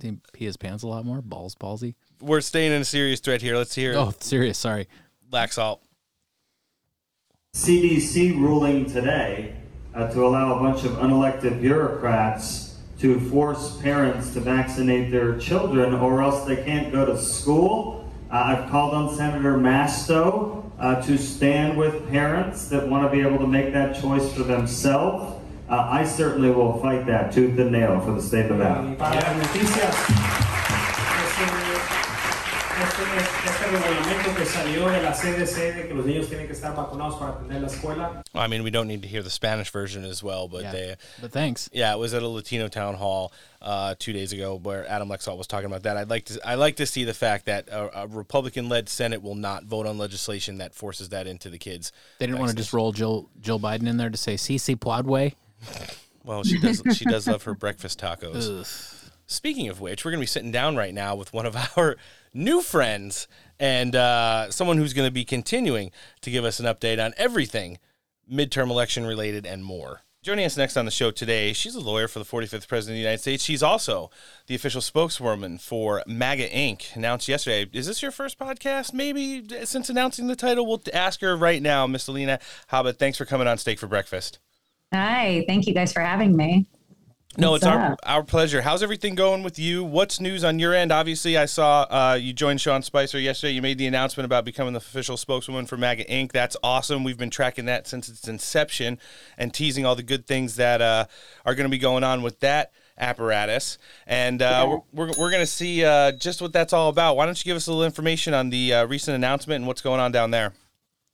[0.00, 1.20] He pee his pants a lot more?
[1.22, 1.94] Balls palsy.
[2.20, 3.56] We're staying in a serious thread here.
[3.56, 4.58] Let's hear Oh, serious.
[4.58, 4.88] Sorry.
[5.28, 5.82] Black Salt.
[7.62, 9.54] CDC ruling today
[9.94, 15.92] uh, to allow a bunch of unelected bureaucrats to force parents to vaccinate their children
[15.94, 18.10] or else they can't go to school.
[18.30, 23.20] Uh, I've called on Senator Masto uh, to stand with parents that want to be
[23.20, 25.38] able to make that choice for themselves.
[25.68, 28.96] Uh, I certainly will fight that tooth and nail for the state of Nevada.
[33.12, 36.46] Para este, este, este reglamento que salió de la CDC de que los niños tienen
[36.46, 38.22] que estar vacunados para atender la escuela.
[38.34, 40.96] I mean, we don't need to hear the Spanish version as well, but Yeah, they.
[41.20, 41.68] but thanks.
[41.74, 43.30] Yeah, it was at a Latino town hall
[43.60, 45.98] uh, two days ago where Adam Laxalt was talking about that.
[45.98, 46.40] I'd like to.
[46.42, 49.98] I like to see the fact that a, a Republican-led Senate will not vote on
[49.98, 51.92] legislation that forces that into the kids.
[52.18, 55.34] They didn't want to just roll Jill Jill Biden in there to say CC Pladway.
[56.24, 56.82] Well, she does.
[56.94, 58.48] she does love her breakfast tacos.
[58.60, 59.01] Ugh.
[59.26, 61.96] Speaking of which, we're going to be sitting down right now with one of our
[62.34, 63.28] new friends
[63.58, 65.90] and uh, someone who's going to be continuing
[66.20, 67.78] to give us an update on everything
[68.30, 70.00] midterm election related and more.
[70.22, 72.98] Joining us next on the show today, she's a lawyer for the 45th President of
[72.98, 73.42] the United States.
[73.42, 74.08] She's also
[74.46, 77.68] the official spokeswoman for MAGA Inc., announced yesterday.
[77.72, 78.92] Is this your first podcast?
[78.92, 82.38] Maybe since announcing the title, we'll ask her right now, Miss Alina
[82.70, 82.96] Habba.
[82.96, 84.38] Thanks for coming on Steak for Breakfast.
[84.94, 86.66] Hi, thank you guys for having me.
[87.38, 88.00] No, What's it's our, up?
[88.04, 88.60] our pleasure.
[88.60, 89.82] How's everything going with you?
[89.82, 90.92] What's news on your end?
[90.92, 93.54] Obviously, I saw uh, you joined Sean Spicer yesterday.
[93.54, 96.32] You made the announcement about becoming the official spokeswoman for MAGA Inc.
[96.32, 97.04] That's awesome.
[97.04, 98.98] We've been tracking that since its inception
[99.38, 101.06] and teasing all the good things that uh,
[101.46, 103.78] are going to be going on with that apparatus.
[104.06, 107.16] And uh, we're, we're, we're going to see uh, just what that's all about.
[107.16, 109.80] Why don't you give us a little information on the uh, recent announcement and what's
[109.80, 110.52] going on down there?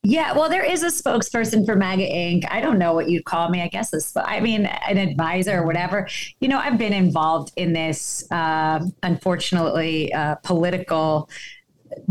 [0.04, 2.44] Yeah, well, there is a spokesperson for MAGA Inc.
[2.50, 3.60] I don't know what you'd call me.
[3.60, 6.08] I guess this, I mean, an advisor or whatever.
[6.40, 11.28] You know, I've been involved in this, uh, unfortunately, uh, political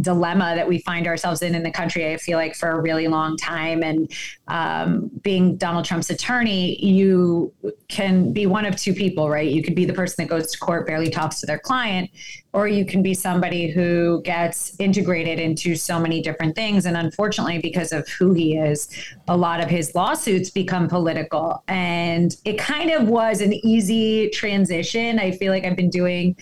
[0.01, 2.11] dilemma that we find ourselves in in the country.
[2.11, 4.11] I feel like for a really long time, and
[4.47, 7.53] um, being Donald Trump's attorney, you
[7.87, 9.49] can be one of two people, right?
[9.49, 12.09] You could be the person that goes to court, barely talks to their client,
[12.53, 16.85] or you can be somebody who gets integrated into so many different things.
[16.85, 18.89] And unfortunately, because of who he is,
[19.27, 21.63] a lot of his lawsuits become political.
[21.67, 25.19] And it kind of was an easy transition.
[25.19, 26.35] I feel like I've been doing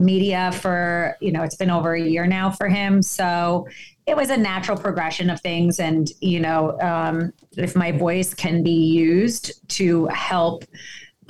[0.00, 3.02] media for, you know, it's been over a year now for him.
[3.02, 3.68] So
[4.06, 5.78] it was a natural progression of things.
[5.78, 10.64] And, you know, um, if my voice can be used to help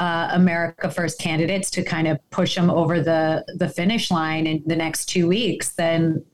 [0.00, 4.62] uh, America First candidates to kind of push them over the the finish line in
[4.64, 6.24] the next two weeks, then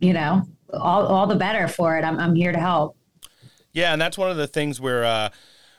[0.00, 0.42] you know
[0.72, 2.04] all all the better for it.
[2.04, 2.96] I'm I'm here to help.
[3.72, 5.30] Yeah, and that's one of the things where uh,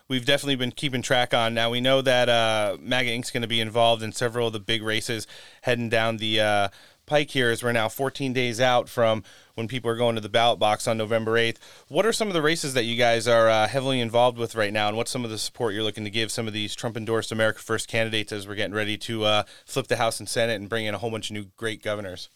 [0.09, 1.53] we've definitely been keeping track on.
[1.53, 4.59] Now we know that uh, MAGA Inc.'s going to be involved in several of the
[4.59, 5.27] big races
[5.61, 6.67] heading down the uh,
[7.05, 9.23] pike here as we're now 14 days out from
[9.55, 11.57] when people are going to the ballot box on November 8th.
[11.87, 14.73] What are some of the races that you guys are uh, heavily involved with right
[14.73, 16.97] now, and what's some of the support you're looking to give some of these Trump
[16.97, 20.59] endorsed America First candidates as we're getting ready to uh, flip the House and Senate
[20.59, 22.29] and bring in a whole bunch of new great governors?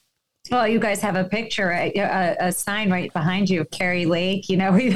[0.51, 4.49] Well, you guys have a picture, a, a, sign right behind you of Kari Lake.
[4.49, 4.89] You know, we,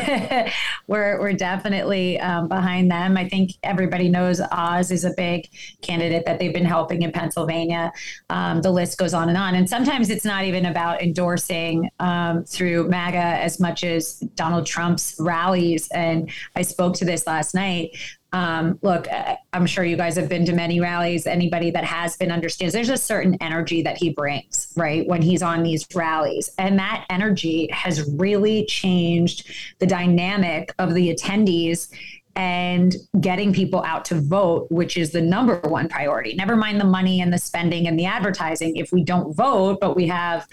[0.88, 3.16] we're we're definitely um, behind them.
[3.16, 5.48] I think everybody knows Oz is a big
[5.82, 7.94] candidate that they've been helping in Pennsylvania.
[8.30, 9.56] Um, the list goes on and on.
[9.56, 15.16] And sometimes it's not even about endorsing um, through MAGA as much as Donald Trump's
[15.18, 15.88] rallies.
[15.94, 17.96] And I spoke to this last night.
[18.34, 19.08] Um, look,
[19.54, 21.26] I'm sure you guys have been to many rallies.
[21.26, 25.42] Anybody that has been understands there's a certain energy that he brings, right, when he's
[25.42, 26.50] on these rallies.
[26.58, 29.50] And that energy has really changed
[29.80, 31.90] the dynamic of the attendees
[32.36, 36.36] and getting people out to vote, which is the number one priority.
[36.36, 38.76] Never mind the money and the spending and the advertising.
[38.76, 40.48] If we don't vote, but we have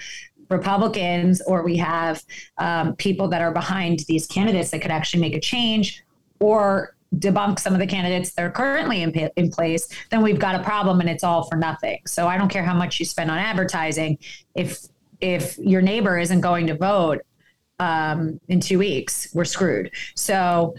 [0.48, 2.22] Republicans or we have
[2.58, 6.02] um, people that are behind these candidates that could actually make a change
[6.40, 10.54] or debunk some of the candidates that are currently in, in place, then we've got
[10.54, 11.98] a problem and it's all for nothing.
[12.06, 14.18] So I don't care how much you spend on advertising.
[14.54, 14.78] If
[15.20, 17.22] if your neighbor isn't going to vote
[17.78, 19.90] um, in two weeks, we're screwed.
[20.14, 20.74] So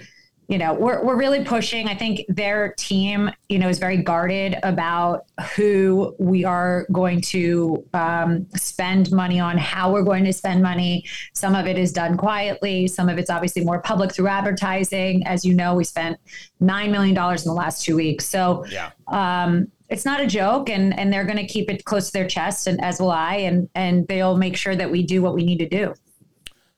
[0.47, 1.87] you know we're, we're really pushing.
[1.87, 7.83] I think their team you know is very guarded about who we are going to
[7.93, 11.05] um, spend money on how we're going to spend money.
[11.33, 12.87] Some of it is done quietly.
[12.87, 15.25] Some of it's obviously more public through advertising.
[15.25, 16.17] As you know we spent
[16.61, 18.25] $9 million in the last two weeks.
[18.25, 18.91] So yeah.
[19.07, 22.27] um, it's not a joke and and they're going to keep it close to their
[22.27, 25.43] chest and as will i and and they'll make sure that we do what we
[25.43, 25.93] need to do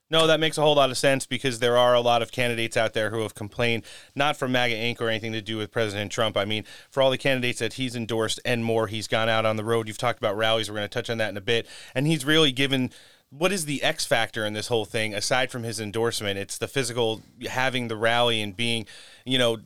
[0.10, 2.78] No, that makes a whole lot of sense because there are a lot of candidates
[2.78, 3.84] out there who have complained,
[4.16, 5.02] not from MAGA Inc.
[5.02, 6.38] or anything to do with President Trump.
[6.38, 9.58] I mean, for all the candidates that he's endorsed and more, he's gone out on
[9.58, 9.88] the road.
[9.90, 10.70] You've talked about rallies.
[10.70, 11.68] We're going to touch on that in a bit.
[11.94, 12.92] And he's really given
[13.30, 16.40] what is the X factor in this whole thing aside from his endorsement?
[16.40, 18.86] It's the physical having the rally and being,
[19.26, 19.58] you know,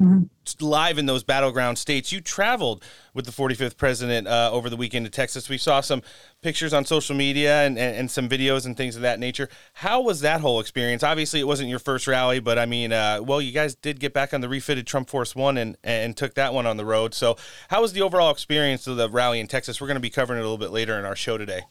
[0.59, 2.11] live in those battleground states.
[2.11, 2.83] You traveled
[3.13, 5.47] with the 45th president uh, over the weekend to Texas.
[5.47, 6.01] We saw some
[6.41, 9.47] pictures on social media and, and, and some videos and things of that nature.
[9.73, 11.03] How was that whole experience?
[11.03, 14.11] Obviously, it wasn't your first rally, but I mean, uh, well, you guys did get
[14.11, 17.13] back on the refitted Trump Force One and, and took that one on the road.
[17.13, 17.37] So,
[17.69, 19.79] how was the overall experience of the rally in Texas?
[19.79, 21.61] We're going to be covering it a little bit later in our show today.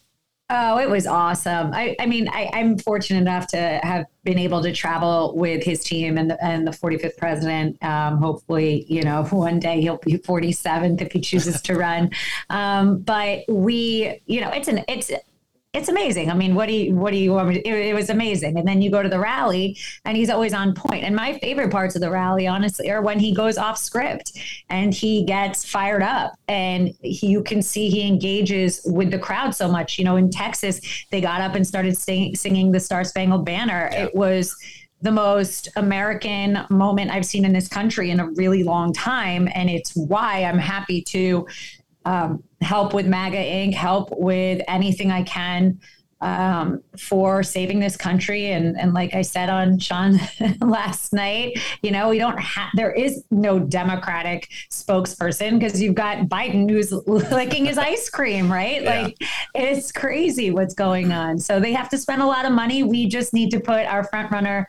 [0.53, 1.73] Oh, it was awesome.
[1.73, 5.85] I, I mean, I, I'm fortunate enough to have been able to travel with his
[5.85, 7.81] team and the, and the 45th president.
[7.85, 12.11] Um, hopefully, you know, one day he'll be 47th if he chooses to run.
[12.51, 15.13] Um, but we, you know, it's an it's
[15.73, 16.31] it's amazing.
[16.31, 18.59] I mean, what do you what do you want me to, it, it was amazing.
[18.59, 21.05] And then you go to the rally and he's always on point.
[21.05, 24.33] And my favorite parts of the rally, honestly, are when he goes off script
[24.69, 29.55] and he gets fired up and he, you can see he engages with the crowd
[29.55, 29.97] so much.
[29.97, 30.81] You know, in Texas,
[31.13, 33.91] they got up and started sing, singing the Star Spangled Banner.
[33.93, 34.57] It was
[35.03, 39.49] the most American moment I've seen in this country in a really long time.
[39.55, 41.47] And it's why I'm happy to
[42.05, 45.81] um, help with MAGA Inc., help with anything I can
[46.21, 48.53] um, for saving this country.
[48.53, 50.21] And, and like I said on Sean
[50.61, 56.29] last night, you know, we don't have, there is no Democratic spokesperson because you've got
[56.29, 58.83] Biden who's licking his ice cream, right?
[58.83, 59.03] Yeah.
[59.03, 59.17] Like
[59.55, 61.39] it's crazy what's going on.
[61.39, 62.83] So they have to spend a lot of money.
[62.83, 64.67] We just need to put our front runner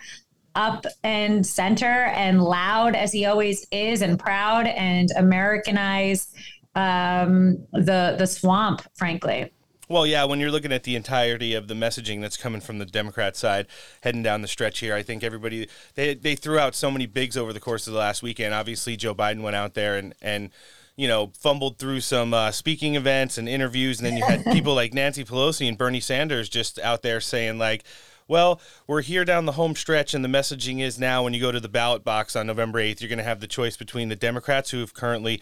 [0.55, 6.27] up and center and loud as he always is and proud and Americanize
[6.75, 9.51] um, the the swamp, frankly.
[9.91, 12.85] Well, yeah, when you're looking at the entirety of the messaging that's coming from the
[12.85, 13.67] Democrat side
[14.03, 17.35] heading down the stretch here, I think everybody they they threw out so many bigs
[17.35, 18.53] over the course of the last weekend.
[18.53, 20.49] Obviously, Joe Biden went out there and and
[20.95, 24.73] you know fumbled through some uh, speaking events and interviews, and then you had people
[24.73, 27.83] like Nancy Pelosi and Bernie Sanders just out there saying like.
[28.27, 31.51] Well, we're here down the home stretch, and the messaging is now when you go
[31.51, 34.15] to the ballot box on November 8th, you're going to have the choice between the
[34.15, 35.41] Democrats who have currently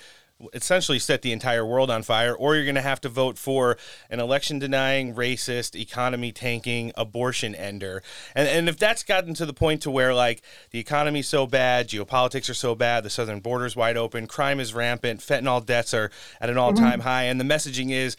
[0.54, 3.78] essentially set the entire world on fire, or you're going to have to vote for
[4.10, 8.02] an election denying, racist, economy tanking, abortion ender.
[8.36, 10.42] And, and if that's gotten to the point to where like
[10.72, 14.74] the economy's so bad, geopolitics are so bad, the southern border's wide open, crime is
[14.74, 17.02] rampant, fentanyl deaths are at an all time mm-hmm.
[17.02, 18.16] high, and the messaging is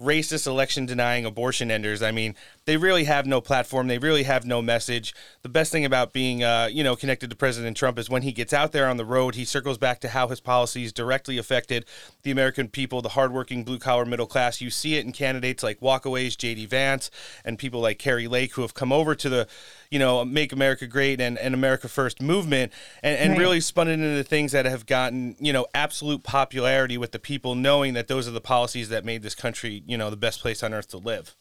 [0.00, 2.02] racist election denying abortion enders.
[2.02, 2.34] I mean,
[2.66, 3.88] they really have no platform.
[3.88, 5.14] They really have no message.
[5.42, 8.32] The best thing about being, uh, you know, connected to President Trump is when he
[8.32, 11.84] gets out there on the road, he circles back to how his policies directly affected
[12.22, 14.62] the American people, the hardworking blue collar middle class.
[14.62, 16.66] You see it in candidates like Walkaways, J.D.
[16.66, 17.10] Vance,
[17.44, 19.46] and people like Kari Lake who have come over to the,
[19.90, 22.72] you know, Make America Great and, and America First movement
[23.02, 23.40] and, and Right.
[23.40, 27.54] really spun it into things that have gotten, you know, absolute popularity with the people
[27.54, 30.62] knowing that those are the policies that made this country, you know, the best place
[30.62, 31.36] on earth to live.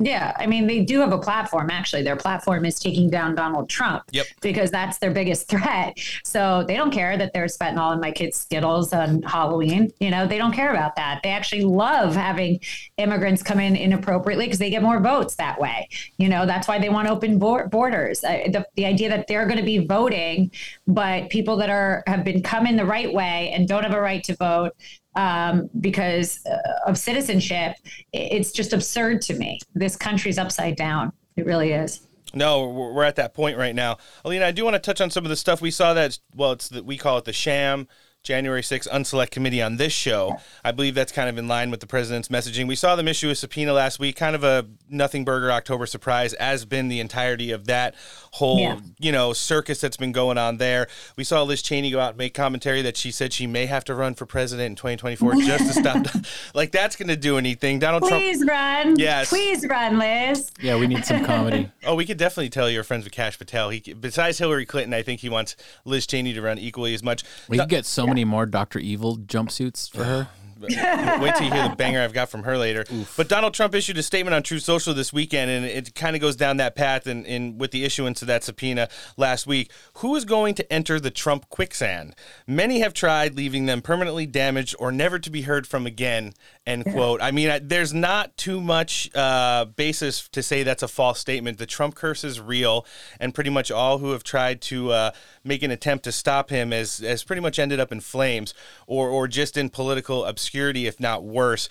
[0.00, 1.70] Yeah, I mean, they do have a platform.
[1.70, 4.02] Actually, their platform is taking down Donald Trump.
[4.10, 4.26] Yep.
[4.42, 5.96] Because that's their biggest threat.
[6.24, 9.92] So they don't care that there's fentanyl in my kids' Skittles on Halloween.
[10.00, 11.20] You know, they don't care about that.
[11.22, 12.58] They actually love having
[12.96, 15.88] immigrants come in inappropriately because they get more votes that way.
[16.18, 18.24] You know, that's why they want open bor- borders.
[18.24, 20.50] Uh, the, the idea that they're going to be voting,
[20.88, 24.24] but people that are have been coming the right way and don't have a right
[24.24, 24.72] to vote
[25.16, 27.76] um, because uh, of citizenship,
[28.12, 29.60] it's just absurd to me.
[29.74, 31.12] This country's upside down.
[31.36, 32.06] It really is.
[32.34, 33.98] No, we're at that point right now.
[34.24, 36.52] Alina, I do want to touch on some of the stuff we saw that, well,
[36.52, 37.86] it's the, we call it the sham
[38.24, 40.36] January 6th unselect committee on this show.
[40.64, 42.66] I believe that's kind of in line with the president's messaging.
[42.66, 46.32] We saw them issue a subpoena last week, kind of a nothing burger October surprise,
[46.34, 47.94] as been the entirety of that
[48.32, 48.80] whole, Yeah.
[48.98, 50.88] you know, circus that's been going on there.
[51.16, 53.84] We saw Liz Cheney go out and make commentary that she said she may have
[53.84, 56.06] to run for president in 2024 just to stop.
[56.54, 57.78] like, that's going to do anything.
[57.78, 58.22] Donald Trump.
[58.22, 58.96] Please run.
[58.98, 59.28] Yes.
[59.28, 60.50] Please run, Liz.
[60.62, 61.70] Yeah, we need some comedy.
[61.86, 63.68] Oh, we could definitely tell you're friends with Kash Patel.
[63.68, 67.24] He, besides Hillary Clinton, I think he wants Liz Cheney to run equally as much.
[67.46, 70.28] We could get so many more Doctor Evil jumpsuits for her.
[70.60, 72.84] Wait till you hear the banger I've got from her later.
[73.16, 76.22] But Donald Trump issued a statement on Truth Social this weekend, and it kind of
[76.22, 77.06] goes down that path.
[77.06, 81.00] And in, with the issuance of that subpoena last week, who is going to enter
[81.00, 82.14] the Trump quicksand?
[82.46, 86.32] Many have tried, leaving them permanently damaged or never to be heard from again.
[86.66, 87.20] End quote.
[87.20, 91.58] I mean, I, there's not too much uh, basis to say that's a false statement.
[91.58, 92.86] The Trump curse is real,
[93.20, 95.10] and pretty much all who have tried to uh,
[95.42, 98.54] make an attempt to stop him has, has pretty much ended up in flames
[98.86, 101.68] or, or just in political obscurity, if not worse.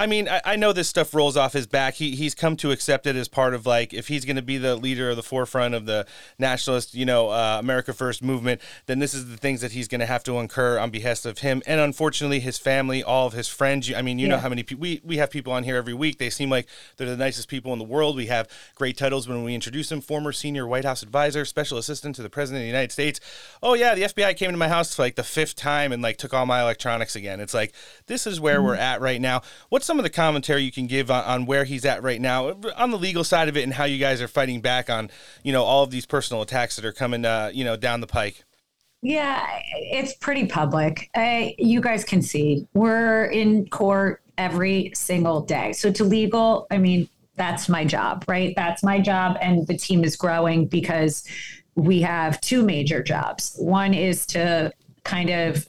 [0.00, 1.94] I mean, I, I know this stuff rolls off his back.
[1.94, 4.56] He he's come to accept it as part of like if he's going to be
[4.56, 6.06] the leader of the forefront of the
[6.38, 10.00] nationalist, you know, uh, America First movement, then this is the things that he's going
[10.00, 13.46] to have to incur on behest of him and unfortunately his family, all of his
[13.46, 13.92] friends.
[13.94, 14.40] I mean, you know Yeah.
[14.40, 16.16] how many people we we have people on here every week.
[16.16, 16.66] They seem like
[16.96, 18.16] they're the nicest people in the world.
[18.16, 22.16] We have great titles when we introduce them: former senior White House advisor, special assistant
[22.16, 23.20] to the president of the United States.
[23.62, 26.16] Oh yeah, the FBI came to my house for like the fifth time and like
[26.16, 27.38] took all my electronics again.
[27.38, 27.74] It's like
[28.06, 29.42] this is where we're at right now.
[29.68, 32.50] What's some of the commentary you can give on, on where he's at right now
[32.76, 35.10] on the legal side of it and how you guys are fighting back on
[35.42, 38.06] you know all of these personal attacks that are coming uh, you know down the
[38.06, 38.44] pike?
[39.02, 41.10] Yeah, it's pretty public.
[41.16, 45.72] Uh, you guys can see we're in court every single day.
[45.72, 48.54] So to legal, I mean, that's my job, right?
[48.54, 49.38] That's my job.
[49.40, 51.24] And the team is growing because
[51.74, 53.56] we have two major jobs.
[53.58, 54.72] One is to
[55.04, 55.66] kind of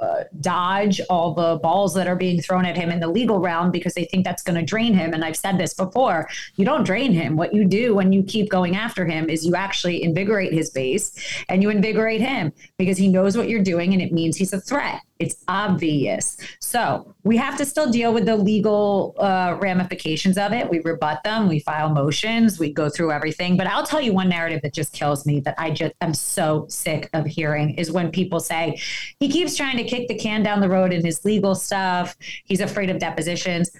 [0.00, 3.70] uh, dodge all the balls that are being thrown at him in the legal realm
[3.70, 5.14] because they think that's going to drain him.
[5.14, 7.36] And I've said this before you don't drain him.
[7.36, 11.44] What you do when you keep going after him is you actually invigorate his base
[11.48, 14.60] and you invigorate him because he knows what you're doing and it means he's a
[14.60, 15.00] threat.
[15.18, 16.36] It's obvious.
[16.60, 20.68] So we have to still deal with the legal uh, ramifications of it.
[20.68, 23.56] We rebut them, we file motions, we go through everything.
[23.56, 26.66] But I'll tell you one narrative that just kills me that I just am so
[26.68, 28.80] sick of hearing is when people say
[29.18, 32.14] he keeps trying to kick the can down the road in his legal stuff.
[32.44, 33.70] He's afraid of depositions.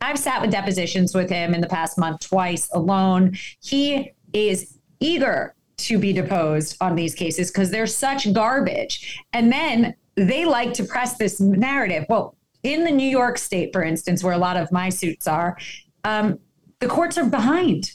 [0.00, 3.36] I've sat with depositions with him in the past month twice alone.
[3.60, 9.20] He is eager to be deposed on these cases because they're such garbage.
[9.32, 12.04] And then they like to press this narrative.
[12.08, 15.56] Well, in the New York State, for instance, where a lot of my suits are,
[16.04, 16.38] um,
[16.80, 17.92] the courts are behind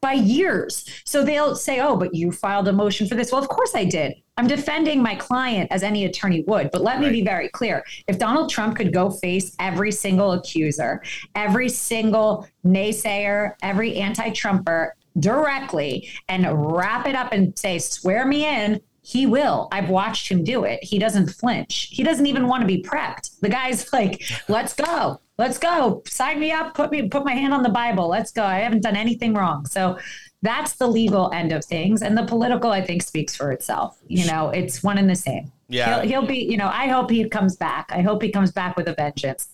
[0.00, 0.84] by years.
[1.04, 3.32] So they'll say, oh, but you filed a motion for this.
[3.32, 4.14] Well, of course I did.
[4.36, 6.70] I'm defending my client as any attorney would.
[6.70, 7.84] But let me be very clear.
[8.06, 11.02] If Donald Trump could go face every single accuser,
[11.34, 18.46] every single naysayer, every anti Trumper directly and wrap it up and say, swear me
[18.46, 19.68] in, he will.
[19.72, 20.84] I've watched him do it.
[20.84, 21.88] He doesn't flinch.
[21.90, 23.40] He doesn't even want to be prepped.
[23.40, 25.18] The guy's like, let's go.
[25.38, 26.02] Let's go.
[26.06, 26.74] Sign me up.
[26.74, 28.06] Put me put my hand on the Bible.
[28.06, 28.42] Let's go.
[28.44, 29.64] I haven't done anything wrong.
[29.64, 29.98] So
[30.42, 32.02] that's the legal end of things.
[32.02, 33.98] And the political, I think, speaks for itself.
[34.08, 35.50] You know, it's one and the same.
[35.70, 36.02] Yeah.
[36.02, 37.86] He'll, he'll be, you know, I hope he comes back.
[37.88, 39.48] I hope he comes back with a vengeance.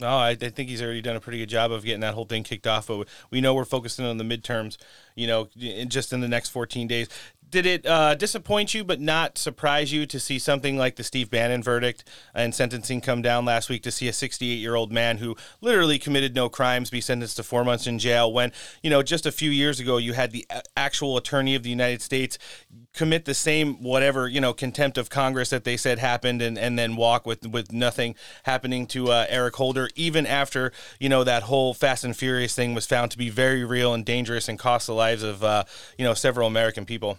[0.00, 2.24] No, I, I think he's already done a pretty good job of getting that whole
[2.24, 2.86] thing kicked off.
[2.86, 4.78] But we know we're focusing on the midterms,
[5.14, 7.08] you know, in, just in the next 14 days.
[7.50, 11.30] Did it uh, disappoint you, but not surprise you to see something like the Steve
[11.30, 15.18] Bannon verdict and sentencing come down last week to see a 68 year old man
[15.18, 18.52] who literally committed no crimes be sentenced to four months in jail when,
[18.84, 20.46] you know, just a few years ago you had the
[20.76, 22.38] actual attorney of the United States
[22.94, 26.78] commit the same whatever, you know, contempt of Congress that they said happened and, and
[26.78, 28.14] then walk with, with nothing
[28.44, 30.70] happening to uh, Eric Holder, even after,
[31.00, 34.04] you know, that whole Fast and Furious thing was found to be very real and
[34.04, 35.64] dangerous and cost the lives of, uh,
[35.98, 37.18] you know, several American people.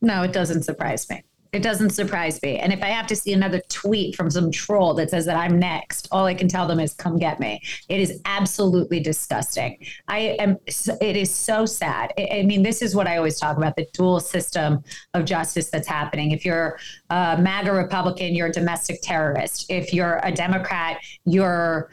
[0.00, 1.22] No, it doesn't surprise me.
[1.52, 2.58] It doesn't surprise me.
[2.58, 5.58] And if I have to see another tweet from some troll that says that I'm
[5.58, 7.60] next, all I can tell them is come get me.
[7.88, 9.84] It is absolutely disgusting.
[10.06, 12.12] I am, it is so sad.
[12.16, 15.88] I mean, this is what I always talk about the dual system of justice that's
[15.88, 16.30] happening.
[16.30, 16.78] If you're
[17.10, 19.66] a MAGA Republican, you're a domestic terrorist.
[19.68, 21.90] If you're a Democrat, you're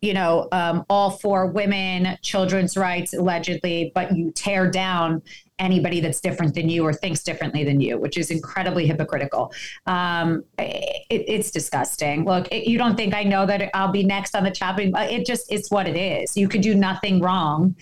[0.00, 5.22] you know, um, all for women, children's rights, allegedly, but you tear down
[5.58, 9.52] anybody that's different than you or thinks differently than you, which is incredibly hypocritical.
[9.86, 12.24] Um, it, it's disgusting.
[12.24, 14.92] Look, it, you don't think I know that I'll be next on the chopping?
[14.96, 16.36] It just it's what it is.
[16.36, 17.76] You could do nothing wrong.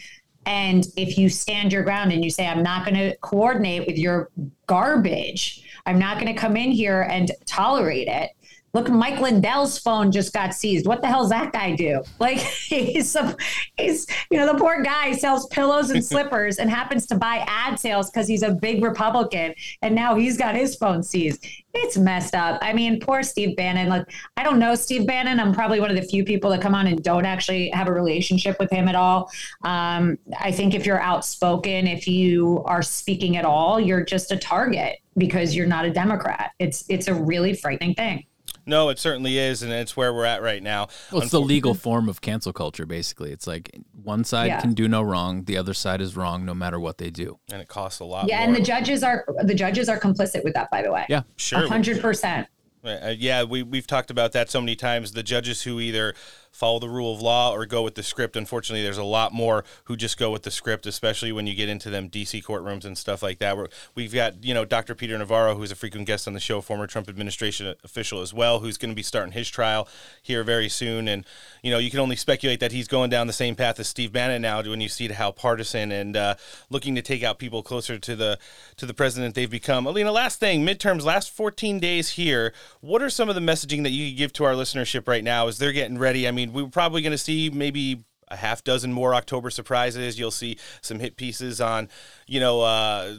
[0.44, 3.96] And if you stand your ground and you say, I'm not going to coordinate with
[3.96, 4.30] your
[4.66, 8.30] garbage, I'm not going to come in here and tolerate it.
[8.74, 10.86] Look, Mike Lindell's phone just got seized.
[10.86, 12.02] What the hell's that guy do?
[12.18, 12.38] Like
[12.68, 13.36] he's some,
[13.76, 17.78] he's you know the poor guy sells pillows and slippers and happens to buy ad
[17.78, 21.46] sales because he's a big Republican, and now he's got his phone seized.
[21.74, 22.60] It's messed up.
[22.62, 23.88] I mean, poor Steve Bannon.
[23.88, 24.06] Like
[24.38, 25.38] I don't know Steve Bannon.
[25.38, 27.92] I'm probably one of the few people that come on and don't actually have a
[27.92, 29.30] relationship with him at all.
[29.64, 34.36] Um, I think if you're outspoken, if you are speaking at all, you're just a
[34.36, 36.52] target because you're not a Democrat.
[36.58, 38.24] It's it's a really frightening thing.
[38.64, 40.88] No, it certainly is, and it's where we're at right now.
[41.10, 43.32] Well, it's the legal form of cancel culture, basically.
[43.32, 43.70] It's like
[44.04, 44.60] one side Yeah.
[44.60, 47.38] can do no wrong, the other side is wrong, no matter what they do.
[47.52, 48.28] and it costs a lot.
[48.28, 48.46] Yeah, more.
[48.48, 50.70] and the judges are the judges are complicit with that.
[50.70, 51.06] By the way.
[51.08, 51.64] Yeah, Sure.
[51.64, 52.46] A hundred percent.
[52.84, 55.12] Uh, yeah, we we've talked about that so many times.
[55.12, 56.14] The judges who either
[56.52, 58.36] follow the rule of law or go with the script.
[58.36, 61.68] Unfortunately, there's a lot more who just go with the script, especially when you get
[61.68, 63.56] into them DC courtrooms and stuff like that.
[63.56, 64.94] Where we've got you know Dr.
[64.94, 68.60] Peter Navarro, who's a frequent guest on the show, former Trump administration official as well,
[68.60, 69.88] who's going to be starting his trial
[70.22, 71.08] here very soon.
[71.08, 71.24] And
[71.62, 74.12] you know you can only speculate that he's going down the same path as Steve
[74.12, 76.34] Bannon now when you see how partisan and uh,
[76.70, 78.38] looking to take out people closer to the
[78.76, 79.86] to the president they've become.
[79.86, 82.52] Alina, last thing, midterms, last 14 days here.
[82.80, 85.58] What are some of the messaging that you give to our listenership right now as
[85.58, 86.26] they're getting ready?
[86.26, 90.18] I mean, we're probably going to see maybe a half dozen more October surprises.
[90.18, 91.88] You'll see some hit pieces on,
[92.26, 93.16] you know, uh,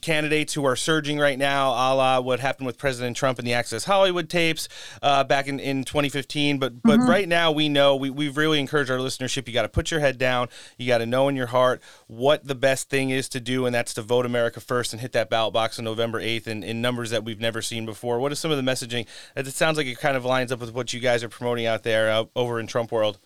[0.00, 3.52] candidates who are surging right now, a la what happened with President Trump and the
[3.52, 4.68] Access Hollywood tapes
[5.02, 6.58] uh, back in, in 2015.
[6.58, 7.10] But but Mm-hmm.
[7.10, 9.46] right now we know we, we've really encouraged our listenership.
[9.46, 10.48] You got to put your head down.
[10.78, 13.74] You got to know in your heart what the best thing is to do, and
[13.74, 16.80] that's to vote America first and hit that ballot box on November 8th in, in
[16.80, 18.18] numbers that we've never seen before.
[18.18, 19.06] What is some of the messaging?
[19.36, 21.82] It sounds like it kind of lines up with what you guys are promoting out
[21.82, 23.18] there uh, over in Trump world.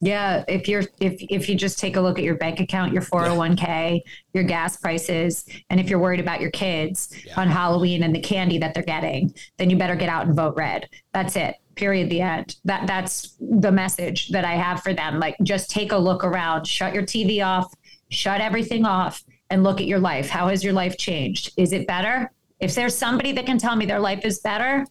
[0.00, 3.02] Yeah, if you're if if you just take a look at your bank account, your
[3.02, 4.02] 401k,
[4.34, 8.58] your gas prices, and if you're worried about your kids on Halloween and the candy
[8.58, 10.88] that they're getting, then you better get out and vote red.
[11.14, 11.56] That's it.
[11.76, 12.10] Period.
[12.10, 12.56] The end.
[12.66, 15.18] That that's the message that I have for them.
[15.18, 17.72] Like just take a look around, shut your TV off,
[18.10, 20.28] shut everything off and look at your life.
[20.28, 21.52] How has your life changed?
[21.56, 22.30] Is it better?
[22.60, 24.84] If there's somebody that can tell me their life is better,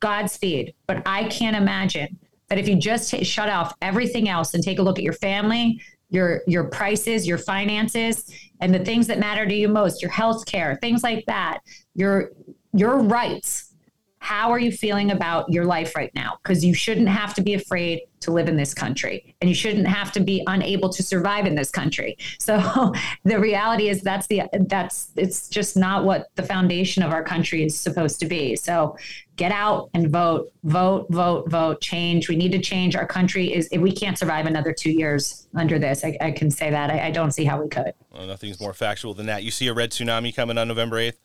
[0.00, 0.74] Godspeed.
[0.86, 2.18] But I can't imagine
[2.48, 5.80] that if you just shut off everything else and take a look at your family,
[6.10, 10.46] your your prices, your finances, and the things that matter to you most, your health
[10.46, 11.58] care, things like that,
[11.94, 12.30] your
[12.72, 13.74] your rights.
[14.20, 16.38] How are you feeling about your life right now?
[16.42, 19.86] Because you shouldn't have to be afraid to live in this country, and you shouldn't
[19.86, 22.16] have to be unable to survive in this country.
[22.38, 22.92] So
[23.24, 27.64] the reality is that's the that's it's just not what the foundation of our country
[27.64, 28.56] is supposed to be.
[28.56, 28.96] So
[29.38, 32.28] get out and vote, vote, vote, vote, change.
[32.28, 32.96] We need to change.
[32.96, 36.50] Our country is, if we can't survive another two years under this, I, I can
[36.50, 36.90] say that.
[36.90, 37.92] I, I don't see how we could.
[38.12, 39.44] Well, nothing's more factual than that.
[39.44, 41.18] You see a red tsunami coming on November 8th?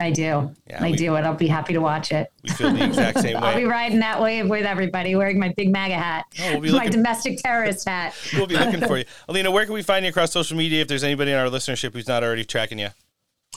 [0.00, 0.54] I do.
[0.68, 1.16] Yeah, I we- do.
[1.16, 2.30] And I'll be happy to watch it.
[2.44, 5.70] We feel the exact same I'll be riding that wave with everybody, wearing my big
[5.72, 8.14] MAGA hat, Oh, we'll be my looking- domestic terrorist hat.
[8.34, 9.04] We'll be looking for you.
[9.28, 11.94] Alina, where can we find you across social media if there's anybody in our listenership
[11.94, 12.88] who's not already tracking you?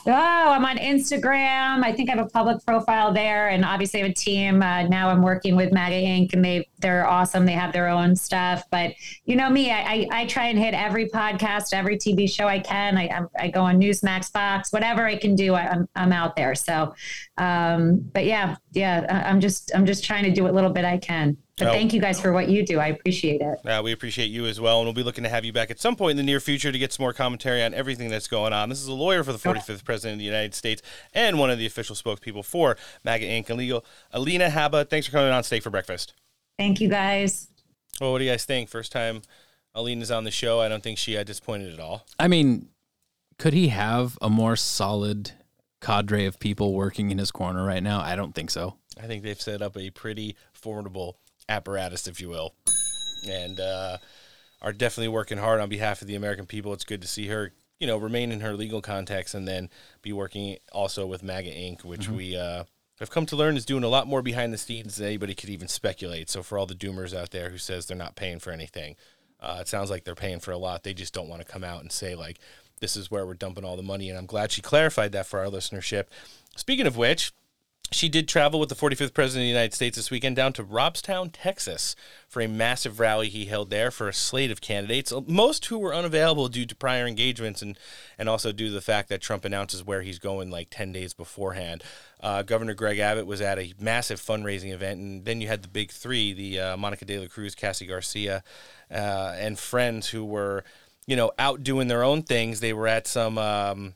[0.07, 1.83] Oh, I'm on Instagram.
[1.83, 4.63] I think I have a public profile there, and obviously I have a team.
[4.63, 6.33] Uh, now I'm working with MAGA Inc.
[6.33, 7.45] and they they're awesome.
[7.45, 8.93] They have their own stuff, but
[9.25, 12.59] you know me, I I, I try and hit every podcast, every TV show I
[12.59, 12.97] can.
[12.97, 15.53] I I'm- I go on Newsmax, Fox, whatever I can do.
[15.53, 16.55] I, I'm I'm out there.
[16.55, 16.95] So,
[17.37, 20.83] um, but yeah, yeah, I- I'm just I'm just trying to do what little bit
[20.85, 21.37] I can.
[21.61, 21.73] But Oh.
[21.73, 22.79] thank you guys for what you do.
[22.79, 23.59] I appreciate it.
[23.65, 25.79] Uh, we appreciate you as well, and we'll be looking to have you back at
[25.79, 28.51] some point in the near future to get some more commentary on everything that's going
[28.51, 28.69] on.
[28.69, 30.81] This is a lawyer for the 45th President of the United States
[31.13, 33.49] and one of the official spokespeople for MAGA Inc.
[33.49, 33.85] Illegal.
[34.11, 36.13] Alina Habba, thanks for coming on Steak for Breakfast.
[36.57, 37.47] Thank you guys.
[37.99, 38.67] Well, what do you guys think?
[38.69, 39.21] First time
[39.75, 40.59] Alina's on the show.
[40.61, 42.05] I don't think she uh, disappointed at all.
[42.19, 42.69] I mean,
[43.37, 45.31] could he have a more solid
[45.79, 48.01] cadre of people working in his corner right now?
[48.01, 48.77] I don't think so.
[49.01, 51.17] I think they've set up a pretty formidable
[51.51, 52.53] apparatus, if you will,
[53.29, 53.97] and uh,
[54.61, 56.73] are definitely working hard on behalf of the American people.
[56.73, 59.69] It's good to see her, you know, remain in her legal context and then
[60.01, 62.15] be working also with MAGA Inc., which Mhm.
[62.15, 62.63] we uh,
[62.99, 65.49] have come to learn is doing a lot more behind the scenes than anybody could
[65.49, 66.29] even speculate.
[66.29, 68.95] So for all the doomers out there who says they're not paying for anything,
[69.39, 70.83] uh, it sounds like they're paying for a lot.
[70.83, 72.37] They just don't want to come out and say like,
[72.79, 74.09] this is where we're dumping all the money.
[74.09, 76.05] And I'm glad she clarified that for our listenership.
[76.55, 77.31] Speaking of which,
[77.91, 80.63] she did travel with the 45th President of the United States this weekend down to
[80.63, 81.95] Robstown, Texas,
[82.27, 85.93] for a massive rally he held there for a slate of candidates, most who were
[85.93, 87.77] unavailable due to prior engagements and,
[88.17, 91.13] and also due to the fact that Trump announces where he's going like 10 days
[91.13, 91.83] beforehand.
[92.21, 95.67] Uh, Governor Greg Abbott was at a massive fundraising event, and then you had the
[95.67, 98.43] big three the uh, Monica de la Cruz, Cassie Garcia,
[98.89, 100.63] uh, and friends who were
[101.07, 102.59] you know, out doing their own things.
[102.59, 103.95] They were at some um,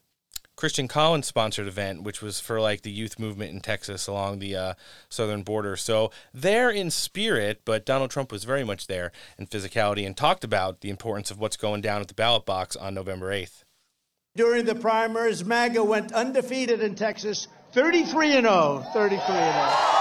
[0.56, 4.56] Christian Collins sponsored event, which was for like the youth movement in Texas along the
[4.56, 4.74] uh,
[5.10, 5.76] southern border.
[5.76, 10.44] So they're in spirit, but Donald Trump was very much there in physicality and talked
[10.44, 13.64] about the importance of what's going down at the ballot box on November 8th.
[14.36, 19.96] During the primaries, MAGA went undefeated in Texas, 33 and 0, 33 and 0.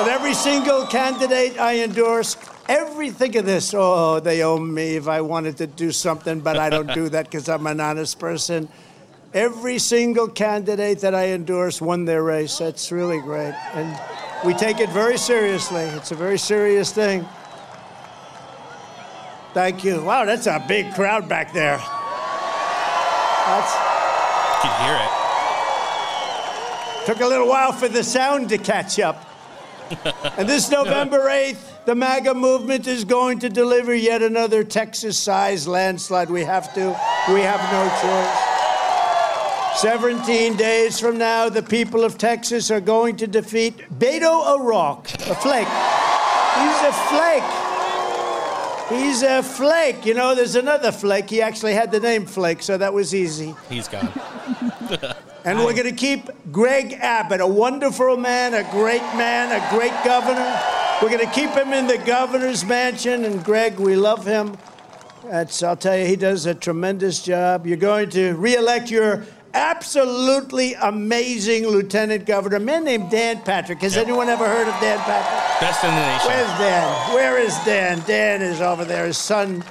[0.00, 2.38] And every single candidate I endorsed,
[2.68, 6.56] every think of this, oh, they owe me if I wanted to do something, but
[6.56, 8.68] I don't do that because I'm an honest person.
[9.34, 12.58] Every single candidate that I endorse won their race.
[12.58, 13.54] That's really great.
[13.72, 13.98] And
[14.44, 15.84] we take it very seriously.
[15.84, 17.26] It's a very serious thing.
[19.54, 20.02] Thank you.
[20.02, 21.78] Wow, that's a big crowd back there.
[23.46, 23.74] That's,
[24.64, 24.96] You can hear
[27.00, 27.06] it.
[27.06, 29.24] took a little while for the sound to catch up.
[30.38, 35.66] And this November 8th, the MAGA movement is going to deliver yet another Texas sized
[35.68, 36.30] landslide.
[36.30, 36.98] We have to,
[37.28, 38.51] we have no choice.
[39.76, 45.34] 17 days from now, the people of Texas are going to defeat Beto O'Rourke, a
[45.34, 45.68] flake.
[46.58, 47.72] He's a flake.
[48.88, 50.04] He's a flake.
[50.04, 51.30] You know, there's another flake.
[51.30, 53.54] He actually had the name Flake, so that was easy.
[53.68, 54.12] He's gone.
[55.44, 59.92] And we're going to keep Greg Abbott, a wonderful man, a great man, a great
[60.04, 60.60] governor.
[61.02, 63.24] We're going to keep him in the governor's mansion.
[63.24, 64.56] And Greg, we love him.
[65.24, 67.66] That's, I'll tell you, he does a tremendous job.
[67.66, 73.80] You're going to reelect your absolutely amazing lieutenant governor, a man named Dan Patrick.
[73.80, 75.60] Has anyone ever heard of Dan Patrick?
[75.60, 76.28] Best in the nation.
[76.28, 77.14] Where's Dan?
[77.14, 78.02] Where is Dan?
[78.06, 79.06] Dan is over there.
[79.06, 79.64] His son.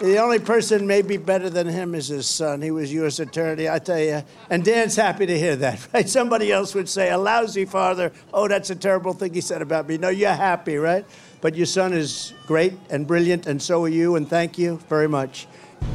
[0.00, 2.60] The only person maybe better than him is his son.
[2.60, 3.20] He was U.S.
[3.20, 4.24] attorney, I tell you.
[4.50, 6.08] And Dan's happy to hear that, right?
[6.08, 8.10] Somebody else would say, a lousy father.
[8.34, 9.98] Oh, that's a terrible thing he said about me.
[9.98, 11.04] No, you're happy, right?
[11.40, 15.08] But your son is great and brilliant, and so are you, and thank you very
[15.08, 15.46] much.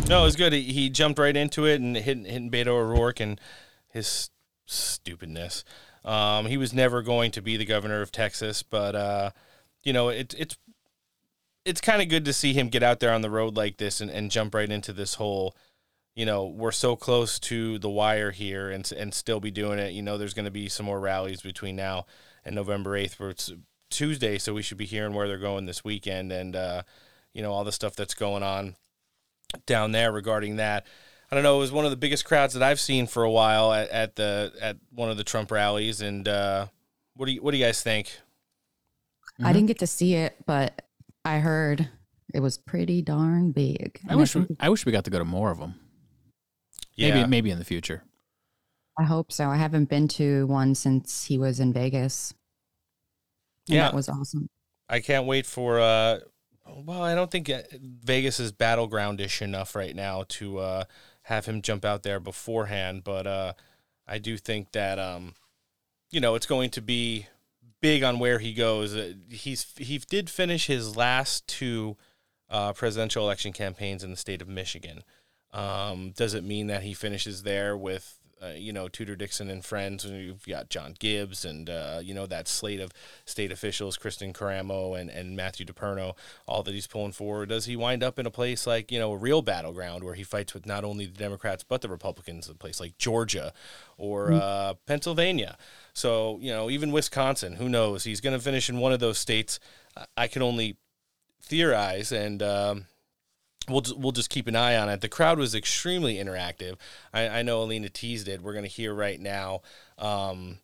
[0.09, 0.53] No, it was good.
[0.53, 3.41] He, he jumped right into it and hit hitting Beto O'Rourke and
[3.89, 4.29] his
[4.65, 5.65] stupidness.
[6.05, 9.31] Um, he was never going to be the governor of Texas, but uh,
[9.83, 10.57] you know it, it's
[11.65, 13.99] it's kind of good to see him get out there on the road like this
[13.99, 15.57] and, and jump right into this whole.
[16.15, 19.91] You know, we're so close to the wire here, and and still be doing it.
[19.91, 22.05] You know, there's going to be some more rallies between now
[22.45, 23.51] and November eighth, where it's
[23.89, 26.83] Tuesday, so we should be hearing where they're going this weekend, and uh,
[27.33, 28.77] you know all the stuff that's going on
[29.65, 30.85] down there regarding that.
[31.31, 31.57] I don't know.
[31.57, 34.15] It was one of the biggest crowds that I've seen for a while at, at
[34.15, 36.01] the at one of the Trump rallies.
[36.01, 36.67] And uh,
[37.15, 38.17] what do you what do you guys think?
[39.43, 40.81] I didn't get to see it, but
[41.23, 41.89] I heard
[42.33, 43.99] it was pretty darn big.
[44.07, 45.75] I And wish we, I wish we got to go to more of them.
[46.95, 47.13] Yeah.
[47.13, 48.03] Maybe maybe in the future.
[48.99, 49.49] I hope so.
[49.49, 52.33] I haven't been to one since he was in Vegas.
[53.67, 53.81] And Yeah.
[53.83, 54.49] that was awesome.
[54.89, 55.79] I can't wait for.
[55.79, 56.19] Uh,
[56.75, 60.83] well, I don't think uh, Vegas is battlegroundish enough right now to uh,
[61.23, 63.53] have him jump out there beforehand, but uh,
[64.07, 65.35] I do think that um,
[66.09, 67.27] you know it's going to be
[67.81, 68.95] big on where he goes.
[68.95, 71.97] Uh, he's he did finish his last two
[72.49, 75.03] uh, presidential election campaigns in the state of Michigan.
[75.53, 79.63] Um, does it mean that he finishes there with uh, you know Tudor Dixon and
[79.65, 80.05] friends?
[80.05, 82.91] And You've got John Gibbs and uh, you know that slate of
[83.25, 86.15] state officials, Kristen Karamo and, and Matthew DePerno,
[86.47, 87.45] all that he's pulling for.
[87.45, 90.23] Does he wind up in a place like you know a real battleground where he
[90.23, 92.47] fights with not only the Democrats but the Republicans?
[92.49, 93.53] A place like Georgia
[93.97, 94.39] or Mm.
[94.41, 95.57] uh, Pennsylvania.
[95.93, 97.53] So you know even Wisconsin.
[97.55, 98.03] Who knows?
[98.03, 99.59] He's going to finish in one of those states.
[99.95, 100.77] I- I can only
[101.41, 102.41] theorize and.
[102.43, 102.85] Um,
[103.69, 105.01] we'll just, we'll just keep an eye on it.
[105.01, 106.75] The crowd was extremely interactive.
[107.13, 108.41] I, I know Alina teased it.
[108.41, 109.61] We're going to hear right now
[109.97, 110.59] um,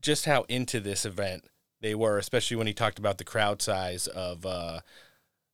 [0.00, 1.44] just how into this event
[1.80, 4.80] they were, especially when he talked about the crowd size of uh,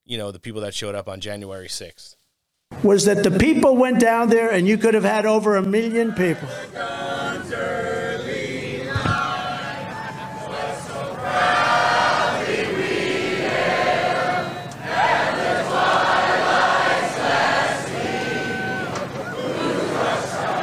[0.04, 2.16] you know the people that showed up on January sixth.
[2.82, 6.12] Was that the people went down there and you could have had over a million
[6.12, 6.48] people.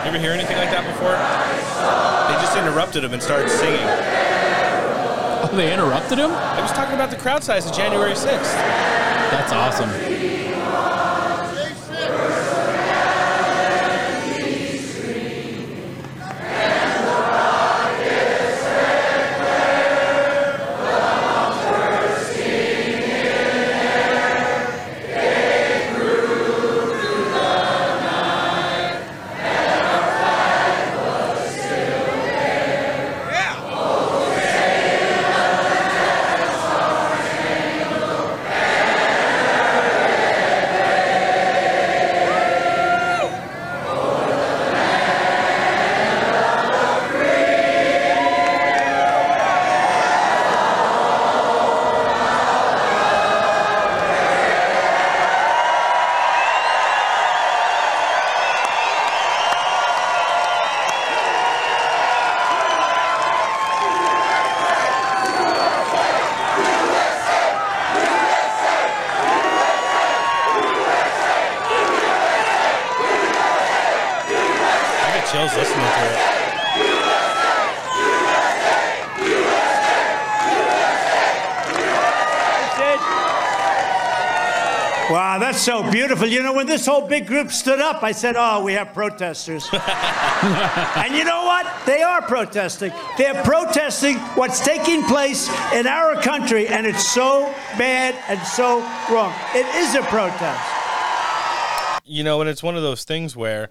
[0.10, 1.14] You ever hear anything like that before?
[1.14, 3.86] They just interrupted him and started singing.
[3.86, 6.32] Oh, they interrupted him?
[6.32, 8.56] I was talking about the crowd size of January sixth.
[8.56, 9.92] That's awesome.
[86.20, 86.38] So beautiful.
[86.38, 89.68] You know, when this whole big group stood up, I said, Oh, we have protesters.
[89.74, 91.66] and you know what?
[91.86, 92.92] They are protesting.
[93.18, 98.80] They're protesting what's taking place in our country, and it's so bad and so
[99.12, 99.34] wrong.
[99.54, 100.62] It is a protest.
[102.06, 103.70] you know, and it's one of those things where,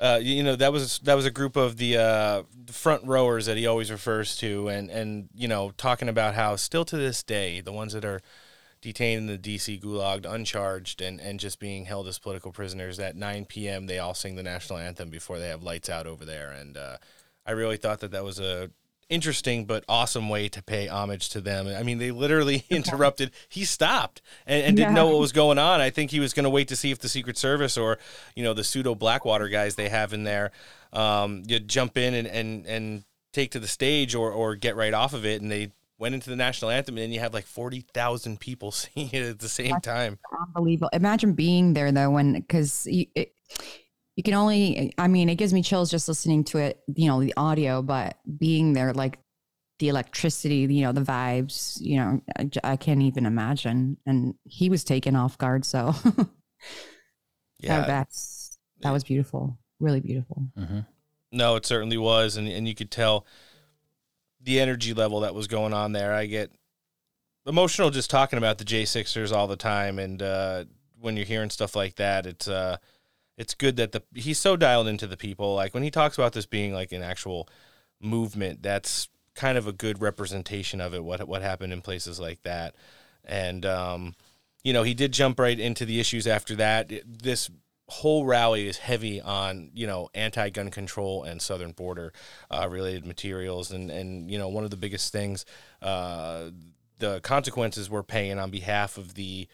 [0.00, 3.56] uh, you know, that was that was a group of the uh, front rowers that
[3.56, 7.60] he always refers to, and and you know, talking about how still to this day,
[7.60, 8.20] the ones that are
[8.86, 9.80] detained in the D.C.
[9.82, 13.00] gulag, uncharged, and and just being held as political prisoners.
[13.00, 16.24] At 9 p.m., they all sing the national anthem before they have lights out over
[16.24, 16.98] there, and uh,
[17.44, 18.70] I really thought that that was a
[19.08, 21.66] interesting but awesome way to pay homage to them.
[21.66, 23.32] I mean, they literally interrupted.
[23.48, 25.80] He stopped and, and didn't know what was going on.
[25.80, 27.98] I think he was going to wait to see if the Secret Service or
[28.36, 30.52] you know the pseudo Blackwater guys they have in there,
[30.92, 34.94] um, you jump in and and and take to the stage or or get right
[34.94, 37.46] off of it, and they went into the national anthem, and then you have like
[37.46, 40.18] forty thousand people singing it at the same time.
[40.46, 40.90] unbelievable.
[40.92, 43.32] Imagine being there though, when because you it,
[44.16, 44.92] you can only.
[44.98, 46.80] I mean, it gives me chills just listening to it.
[46.94, 49.18] You know, the audio, but being there, like
[49.78, 51.78] the electricity, you know, the vibes.
[51.80, 52.22] You know,
[52.64, 53.98] I can't even imagine.
[54.06, 55.94] And he was taken off guard, so
[57.60, 57.80] Yeah.
[57.80, 60.44] that, that's that was beautiful, really beautiful.
[60.58, 60.80] Mm-hmm.
[61.32, 63.26] No, it certainly was, and and you could tell
[64.46, 66.14] the energy level that was going on there.
[66.14, 66.52] I get
[67.46, 70.64] emotional just talking about the J Sixers all the time, and uh,
[71.00, 72.78] when you're hearing stuff like that, it's uh,
[73.36, 75.54] it's good that the he's so dialed into the people.
[75.54, 77.48] Like when he talks about this being like an actual
[78.00, 81.04] movement, that's kind of a good representation of it.
[81.04, 82.76] What what happened in places like that,
[83.24, 84.14] and um,
[84.62, 86.92] you know, he did jump right into the issues after that.
[87.04, 87.50] This
[87.88, 92.12] whole rally is heavy on you know anti-gun control and southern border
[92.50, 93.70] uh, related materials.
[93.70, 95.44] And and you know one of the biggest things
[95.82, 96.50] uh,
[96.98, 99.48] the consequences we're paying on behalf of the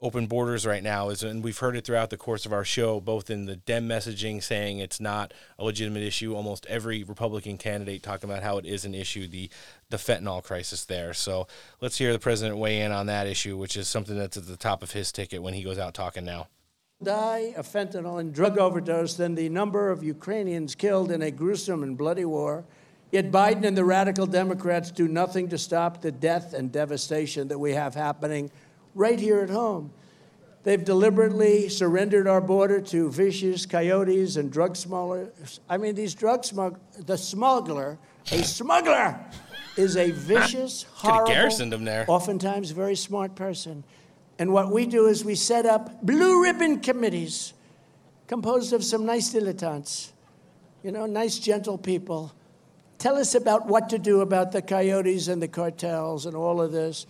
[0.00, 3.00] open borders right now is and we've heard it throughout the course of our show
[3.00, 8.00] both in the dem messaging saying it's not a legitimate issue almost every republican candidate
[8.00, 9.50] talking about how it is an issue the
[9.90, 11.14] the fentanyl crisis there.
[11.14, 11.48] So
[11.80, 14.56] let's hear the president weigh in on that issue which is something that's at the
[14.56, 16.46] top of his ticket when he goes out talking now
[17.02, 21.84] die of fentanyl and drug overdose than the number of Ukrainians killed in a gruesome
[21.84, 22.64] and bloody war.
[23.12, 27.58] Yet Biden and the radical Democrats do nothing to stop the death and devastation that
[27.58, 28.50] we have happening
[28.96, 29.92] right here at home.
[30.64, 35.60] They've deliberately surrendered our border to vicious coyotes and drug smugglers.
[35.68, 37.96] I mean, these drug smugglers, the smuggler,
[38.32, 39.24] a smuggler,
[39.76, 42.04] is a vicious, horrible, garrisoned him there.
[42.08, 43.84] oftentimes very smart person.
[44.38, 47.54] And what we do is we set up blue ribbon committees
[48.26, 50.12] composed of some nice dilettantes,
[50.82, 52.32] you know, nice, gentle people.
[52.98, 56.72] Tell us about what to do about the coyotes and the cartels and all of
[56.72, 57.06] this.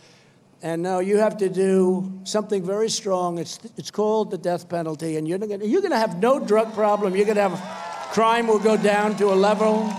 [0.62, 3.38] And now you have to do something very strong.
[3.38, 5.16] It's, it's called the death penalty.
[5.16, 7.14] And you're going you're to have no drug problem.
[7.14, 9.92] You're going to have crime will go down to a level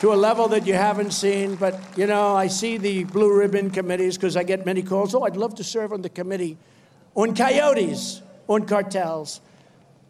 [0.00, 1.56] to a level that you haven't seen.
[1.56, 5.14] But, you know, I see the blue ribbon committees because I get many calls.
[5.14, 6.56] Oh, I'd love to serve on the committee
[7.14, 9.40] on coyotes, on cartels.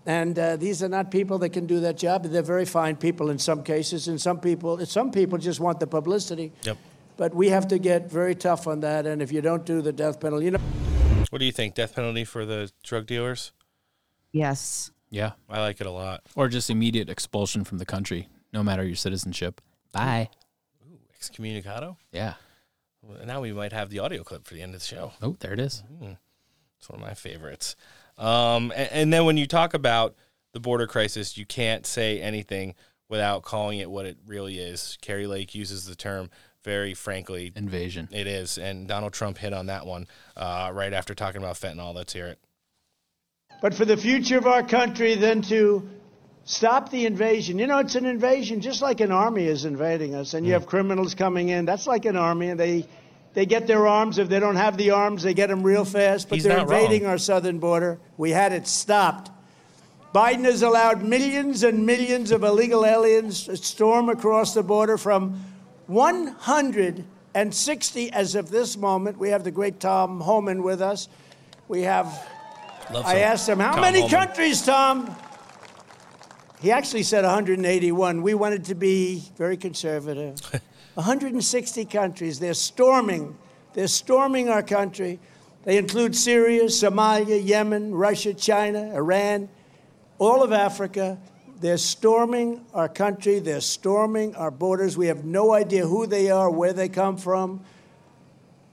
[0.06, 2.24] And uh, these are not people that can do that job.
[2.24, 5.86] They're very fine people in some cases, and some people, some people just want the
[5.86, 6.52] publicity.
[6.62, 6.77] Yep.
[7.16, 9.06] But we have to get very tough on that.
[9.06, 10.61] And if you don't do the death penalty, you know.
[11.31, 13.52] what do you think death penalty for the drug dealers
[14.35, 14.90] Yes.
[15.11, 15.32] Yeah.
[15.48, 16.23] I like it a lot.
[16.35, 19.61] Or just immediate expulsion from the country, no matter your citizenship.
[19.95, 20.29] Bye.
[21.19, 22.35] excommunicado Yeah.
[23.03, 25.37] Well, now we might have the audio clip for the end of the show Oh,
[25.41, 25.83] there it is.
[25.99, 26.12] Hmm.
[26.79, 27.77] It's one of my favorites.
[28.19, 30.15] Um, and, and then when you talk about
[30.53, 32.75] the border crisis, you can't say anything
[33.09, 34.99] without calling it what it really is.
[35.03, 36.31] Kari Lake uses the term
[36.62, 38.09] very frankly invasion.
[38.11, 40.07] It is, and Donald Trump hit on that one
[40.37, 41.95] uh, right after talking about fentanyl.
[41.95, 42.39] Let's hear it.
[43.61, 45.89] but for the future of our country then to
[46.45, 47.59] stop the invasion.
[47.59, 50.66] You know, it's an invasion just like an army is invading us, and you have
[50.66, 51.65] criminals coming in.
[51.65, 52.87] That's like an army, and they
[53.35, 54.19] they get their arms.
[54.19, 56.29] If they don't have the arms, they get them real fast.
[56.29, 56.83] But He's they're not wrong.
[56.83, 57.99] invading our southern border.
[58.16, 59.31] We had it stopped.
[60.15, 65.43] Biden has allowed millions and millions of illegal aliens to storm across the border from
[65.89, 69.19] 160 as of this moment.
[69.19, 71.09] We have the great Tom Homan with us.
[71.66, 72.07] We have
[72.93, 75.16] Love I asked him, how Tom many Homan." countries, Tom?
[76.65, 78.23] He actually said 181.
[78.23, 80.41] We wanted to be very conservative.
[80.95, 82.41] 160 countries.
[82.41, 83.36] They're storming.
[83.74, 85.20] They're storming our country.
[85.65, 89.51] They include Syria, Somalia, Yemen, Russia, China, Iran,
[90.19, 91.19] all of Africa.
[91.61, 93.41] They're storming our country.
[93.41, 94.97] They're storming our borders.
[94.97, 97.62] We have no idea who they are, where they come from.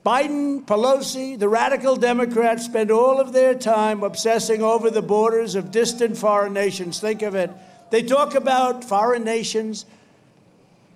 [0.06, 5.72] Biden, Pelosi, the radical Democrats spend all of their time obsessing over the borders of
[5.72, 7.02] distant foreign nations.
[7.02, 7.52] Think of it.
[7.92, 9.86] They talk about foreign nations,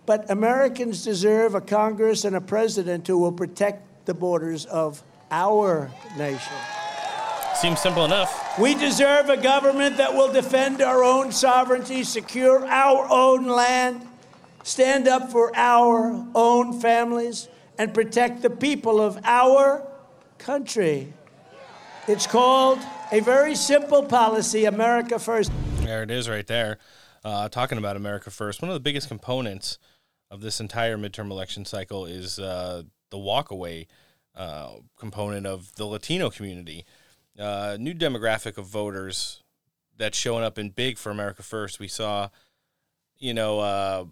[0.05, 5.91] but Americans deserve a Congress and a president who will protect the borders of our
[6.17, 6.53] nation.
[7.55, 8.57] Seems simple enough.
[8.57, 14.07] We deserve a government that will defend our own sovereignty, secure our own land,
[14.63, 19.85] stand up for our own families, and protect the people of our
[20.37, 21.11] country.
[22.07, 22.79] It's called
[23.15, 25.49] a very simple policy America First.
[25.77, 26.79] There it is right there.
[27.23, 28.61] Uh, talking about America First.
[28.61, 29.79] One of the biggest components
[30.29, 33.87] of this entire midterm election cycle is uh, the walkaway
[34.35, 36.83] uh, component of the Latino community.
[37.39, 39.43] Uh, new demographic of voters
[39.95, 41.79] that's showing up in big for America First.
[41.79, 42.27] We saw,
[43.17, 44.05] you know, uh,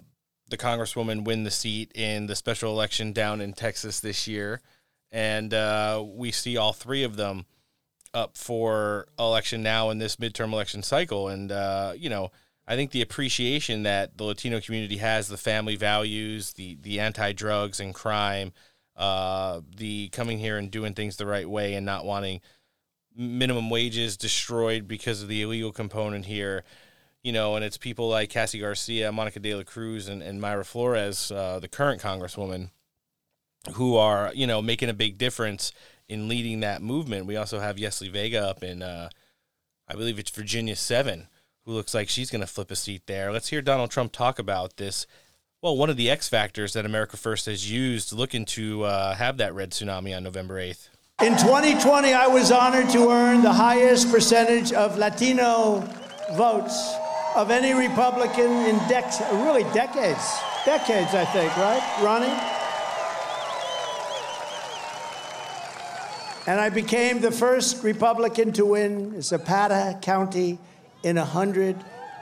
[0.47, 4.61] the Congresswoman win the seat in the special election down in Texas this year.
[5.11, 7.45] And uh, we see all three of them
[8.14, 11.27] up for election now in this midterm election cycle.
[11.27, 12.31] And, uh, you know,
[12.68, 17.34] I think the appreciation that the Latino community has, the family values, the, the anti
[17.34, 18.53] drugs and crime,
[18.95, 22.41] uh, the coming here and doing things the right way and not wanting
[23.15, 26.64] minimum wages destroyed because of the illegal component here
[27.23, 30.65] you know, and it's people like Cassie Garcia, Monica De La Cruz, and, and Mayra
[30.65, 32.69] Flores, uh, the current congresswoman,
[33.73, 35.72] who are, you know, making a big difference
[36.07, 37.25] in leading that movement.
[37.25, 39.09] We also have Yesli Vega up in, uh,
[39.88, 41.27] I believe it's Virginia 7,
[41.65, 43.31] who looks like she's going to flip a seat there.
[43.31, 45.07] Let's hear Donald Trump talk about this.
[45.61, 49.38] Well, one of the X factors that America First has used looking to uh, have
[49.38, 50.89] that red tsunami on November 8th.
[51.21, 55.80] In 2020, I was honored to earn the highest percentage of Latino
[56.35, 56.95] votes
[57.35, 60.38] of any Republican in dec- really decades.
[60.65, 62.62] Decades, I think, right, Ronnie?
[66.45, 70.59] And I became the first Republican to win Zapata County
[71.03, 71.77] in a hundred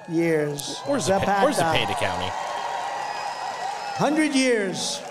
[0.09, 0.79] years.
[0.85, 1.43] Where's Zapata?
[1.43, 2.29] Where's Zapata County?
[3.95, 5.01] Hundred years.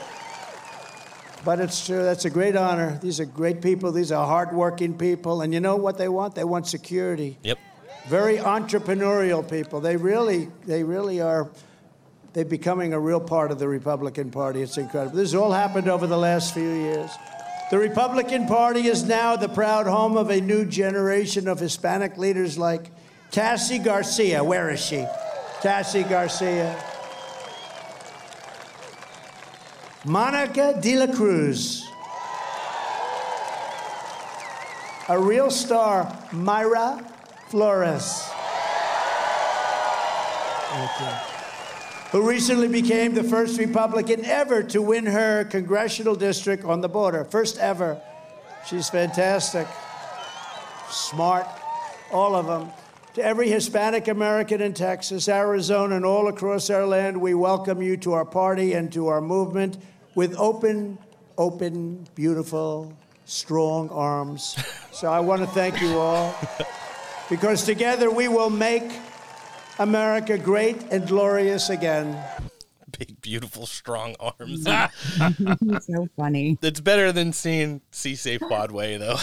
[1.44, 2.02] But it's true.
[2.02, 2.98] That's a great honor.
[3.02, 3.92] These are great people.
[3.92, 5.40] These are hardworking people.
[5.40, 6.34] And you know what they want?
[6.34, 7.38] They want security.
[7.42, 7.58] Yep
[8.06, 9.80] very entrepreneurial people.
[9.80, 11.48] They really, they really are.
[12.32, 14.62] They're becoming a real part of the Republican Party.
[14.62, 15.16] It's incredible.
[15.16, 17.10] This has all happened over the last few years.
[17.70, 22.58] The Republican Party is now the proud home of a new generation of Hispanic leaders
[22.58, 22.90] like
[23.30, 24.42] Cassie Garcia.
[24.42, 25.06] Where is she?
[25.62, 26.76] Cassie Garcia.
[30.04, 31.86] Monica De La Cruz.
[35.08, 37.04] A real star, Mayra
[37.50, 38.30] Flores.
[42.12, 47.24] Who recently became the first Republican ever to win her congressional district on the border.
[47.24, 48.00] First ever.
[48.66, 49.68] She's fantastic.
[50.90, 51.46] Smart.
[52.10, 52.70] All of them.
[53.14, 57.96] To every Hispanic American in Texas, Arizona, and all across our land, we welcome you
[57.98, 59.78] to our party and to our movement
[60.16, 60.98] with open,
[61.38, 62.92] open, beautiful,
[63.24, 64.56] strong arms.
[64.92, 66.34] So I want to thank you all
[67.28, 68.90] because together we will make
[69.80, 72.22] America great and glorious again.
[72.98, 74.64] Big, beautiful, strong arms.
[75.86, 76.58] so funny.
[76.60, 79.16] It's better than seeing C Say Quadway, though.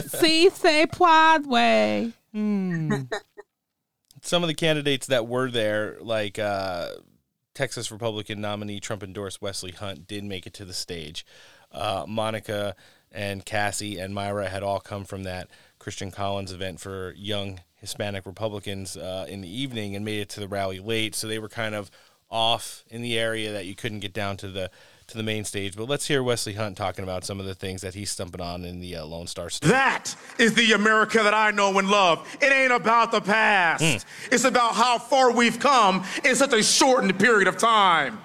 [0.00, 2.12] C Say Quadway.
[2.32, 3.02] Hmm.
[4.22, 6.90] Some of the candidates that were there, like uh,
[7.52, 11.26] Texas Republican nominee Trump endorsed Wesley Hunt, did make it to the stage.
[11.72, 12.76] Uh, Monica
[13.10, 15.48] and Cassie and Mayra had all come from that
[15.80, 20.40] Christian Collins event for young Hispanic Republicans uh, in the evening and made it to
[20.40, 21.14] the rally late.
[21.14, 21.90] So they were kind of
[22.30, 24.70] off in the area that you couldn't get down to the
[25.08, 25.76] to the main stage.
[25.76, 28.64] But let's hear Wesley Hunt talking about some of the things that he's stumping on
[28.64, 29.68] in the uh, Lone Star State.
[29.68, 32.26] That is the America that I know and love.
[32.40, 33.82] It ain't about the past.
[33.82, 34.04] Mm.
[34.30, 38.20] It's about how far we've come in such a shortened period of time.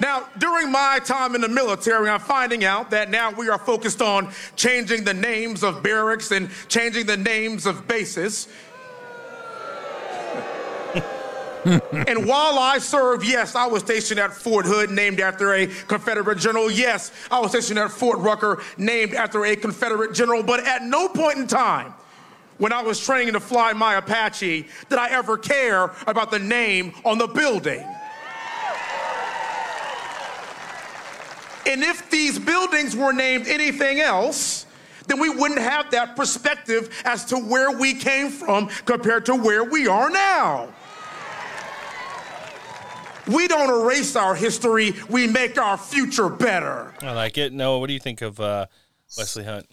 [0.00, 4.00] Now, during my time in the military, I'm finding out that now we are focused
[4.00, 8.48] on changing the names of barracks and changing the names of bases.
[11.64, 16.38] and while I served, yes, I was stationed at Fort Hood, named after a Confederate
[16.38, 16.70] general.
[16.70, 20.42] Yes, I was stationed at Fort Rucker, named after a Confederate general.
[20.42, 21.92] But at no point in time,
[22.56, 26.94] when I was training to fly my Apache, did I ever care about the name
[27.04, 27.86] on the building.
[31.66, 34.66] And if these buildings were named anything else,
[35.06, 39.64] then we wouldn't have that perspective as to where we came from compared to where
[39.64, 40.72] we are now.
[43.26, 46.94] We don't erase our history, we make our future better.
[47.02, 47.52] I like it.
[47.52, 48.66] Noah, what do you think of uh,
[49.16, 49.66] Wesley Hunt?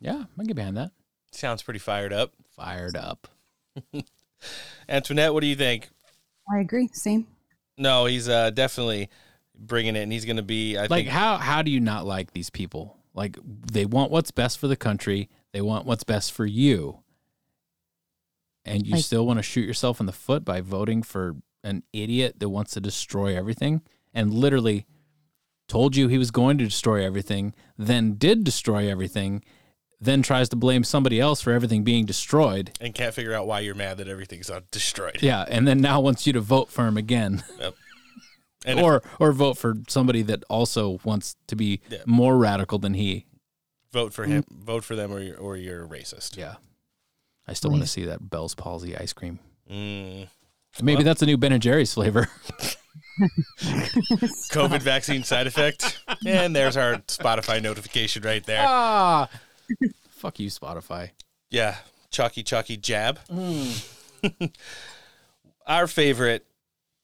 [0.00, 0.90] Yeah, I get behind that.
[1.32, 2.32] Sounds pretty fired up.
[2.56, 3.28] Fired up.
[4.88, 5.90] Antoinette, what do you think?
[6.52, 6.88] I agree.
[6.92, 7.26] Same.
[7.76, 9.08] No, he's uh, definitely
[9.58, 10.76] bringing it, and he's going to be.
[10.76, 12.96] I like think how how do you not like these people?
[13.14, 15.28] Like they want what's best for the country.
[15.52, 17.00] They want what's best for you.
[18.64, 21.82] And you Like- still want to shoot yourself in the foot by voting for an
[21.92, 23.82] idiot that wants to destroy everything
[24.14, 24.86] and literally
[25.68, 29.42] told you he was going to destroy everything, then did destroy everything,
[30.00, 32.70] then tries to blame somebody else for everything being destroyed.
[32.80, 35.18] and can't figure out why you're mad that everything's uh, destroyed.
[35.22, 37.42] Yeah, and then now wants you to vote for him again.
[37.58, 37.74] Yep.
[38.66, 41.98] And if- or or vote for somebody that also wants to be Yeah.
[42.06, 43.26] more radical than he.
[43.92, 46.36] vote for him, vote for them, or you're, or you're a racist.
[46.36, 46.56] Yeah.
[47.46, 49.38] I still want to see that Bell's palsy ice cream.
[49.70, 50.28] Mm.
[50.82, 52.28] Maybe Well- that's a new Ben and Jerry's flavor.
[54.52, 55.98] COVID vaccine side effect.
[56.26, 58.64] And there's our Spotify notification right there.
[58.66, 59.28] ah,
[60.10, 61.10] fuck you, Spotify.
[61.50, 61.76] Yeah,
[62.10, 63.18] chalky chalky jab.
[65.66, 66.46] Our favorite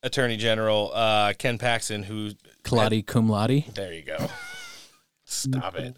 [0.05, 2.31] attorney general, uh, Ken Paxton, who
[2.63, 3.65] Claudia cum laude.
[3.75, 4.17] There you go.
[5.25, 5.97] Stop it.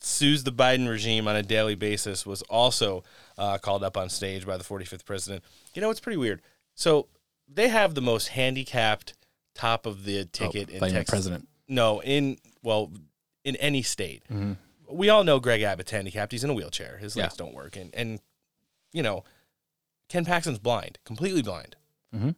[0.00, 3.04] Sues the Biden regime on a daily basis was also
[3.38, 5.44] uh, called up on stage by the 45th president.
[5.74, 6.40] You know, it's pretty weird.
[6.74, 7.08] So
[7.46, 9.14] they have the most handicapped
[9.54, 11.04] top of the ticket in Texas.
[11.08, 11.48] president.
[11.68, 12.90] No, in well,
[13.44, 14.22] in any state.
[14.32, 14.56] Mhm.
[14.88, 16.32] We all know Greg Abbott's handicapped.
[16.32, 16.96] He's in a wheelchair.
[16.98, 18.20] His legs don't work, and and
[18.92, 19.24] you know,
[20.08, 21.76] Ken Paxton's blind, completely blind
[22.14, 22.34] Mhm.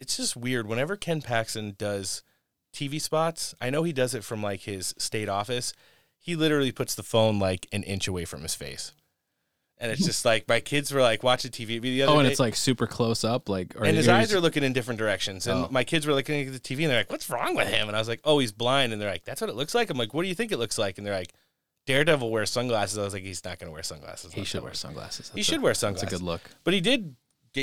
[0.00, 2.22] It's just weird whenever Ken Paxton does
[2.72, 3.54] TV spots.
[3.60, 5.72] I know he does it from like his state office.
[6.18, 8.92] He literally puts the phone like an inch away from his face,
[9.78, 12.30] and it's just like my kids were like watching TV the other Oh, and day,
[12.32, 15.46] it's like super close up, like or and his eyes are looking in different directions.
[15.46, 15.68] And Oh.
[15.70, 17.96] my kids were looking at the TV and they're like, "What's wrong with him?" And
[17.96, 19.96] I was like, "Oh, he's blind." And they're like, "That's what it looks like." I'm
[19.96, 21.32] like, "What do you think it looks like?" And they're like,
[21.86, 24.74] "Daredevil wears sunglasses." I was like, "He's not going to wear sunglasses." He should wear
[24.74, 25.30] sunglasses.
[25.30, 26.10] He That's should wear that's a sunglasses.
[26.10, 26.42] good look.
[26.64, 27.14] But he did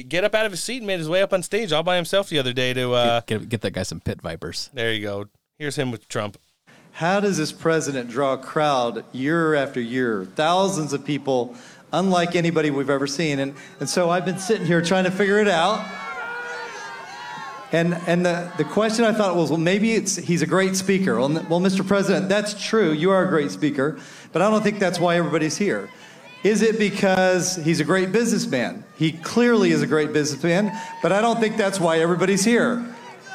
[0.02, 1.84] get, get up out of his seat and made his way up on stage all
[1.84, 2.94] by himself the other day to.
[2.94, 4.70] Uh, Get, get, get that guy some pit vipers.
[4.74, 5.26] there you go.
[5.58, 6.38] Here's him with Trump.
[6.94, 10.26] How does this president draw a crowd year after year?
[10.36, 11.56] Thousands of people,
[11.92, 13.40] unlike anybody we've ever seen.
[13.40, 15.86] And, and so I've been sitting here trying to figure it out.
[17.72, 21.18] And, and the, the question I thought was, well, maybe it's, he's a great speaker.
[21.20, 21.86] Well, well, Mr.
[21.86, 22.92] President, that's true.
[22.94, 24.00] You are a great speaker.
[24.32, 25.90] But I don't think that's why everybody's here.
[26.46, 28.84] Is it because he's a great businessman?
[28.98, 32.86] He clearly is a great businessman, but I don't think that's why everybody's here.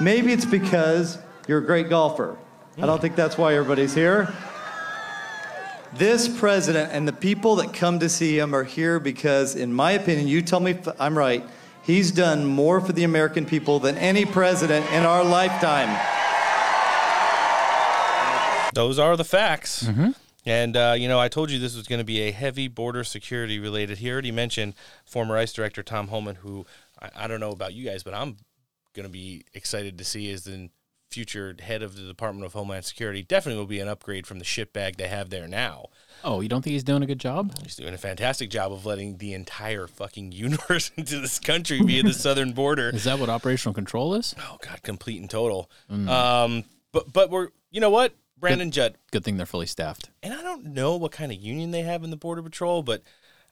[0.01, 1.19] Maybe it's because
[1.49, 2.39] you're a great golfer.
[2.79, 4.33] I don't think that's why everybody's here.
[5.93, 9.91] This president and the people that come to see him are here because, in my
[9.91, 11.45] opinion, you tell me if I'm right,
[11.83, 15.89] he's done more for the American people than any president in our lifetime.
[18.73, 19.83] Those are the facts.
[19.83, 20.11] Mm-hmm.
[20.47, 23.05] And, uh, you know, I told you this was going to be a heavy border
[23.05, 23.99] security related.
[23.99, 26.67] He already mentioned former ICE Director Tom Homan, who
[27.01, 28.37] I, I don't know about you guys, but I'm
[28.95, 30.71] going to be excited to see as the
[31.11, 33.23] future head of the Department of Homeland Security.
[33.23, 35.87] Definitely will be an upgrade from the shitbag they have there now.
[36.23, 37.53] Oh, you don't think he's doing a good job?
[37.63, 42.03] He's doing a fantastic job of letting the entire fucking universe into this country via
[42.03, 42.91] the southern border.
[42.95, 44.35] Is that what operational control is?
[44.39, 45.71] Oh God, complete and total.
[45.91, 46.09] Mm.
[46.09, 50.11] Um, but but we're you know what, Brandon Judd, Good thing they're fully staffed.
[50.23, 53.03] and I don't know what kind of union they have in the border patrol, but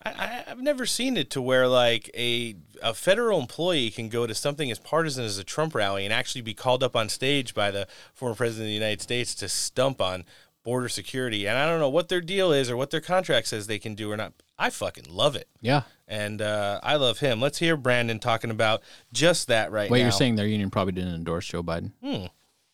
[0.05, 4.35] I, I've never seen it to where like a a federal employee can go to
[4.35, 7.71] something as partisan as a Trump rally and actually be called up on stage by
[7.71, 10.25] the former president of the United States to stump on
[10.63, 11.49] border security.
[11.49, 13.95] And I don't know what their deal is or what their contract says they can
[13.95, 14.35] do or not.
[14.59, 15.49] I fucking love it.
[15.61, 15.83] Yeah.
[16.07, 17.41] And uh, I love him.
[17.41, 18.83] Let's hear Brandon talking about
[19.13, 20.03] just that right Wait, now.
[20.03, 21.93] Well, you're saying their union probably didn't endorse Joe Biden?
[22.03, 22.27] Hmm.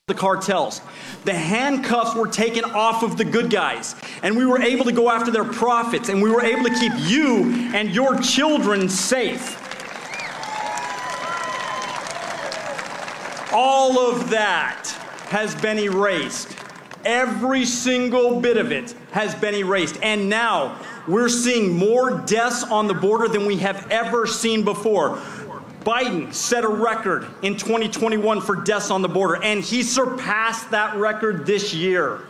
[0.07, 0.83] The cartels.
[1.25, 5.09] The handcuffs were taken off of the good guys, and we were able to go
[5.09, 9.59] after their profits, and we were able to keep you and your children safe.
[13.51, 14.91] All of that
[15.31, 16.55] has been erased.
[17.07, 19.97] Every single bit of it has been erased.
[20.03, 25.19] And now we're seeing more deaths on the border than we have ever seen before.
[25.85, 30.97] Biden set a record in 2021 for deaths on the border, and he surpassed that
[30.97, 32.23] record this year.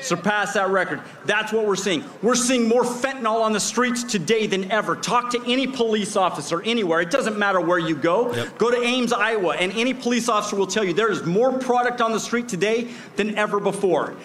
[0.00, 1.02] Surpassed that record.
[1.26, 2.02] That's what we're seeing.
[2.22, 4.96] We're seeing more fentanyl on the streets today than ever.
[4.96, 7.02] Talk to any police officer anywhere.
[7.02, 8.32] It doesn't matter where you go.
[8.56, 12.00] Go to Ames, Iowa, and any police officer will tell you there is more product
[12.00, 14.16] on the street today than ever before.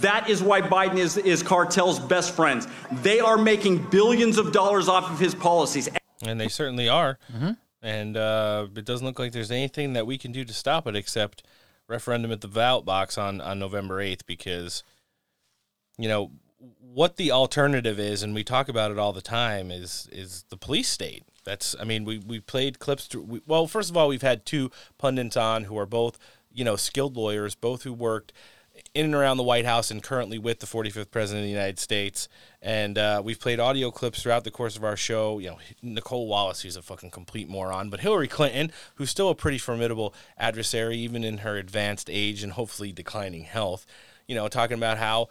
[0.00, 2.66] That is why Biden is, is cartel's best friends.
[3.02, 5.88] They are making billions of dollars off of his policies.
[6.24, 7.18] and they certainly are.
[7.32, 7.50] Mm-hmm.
[7.82, 10.96] And uh, it doesn't look like there's anything that we can do to stop it
[10.96, 11.42] except
[11.86, 14.82] referendum at the ballot box on on November eighth because
[15.96, 16.30] you know
[16.80, 20.56] what the alternative is, and we talk about it all the time, is is the
[20.56, 21.24] police state.
[21.44, 23.06] That's I mean we we played clips.
[23.06, 26.18] Through, we, well, first of all, we've had two pundits on who are both
[26.52, 28.32] you know skilled lawyers, both who worked
[28.94, 31.78] in and around the White House and currently with the 45th President of the United
[31.78, 32.28] States.
[32.60, 35.38] And uh, we've played audio clips throughout the course of our show.
[35.38, 39.34] You know, Nicolle Wallace, who's a fucking complete moron, but Hillary Clinton, who's still a
[39.34, 43.86] pretty formidable adversary, even in her advanced age and hopefully declining health.
[44.26, 45.28] You know, talking about how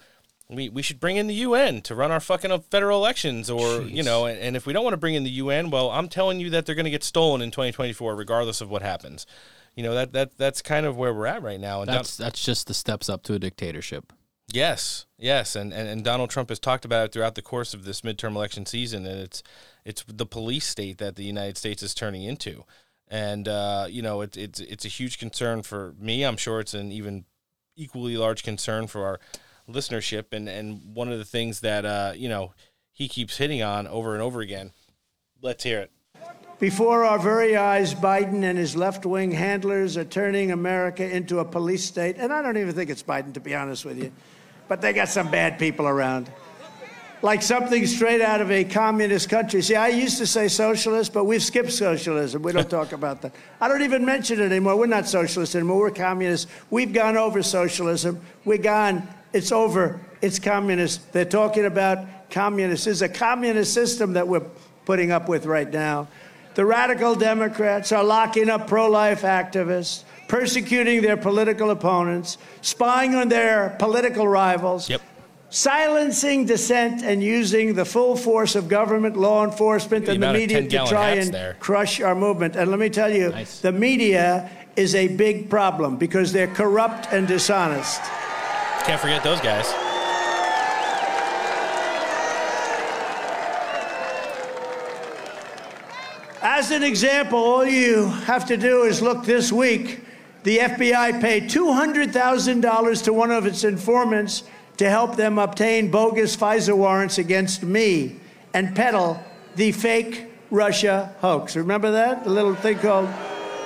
[0.50, 4.04] we, we should bring in the UN to run our fucking federal elections, or you
[4.04, 6.40] know, and, and if we don't want to bring in the UN, well, I'm telling
[6.40, 9.26] you that they're going to get stolen in 2024, regardless of what happens
[9.78, 11.82] you know that that that's kind of where we're at right now.
[11.82, 14.12] And that's that's just the steps up to a dictatorship.
[14.50, 17.84] Yes, yes, and, and and Donald Trump has talked about it throughout the course of
[17.84, 19.44] this midterm election season, and it's
[19.84, 22.64] it's the police state that the United States is turning into,
[23.10, 26.24] and uh, you know it's it's it's a huge concern for me.
[26.24, 27.26] I'm sure it's an even
[27.76, 29.20] equally large concern for our
[29.70, 32.54] listenership, and and one of the things that uh, you know
[32.94, 34.72] he keeps hitting on over and over again.
[35.42, 35.92] Let's hear it.
[36.60, 41.46] Before our very eyes, Biden and his left wing handlers are turning America into a
[41.46, 42.16] police state.
[42.18, 44.12] And I don't even think it's Biden, to be honest with you.
[44.68, 46.32] But they got some bad people around.
[47.22, 49.62] Like something straight out of a communist country.
[49.64, 52.44] See, I used to say socialist, but we've skipped socialism.
[52.44, 53.34] We don't talk about that.
[53.60, 54.76] I don't even mention it anymore.
[54.76, 55.80] We're not socialists anymore.
[55.80, 56.52] We're communists.
[56.70, 58.22] We've gone over socialism.
[58.46, 59.08] We're gone.
[59.34, 60.00] It's over.
[60.22, 61.12] It's communist.
[61.12, 62.86] They're talking about communists.
[62.86, 64.46] There's a communist system that we're
[64.86, 66.08] putting up with right now.
[66.54, 73.30] The radical Democrats are locking up pro life activists, persecuting their political opponents, spying on
[73.30, 74.90] their political rivals.
[74.90, 75.02] Yep.
[75.50, 80.86] Silencing dissent and using the full force of government, law enforcement, and the media to
[80.86, 81.56] try and there.
[81.62, 82.58] crush our movement.
[82.58, 83.62] And let me tell you, Nice.
[83.62, 88.02] the media is a big problem because they're corrupt and dishonest.
[88.84, 89.74] Can't forget those guys.
[96.42, 100.02] As an example, all you have to do is look this week.
[100.48, 104.44] The FBI paid $200,000 to one of its informants
[104.78, 108.16] to help them obtain bogus FISA warrants against me
[108.54, 109.22] and peddle
[109.58, 111.58] the fake Russia hoax.
[111.58, 112.24] Remember that?
[112.24, 113.10] The little thing called.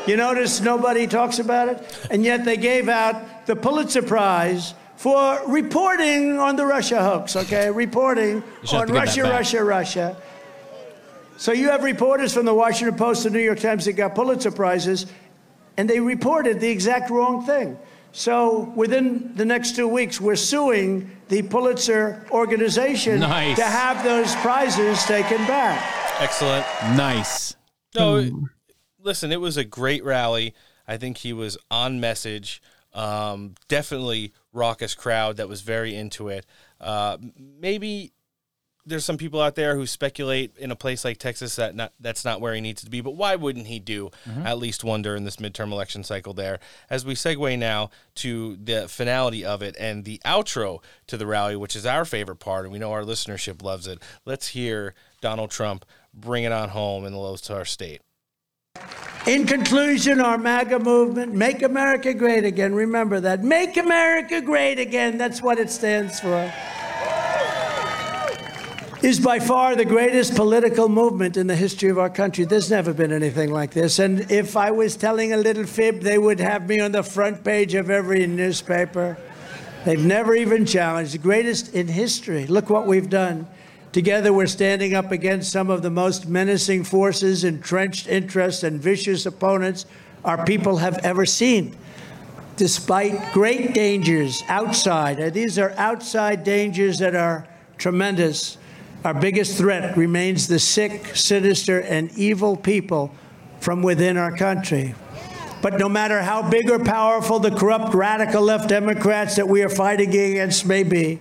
[0.07, 2.07] You notice nobody talks about it?
[2.09, 7.69] And yet they gave out the Pulitzer Prize for reporting on the Russia hoax, okay?
[7.69, 8.41] Reporting
[8.73, 9.21] on to get that Russia.
[9.21, 10.17] Russia, Russia.
[11.37, 14.49] So you have reporters from the Washington Post and New York Times that got Pulitzer
[14.49, 15.05] Prizes,
[15.81, 17.75] and they reported the exact wrong thing.
[18.11, 23.57] So within the next two weeks, we're suing the Pulitzer organization Nice.
[23.57, 25.81] to have those prizes taken back.
[26.21, 26.67] Excellent.
[26.95, 27.55] Nice.
[27.95, 28.29] No,
[29.01, 30.53] listen, it was a great rally.
[30.87, 32.61] I think he was on message.
[32.93, 36.45] Um, definitely raucous crowd that was very into it.
[36.79, 38.11] Uh, maybe
[38.85, 42.25] there's some people out there who speculate in a place like Texas that not, that's
[42.25, 44.45] not where he needs to be, but why wouldn't he do Mhm.
[44.45, 46.59] at least one during this midterm election cycle there?
[46.89, 51.55] As we segue now to the finality of it and the outro to the rally,
[51.55, 53.99] which is our favorite part, and we know our listenership loves it.
[54.25, 58.01] Let's hear Donald Trump bring it on home in the Lone Star State.
[59.27, 63.43] In conclusion, our MAGA movement, Make America Great Again, remember that.
[63.43, 66.51] Make America Great Again, that's what it stands for.
[69.01, 72.45] Is by far the greatest political movement in the history of our country.
[72.45, 73.97] There's never been anything like this.
[73.97, 77.43] And if I was telling a little fib, they would have me on the front
[77.43, 79.17] page of every newspaper.
[79.85, 81.15] They've never even challenged.
[81.15, 82.45] The greatest in history.
[82.45, 83.47] Look what we've done.
[83.91, 89.25] Together, we're standing up against some of the most menacing forces, entrenched interests, and vicious
[89.25, 89.87] opponents
[90.23, 91.75] our people have ever seen.
[92.55, 97.47] Despite great dangers outside, and these are outside dangers that are
[97.79, 98.59] tremendous,
[99.03, 103.11] our biggest threat remains the sick, sinister, and evil people
[103.59, 104.93] from within our country.
[105.61, 109.69] But no matter how big or powerful the corrupt radical left Democrats that we are
[109.69, 111.19] fighting against may be,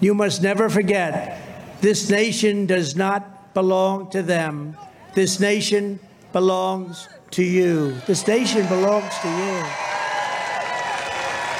[0.00, 1.40] you must never forget
[1.80, 4.76] this nation does not belong to them.
[5.14, 6.00] This nation
[6.32, 7.96] belongs to you.
[8.06, 9.64] This nation belongs to you.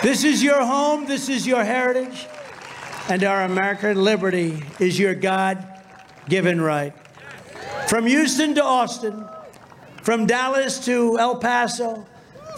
[0.02, 2.26] This is your home, this is your heritage,
[3.08, 5.66] and our American liberty is your God
[6.28, 6.94] given right.
[7.88, 9.26] From Houston to Austin,
[10.02, 12.06] from Dallas to El Paso,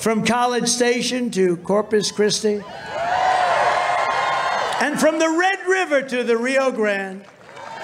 [0.00, 2.62] from College Station to Corpus Christi,
[4.80, 7.24] and from the Red River to the Rio Grande,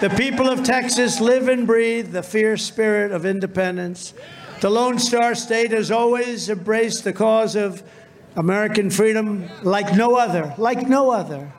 [0.00, 4.14] the people of Texas live and breathe the fierce spirit of independence.
[4.60, 7.82] The Lone Star State has always embraced the cause of
[8.36, 11.52] American freedom like no other, like no other.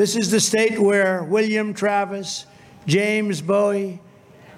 [0.00, 2.46] This is the state where William Travis,
[2.86, 4.00] James Bowie,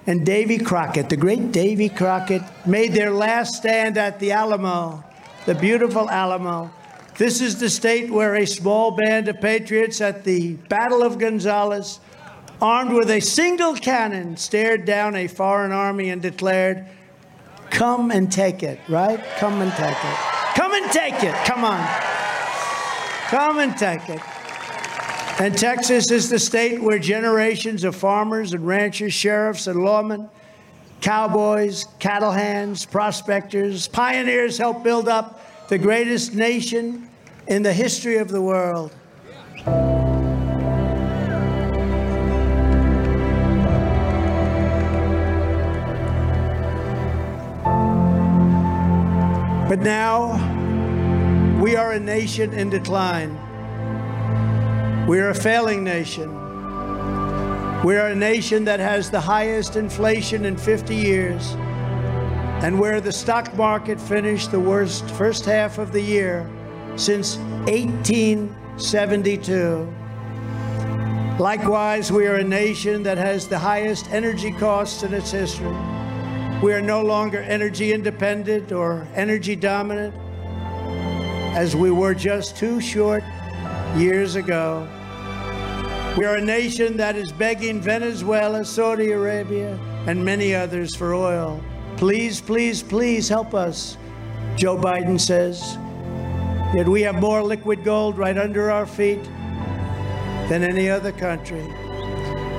[0.06, 5.02] and Davy Crockett, the great Davy Crockett, made their last stand at the Alamo,
[5.44, 6.70] the beautiful Alamo.
[7.18, 11.98] This is the state where a small band of patriots at the Battle of Gonzales,
[12.60, 16.86] armed with a single cannon, stared down a foreign army and declared,
[17.70, 19.20] Come and take it, right?
[19.38, 20.16] Come and take it.
[20.54, 21.34] Come and take it.
[21.44, 21.84] Come on.
[23.26, 24.20] Come and take it.
[25.40, 30.30] And Texas is the state where generations of farmers and ranchers, sheriffs and lawmen,
[31.00, 37.08] cowboys, cattle hands, prospectors, pioneers helped build up the greatest nation
[37.48, 38.94] in the history of the world.
[49.68, 50.36] But now
[51.60, 53.38] we are a nation in decline.
[55.08, 56.30] We are a failing nation.
[57.82, 61.56] We are a nation that has the highest inflation in 50 years,
[62.62, 66.48] and where the stock market finished the worst first half of the year
[66.94, 69.92] since 1872.
[71.40, 75.76] Likewise, we are a nation that has the highest energy costs in its history.
[76.62, 80.14] We are no longer energy independent or energy dominant,
[81.56, 83.24] as we were just two short
[83.96, 84.88] years ago.
[86.16, 91.62] We are a nation that is begging Venezuela, Saudi Arabia, and many others for oil.
[91.96, 93.98] Please, please, please help us,
[94.56, 95.76] Joe Biden says.
[96.74, 99.22] Yet we have more liquid gold right under our feet
[100.48, 101.62] than any other country.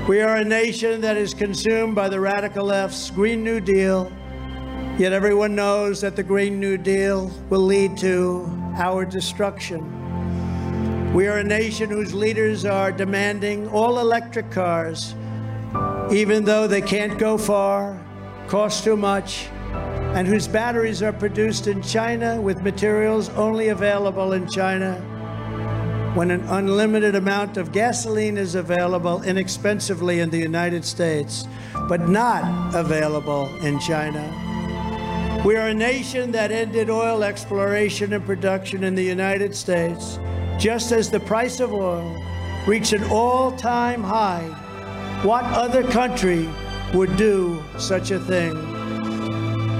[0.07, 4.11] We are a nation that is consumed by the radical left's Green New Deal,
[4.99, 8.45] yet everyone knows that the Green New Deal will lead to
[8.77, 10.02] our destruction.
[11.13, 15.13] We are a nation whose leaders are demanding all electric cars,
[16.11, 18.03] even though they can't go far,
[18.47, 19.47] cost too much,
[20.15, 24.95] and whose batteries are produced in China with materials only available in China
[26.15, 31.45] when an unlimited amount of gasoline is available inexpensively in the United States,
[31.87, 35.41] but not available in China.
[35.45, 40.17] We are a nation that ended oil exploration and production in the United States
[40.57, 42.21] just as the price of oil
[42.67, 44.47] reached an all time high.
[45.23, 46.49] What other country
[46.93, 48.53] would do such a thing?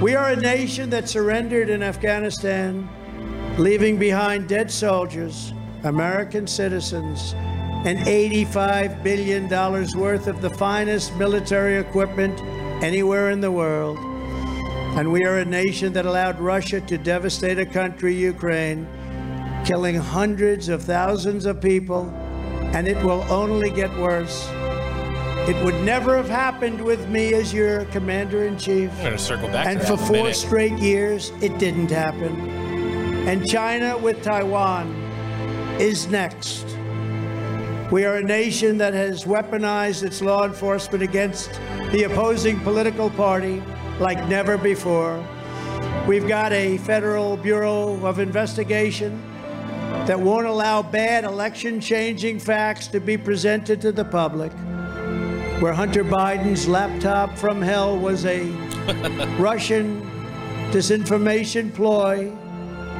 [0.00, 2.88] We are a nation that surrendered in Afghanistan,
[3.58, 5.52] leaving behind dead soldiers,
[5.84, 7.34] American citizens,
[7.86, 9.48] and $85 billion
[9.98, 12.40] worth of the finest military equipment
[12.82, 13.98] anywhere in the world.
[14.96, 18.86] And we are a nation that allowed Russia to devastate a country, Ukraine,
[19.64, 22.08] killing hundreds of thousands of people,
[22.74, 24.48] and it will only get worse.
[25.48, 28.90] It would never have happened with me as your commander in chief.
[28.92, 30.36] I'm going to circle back And for four minute.
[30.36, 32.48] straight years, it didn't happen.
[33.28, 34.94] And China with Taiwan
[35.78, 36.64] is next.
[37.90, 41.50] We are a nation that has weaponized its law enforcement against
[41.92, 43.62] the opposing political party
[44.00, 45.22] like never before.
[46.08, 49.22] We've got a Federal Bureau of Investigation
[50.06, 54.52] that won't allow bad election changing facts to be presented to the public.
[55.60, 58.44] Where Hunter Biden's laptop from hell was a
[59.38, 60.02] Russian
[60.72, 62.28] disinformation ploy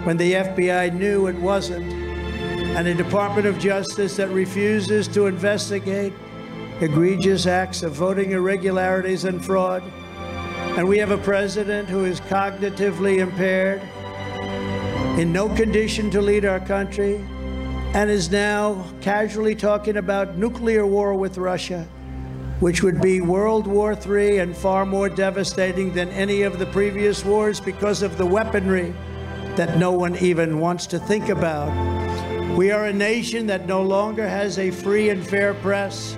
[0.05, 6.15] when the FBI knew it wasn't, and a Department of Justice that refuses to investigate
[6.81, 9.83] egregious acts of voting irregularities and fraud.
[10.77, 13.83] And we have a president who is cognitively impaired,
[15.19, 17.25] in no condition to lead our country,
[17.95, 21.87] and is now casually talking about nuclear war with Russia,
[22.59, 27.25] which would be World War III and far more devastating than any of the previous
[27.25, 28.93] wars because of the weaponry
[29.55, 31.71] that no one even wants to think about.
[32.57, 36.17] We are a nation that no longer has a free and fair press.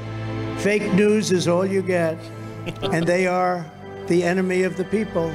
[0.59, 2.19] Fake news is all you get,
[2.83, 3.71] and they are
[4.07, 5.31] the enemy of the people.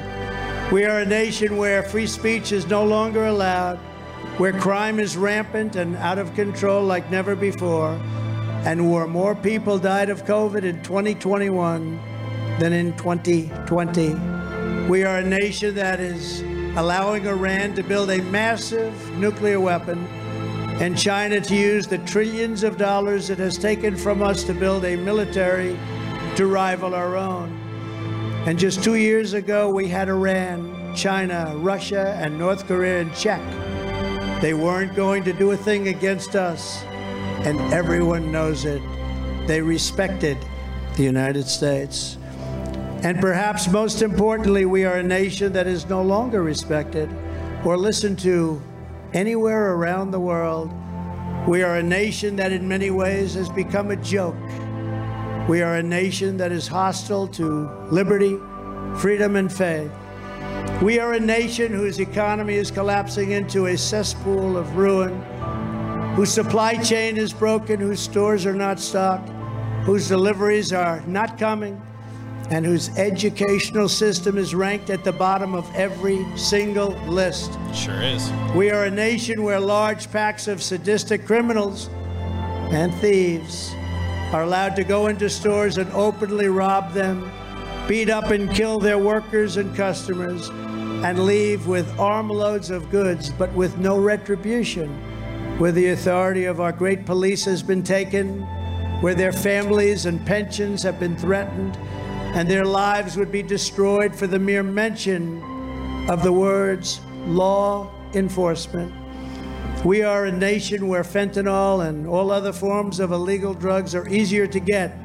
[0.72, 3.76] We are a nation where free speech is no longer allowed,
[4.38, 7.90] where crime is rampant and out of control like never before,
[8.64, 12.00] and where more people died of COVID in 2021
[12.58, 14.88] than in 2020.
[14.88, 16.40] We are a nation that is
[16.78, 20.06] allowing Iran to build a massive nuclear weapon
[20.80, 24.86] and China to use the trillions of dollars it has taken from us to build
[24.86, 25.78] a military
[26.36, 27.61] to rival our own.
[28.44, 33.40] And just two years ago, we had Iran, China, Russia, and North Korea in check.
[34.42, 36.82] They weren't going to do a thing against us,
[37.46, 38.82] and everyone knows it.
[39.46, 40.36] They respected
[40.96, 42.18] the United States.
[43.04, 47.08] And perhaps most importantly, we are a nation that is no longer respected
[47.64, 48.60] or listened to
[49.12, 50.68] anywhere around the world.
[51.46, 54.34] We are a nation that in many ways has become a joke.
[55.48, 58.38] We are a nation that is hostile to liberty,
[58.98, 59.90] freedom, and faith.
[60.80, 65.20] We are a nation whose economy is collapsing into a cesspool of ruin,
[66.14, 69.30] whose supply chain is broken, whose stores are not stocked,
[69.84, 71.82] whose deliveries are not coming,
[72.50, 77.58] and whose educational system is ranked at the bottom of every single list.
[77.74, 78.30] Sure is.
[78.54, 81.88] We are a nation where large packs of sadistic criminals
[82.70, 83.74] and thieves
[84.32, 87.30] are allowed to go into stores and openly rob them,
[87.86, 90.48] beat up and kill their workers and customers,
[91.04, 94.88] and leave with armloads of goods but with no retribution,
[95.58, 98.40] where the authority of our great police has been taken,
[99.02, 101.76] where their families and pensions have been threatened,
[102.34, 105.42] and their lives would be destroyed for the mere mention
[106.08, 109.01] of the words law enforcement.
[109.84, 114.46] We are a nation where fentanyl and all other forms of illegal drugs are easier
[114.46, 114.96] to get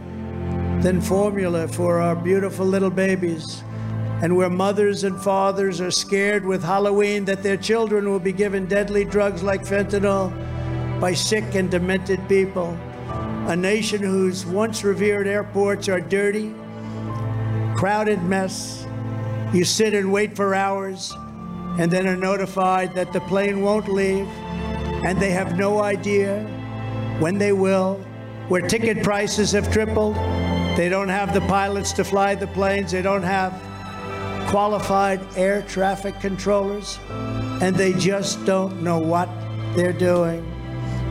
[0.84, 3.64] than formula for our beautiful little babies,
[4.22, 8.68] and where mothers and fathers are scared with Halloween that their children will be given
[8.68, 10.30] deadly drugs like fentanyl
[11.02, 12.78] by sick and demented people.
[13.48, 16.54] A nation whose once revered airports are dirty,
[17.76, 18.86] crowded mess.
[19.52, 21.12] You sit and wait for hours
[21.80, 24.28] and then are notified that the plane won't leave
[25.04, 26.44] and they have no idea
[27.20, 27.96] when they will,
[28.48, 30.16] where ticket prices have tripled.
[30.76, 33.54] They don't have the pilots to fly the planes, they don't have
[34.50, 39.30] qualified air traffic controllers, and they just don't know what
[39.76, 40.46] they're doing.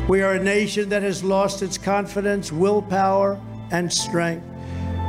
[0.08, 3.40] We are a nation that has lost its confidence, willpower,
[3.72, 4.46] and strength.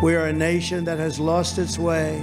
[0.01, 2.21] We are a nation that has lost its way.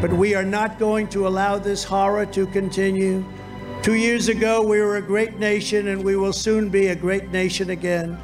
[0.00, 3.24] But we are not going to allow this horror to continue.
[3.86, 7.30] Two years ago, we were a great nation, and we will soon be a great
[7.30, 8.18] nation again.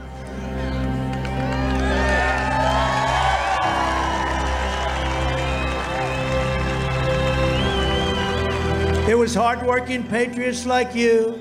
[9.09, 11.35] It was hardworking patriots like you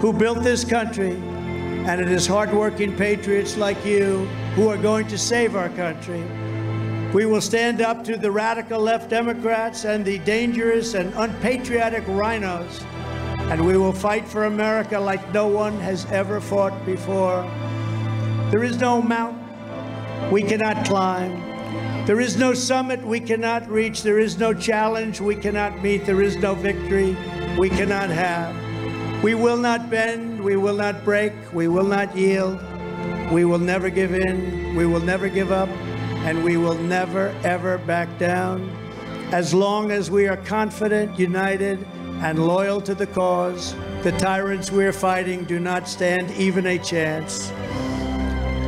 [0.00, 5.16] who built this country, and it is hardworking patriots like you who are going to
[5.16, 6.22] save our country.
[7.14, 12.84] We will stand up to the radical left Democrats and the dangerous and unpatriotic RINOs,
[13.50, 17.42] and we will fight for America like no one has ever fought before.
[18.50, 19.42] There is no mountain
[20.30, 21.52] we cannot climb.
[22.06, 24.02] There is no summit we cannot reach.
[24.02, 26.04] There is no challenge we cannot meet.
[26.04, 27.16] There is no victory
[27.58, 28.54] we cannot have.
[29.22, 30.42] We will not bend.
[30.42, 31.32] We will not break.
[31.52, 32.60] We will not yield.
[33.30, 34.74] We will never give in.
[34.74, 35.68] We will never give up.
[36.26, 38.68] And we will never, ever back down.
[39.30, 41.86] As long as we are confident, united,
[42.22, 46.78] and loyal to the cause, the tyrants we are fighting do not stand even a
[46.78, 47.52] chance.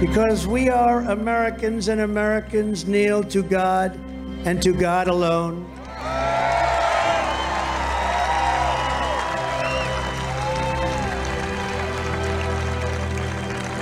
[0.00, 3.96] Because we are Americans and Americans kneel to God
[4.44, 5.70] and to God alone.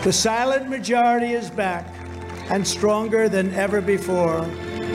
[0.05, 1.87] The silent majority is back
[2.51, 4.47] and stronger than ever before.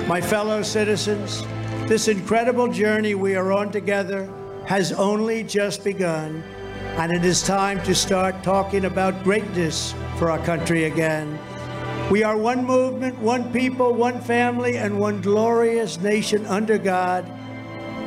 [0.06, 1.44] My fellow citizens,
[1.90, 4.30] this incredible journey we are on together
[4.68, 6.44] has only just begun,
[6.98, 11.40] and it is time to start talking about greatness for our country again.
[12.12, 17.26] We are one movement, one people, one family, and one glorious nation under God.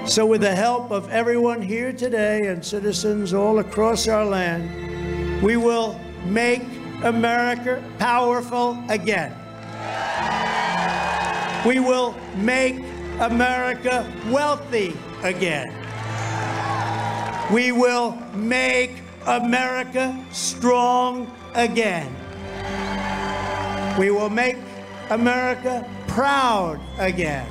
[0.05, 5.57] So, with the help of everyone here today and citizens all across our land, we
[5.57, 6.63] will make
[7.05, 9.35] America powerful again.
[11.67, 12.77] We will make
[13.19, 15.80] America wealthy again.
[17.53, 18.93] We will make
[19.27, 22.15] America strong again.
[23.99, 24.57] We will make
[25.11, 27.47] America proud again.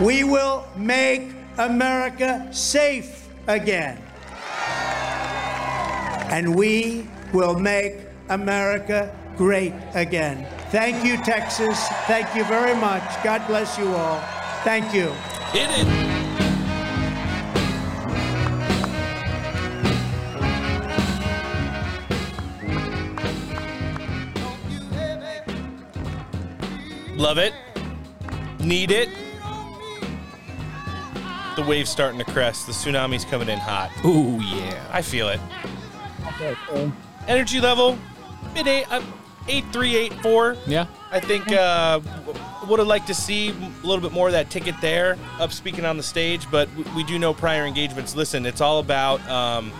[0.00, 4.00] We will make America safe again.
[6.30, 7.96] And we will make
[8.28, 10.46] America great again.
[10.70, 11.88] Thank you, Texas.
[12.06, 13.02] Thank you very much.
[13.22, 14.20] God bless you all.
[14.64, 15.12] Thank you.
[27.16, 27.54] Love it.
[28.60, 29.08] Need it.
[31.56, 32.66] The wave's starting to crest.
[32.66, 33.90] The tsunami's coming in hot.
[34.04, 34.86] Ooh, yeah.
[34.92, 35.40] I feel it.
[37.26, 37.98] Energy level,
[38.52, 39.00] mid eight, uh,
[39.48, 40.56] eight three eight four.
[40.66, 40.86] Yeah.
[41.10, 42.00] I think uh,
[42.68, 45.86] would have liked to see a little bit more of that ticket there, up speaking
[45.86, 46.50] on the stage.
[46.50, 48.14] But we, we do know prior engagements.
[48.14, 49.72] Listen, it's all about um,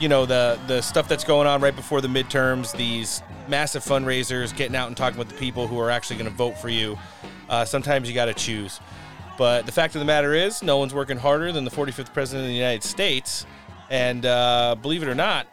[0.00, 2.76] you know the the stuff that's going on right before the midterms.
[2.76, 6.36] These massive fundraisers, getting out and talking with the people who are actually going to
[6.36, 6.98] vote for you.
[7.48, 8.80] Uh, sometimes you got to choose.
[9.36, 12.44] But the fact of the matter is, no one's working harder than the 45th president
[12.44, 13.46] of the United States.
[13.88, 15.46] And uh, believe it or not,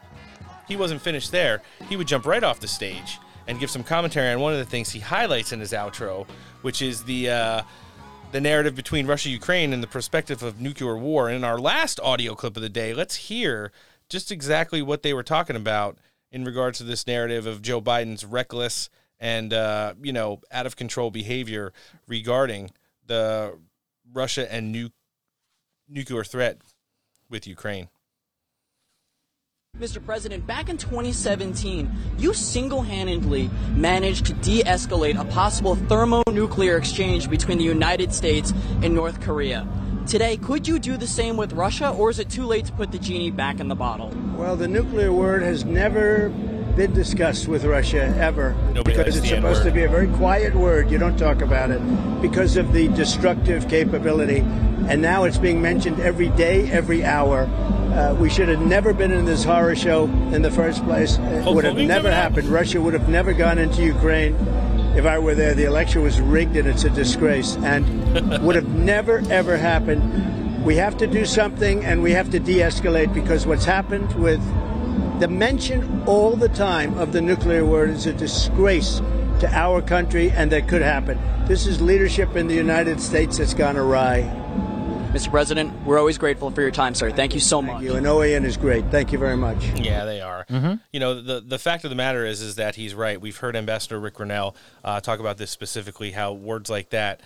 [0.67, 1.61] he wasn't finished there.
[1.89, 3.17] He would jump right off the stage
[3.47, 6.27] and give some commentary on one of the things he highlights in his outro,
[6.61, 7.61] which is the uh,
[8.31, 11.29] the narrative between Russia Ukraine and the perspective of nuclear war.
[11.29, 13.71] And in our last audio clip of the day, let's hear
[14.09, 15.97] just exactly what they were talking about
[16.31, 18.89] in regards to this narrative of Joe Biden's reckless
[19.19, 21.73] and uh, you know out of control behavior
[22.07, 22.71] regarding
[23.05, 23.57] the
[24.13, 24.89] Russia and nu-
[25.89, 26.57] nuclear threat
[27.29, 27.89] with Ukraine.
[29.79, 30.03] Mr.
[30.03, 37.29] President, back in 2017, you single handedly managed to de escalate a possible thermonuclear exchange
[37.29, 39.67] between the United States and North Korea.
[40.07, 42.93] Today, could you do the same with Russia, or is it too late to put
[42.93, 44.09] the genie back in the bottle?
[44.37, 46.29] Well, the nuclear word has never
[46.77, 49.65] been discussed with Russia ever Nobody because it's supposed N-word.
[49.65, 50.89] to be a very quiet word.
[50.89, 51.81] You don't talk about it
[52.21, 54.39] because of the destructive capability.
[54.87, 57.41] And now it's being mentioned every day, every hour.
[57.41, 61.17] Uh, we should have never been in this horror show in the first place.
[61.17, 62.47] It would have never never happened.
[62.47, 64.35] Russia would have never gone into Ukraine.
[64.95, 68.69] If I were there, the election was rigged and it's a disgrace and would have
[68.69, 70.63] never, ever happened.
[70.63, 74.41] We have to do something and we have to de escalate because what's happened with
[75.19, 79.01] the mention all the time of the nuclear word is a disgrace
[79.39, 81.19] to our country and that could happen.
[81.47, 84.46] This is leadership in the United States that's gone awry.
[85.17, 85.31] Mr.
[85.31, 87.09] President, we're always grateful for your time, sir.
[87.09, 87.81] Thank you so much.
[87.81, 88.85] You and OAN is great.
[88.91, 89.65] Thank you very much.
[89.69, 90.45] Yeah, they are.
[90.91, 93.19] You know, the the fact of the matter is, is that he's right.
[93.19, 94.53] We've heard Ambassador Ric Grenell
[94.83, 96.11] uh, talk about this specifically.
[96.11, 97.21] How words like that,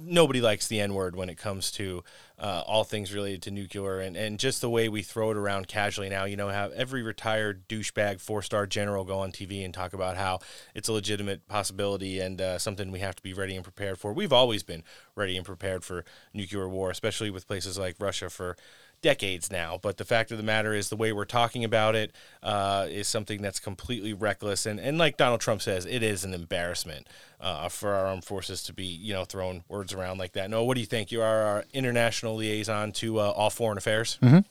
[0.00, 2.02] nobody likes the N word when it comes to
[2.38, 5.66] uh, all things related to nuclear, and, and just the way we throw it around
[5.66, 6.24] casually now.
[6.24, 10.16] You know, have every retired douchebag four star general go on TV and talk about
[10.16, 10.40] how
[10.74, 14.12] it's a legitimate possibility and uh, something we have to be ready and prepared for.
[14.12, 14.84] We've always been
[15.14, 18.56] ready and prepared for nuclear war, especially with places like Russia for
[19.00, 19.78] decades now.
[19.80, 22.12] But the fact of the matter is, the way we're talking about it
[22.42, 24.66] uh, is something that's completely reckless.
[24.66, 27.06] And, and like Donald Trump says, it is an embarrassment
[27.40, 30.50] uh, for our armed forces to be, you know, throwing words around like that.
[30.50, 31.12] No, what do you think?
[31.12, 34.18] You are our international liaison to uh, all foreign affairs.
[34.22, 34.44] Mhm.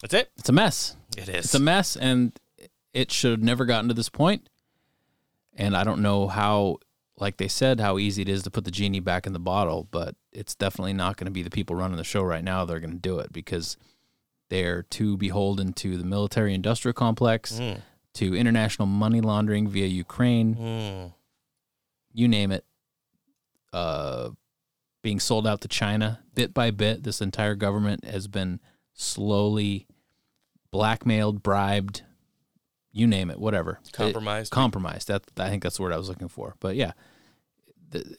[0.00, 0.30] That's it.
[0.36, 0.96] It's a mess.
[1.16, 1.44] It is.
[1.44, 2.32] It's a mess, and
[2.92, 4.48] it should have never gotten to this point.
[5.54, 6.78] And I don't know how,
[7.18, 9.86] like they said, how easy it is to put the genie back in the bottle,
[9.90, 12.74] but it's definitely not going to be the people running the show right now that
[12.74, 13.76] are going to do it because
[14.48, 17.80] they're too beholden to the military industrial complex, Mm.
[18.14, 21.12] to international money laundering via Ukraine, Mm.
[22.12, 22.64] you name it.
[23.72, 24.30] Uh,
[25.02, 27.02] being sold out to China bit by bit.
[27.02, 28.60] This entire government has been
[28.92, 29.86] slowly
[30.70, 32.02] blackmailed, bribed,
[32.92, 33.80] you name it, whatever.
[33.92, 34.48] Compromised.
[34.48, 35.08] It- compromised.
[35.08, 36.54] That I think that's the word I was looking for.
[36.60, 36.92] But yeah,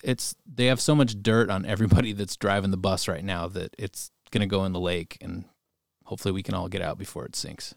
[0.03, 3.75] it's they have so much dirt on everybody that's driving the bus right now that
[3.77, 5.45] it's gonna go in the lake, and
[6.05, 7.75] hopefully we can all get out before it sinks.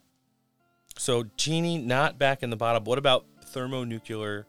[0.98, 2.82] So, genie not back in the bottle.
[2.82, 4.46] What about thermonuclear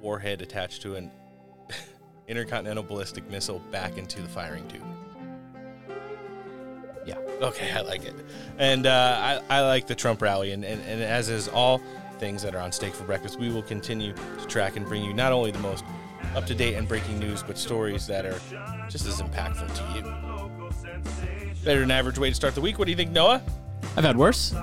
[0.00, 1.10] warhead attached to an
[2.28, 4.82] intercontinental ballistic missile back into the firing tube?
[7.06, 7.18] Yeah.
[7.40, 8.14] Okay, I like it.
[8.58, 10.52] And uh, I, I like the Trump rally.
[10.52, 11.80] And, and, and as is all
[12.18, 15.12] things that are on stake for breakfast, we will continue to track and bring you
[15.12, 15.84] not only the most
[16.34, 18.40] up to date and breaking news, but stories that are
[18.88, 21.54] just as impactful to you.
[21.64, 22.78] Better than average way to start the week.
[22.78, 23.42] What do you think, Noah?
[23.96, 24.54] I've had worse.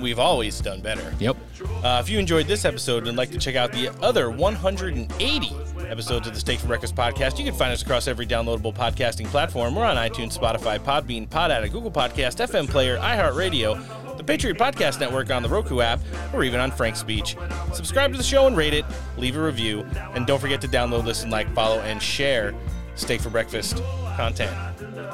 [0.00, 1.14] We've always done better.
[1.18, 1.36] Yep.
[1.84, 5.50] Uh, if you enjoyed this episode and like to check out the other 180
[5.88, 9.26] episodes of the Steak for Breakfast podcast, you can find us across every downloadable podcasting
[9.26, 9.74] platform.
[9.74, 13.99] We're on iTunes, Spotify, Podbean, Pod Addict, Google Podcast, FM Player, iHeartRadio,
[14.30, 15.98] Patriot Podcast Network on the Roku app,
[16.32, 17.36] or even on Frank's Speech.
[17.74, 18.84] Subscribe to the show and rate it,
[19.16, 19.84] leave a review,
[20.14, 22.54] and don't forget to download, listen, like, follow, and share
[22.94, 23.82] Steak for Breakfast
[24.16, 24.52] content.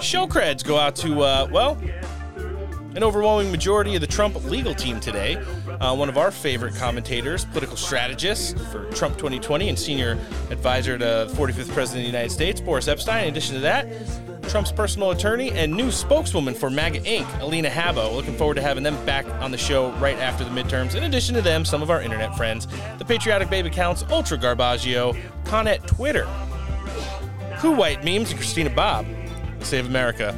[0.02, 1.78] Show creds go out to, uh, well,
[2.94, 5.36] an overwhelming majority of the Trump legal team today.
[5.80, 10.18] Uh, one of our favorite commentators, political strategist for Trump 2020 and senior
[10.50, 13.22] advisor to the 45th President of the United States, Boris Epshteyn.
[13.22, 13.86] In addition to that,
[14.48, 18.12] Trump's personal attorney and new spokeswoman for MAGA Inc., Alina Habba.
[18.12, 20.94] Looking forward to having them back on the show right after the midterms.
[20.94, 22.66] In addition to them, some of our internet friends,
[22.98, 26.24] the Patriotic Babe accounts, Ultra Garbaggio, Connet Twitter,
[27.58, 29.06] Who White Memes and Christina Bobb.
[29.60, 30.34] Save America.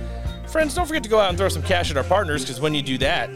[0.48, 2.74] Friends, don't forget to go out and throw some cash at our partners because when
[2.74, 3.28] you do that,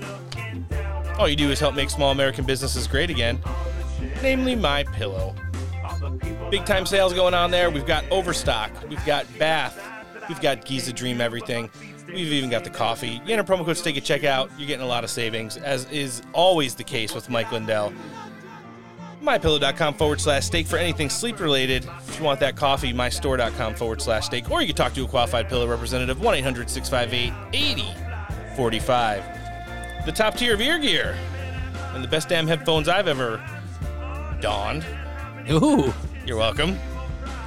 [1.19, 3.39] all you do is help make small American businesses great again,
[4.23, 5.35] namely My Pillow.
[6.51, 7.71] Big time sales going on there.
[7.71, 9.79] We've got Overstock, we've got Bath,
[10.29, 11.71] we've got Giza Dream Everything.
[12.07, 13.21] We've even got the coffee.
[13.25, 16.23] You enter promo code STEAK at checkout, you're getting a lot of savings, as is
[16.33, 17.93] always the case with Mike Lindell.
[19.23, 21.89] MyPillow.com forward slash steak for anything sleep related.
[22.09, 24.51] If you want that coffee, mystore.com forward slash steak.
[24.51, 29.25] Or you can talk to a qualified pillow representative, 1 800 658 8045.
[30.07, 31.17] The top tier of ear gear
[31.95, 33.41] and the best damn headphones I've ever
[34.41, 34.85] donned.
[35.51, 35.95] Ooh.
[36.27, 36.79] You're welcome.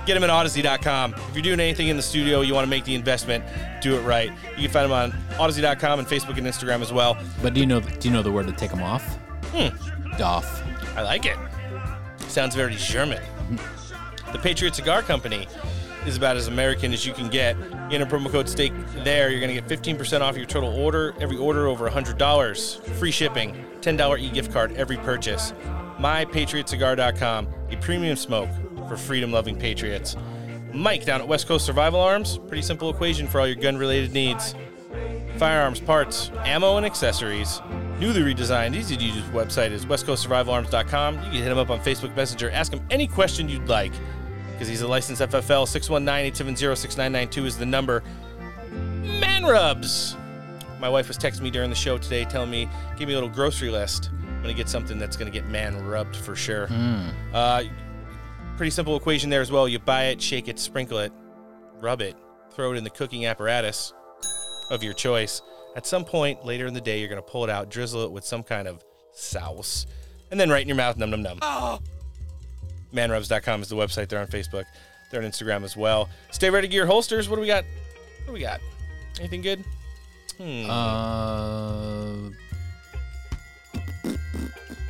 [0.05, 1.13] Get them at Audeze.com.
[1.13, 3.43] If you're doing anything in the studio, you want to make the investment,
[3.81, 4.31] do it right.
[4.55, 7.17] You can find them on Audeze.com and Facebook and Instagram as well.
[7.41, 9.03] But do you know do you know the word to take them off?
[9.51, 10.17] Hmm.
[10.17, 10.63] Doff.
[10.95, 11.37] I like it.
[12.27, 13.21] Sounds very German.
[14.31, 15.47] The Patriot Cigar Company
[16.05, 17.57] is about as American as you can get.
[17.89, 18.73] You a promo code STEAK
[19.03, 21.13] there, you're going to get 15% off your total order.
[21.19, 22.81] Every order over $100.
[22.97, 23.65] Free shipping.
[23.81, 25.53] $10 e-gift card every purchase.
[25.99, 27.47] MyPatriotCigar.com.
[27.69, 28.49] A premium smoke
[28.87, 30.15] for freedom-loving patriots.
[30.73, 32.37] Mike down at West Coast Survival Arms.
[32.47, 34.55] Pretty simple equation for all your gun-related needs.
[35.37, 37.61] Firearms, parts, ammo, and accessories.
[37.99, 41.15] Newly redesigned, easy to use website is westcoastsurvivalarms.com.
[41.15, 42.51] You can hit him up on Facebook Messenger.
[42.51, 43.93] Ask him any question you'd like
[44.51, 45.65] because he's a licensed FFL.
[46.31, 48.03] 619-870-6992 is the number.
[48.71, 50.17] Man rubs.
[50.79, 53.29] My wife was texting me during the show today telling me, give me a little
[53.29, 54.09] grocery list.
[54.11, 56.67] I'm going to get something that's going to get man rubbed for sure.
[56.67, 57.11] Mm.
[57.33, 57.63] Uh,
[58.57, 59.67] pretty simple equation there as well.
[59.67, 61.11] You buy it, shake it, sprinkle it,
[61.81, 62.15] rub it,
[62.51, 63.93] throw it in the cooking apparatus
[64.69, 65.41] of your choice.
[65.75, 68.11] At some point later in the day, you're going to pull it out, drizzle it
[68.11, 69.85] with some kind of sauce,
[70.31, 71.39] and then right in your mouth, num num num.
[71.41, 71.79] Oh.
[72.93, 74.07] Manrubs.com is the website.
[74.07, 74.63] They're on Facebook.
[75.11, 76.09] They're on Instagram as well.
[76.31, 77.27] Stay ready gear holsters.
[77.27, 77.65] What do we got?
[78.23, 78.61] What do we got?
[79.19, 79.65] Anything good?
[80.37, 80.69] Hmm.
[80.69, 82.29] Uh,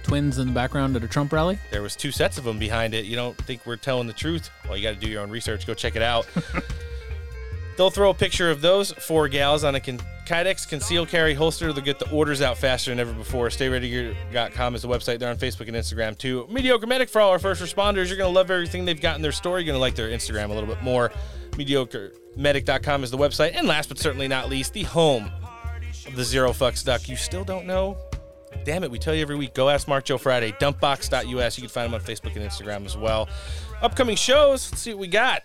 [0.06, 1.58] twins in the background at a Trump rally.
[1.72, 3.06] There was two sets of them behind it.
[3.06, 4.52] You don't think we're telling the truth?
[4.66, 5.66] Well, you got to do your own research.
[5.66, 6.28] Go check it out.
[7.78, 11.74] They'll throw a picture of those four gals on a con- Kydex conceal carry holster.
[11.74, 13.48] They'll get the orders out faster than ever before.
[13.48, 15.20] StayReadyGear.com is the website.
[15.20, 16.48] They're on Facebook and Instagram too.
[16.50, 18.08] Mediocre Medic for all our first responders.
[18.08, 19.60] You're going to love everything they've got in their store.
[19.60, 21.12] You're going to like their Instagram a little bit more.
[21.52, 23.56] MediocreMedic.com is the website.
[23.56, 25.30] And last but certainly not least, the home
[26.08, 27.10] of the Zero Fucks Duck.
[27.10, 27.98] You still don't know?
[28.66, 29.54] Damn it, we tell you every week.
[29.54, 30.52] Go ask Mark Joe Friday.
[30.54, 31.58] Dumpbox.us.
[31.58, 33.30] You can find them on Facebook and Instagram as well.
[33.84, 34.72] Upcoming shows.
[34.72, 35.44] Let's see what we got.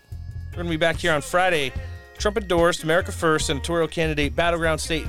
[0.49, 1.71] We're going to be back here on Friday.
[2.17, 5.05] Trump endorsed America First senatorial candidate battleground state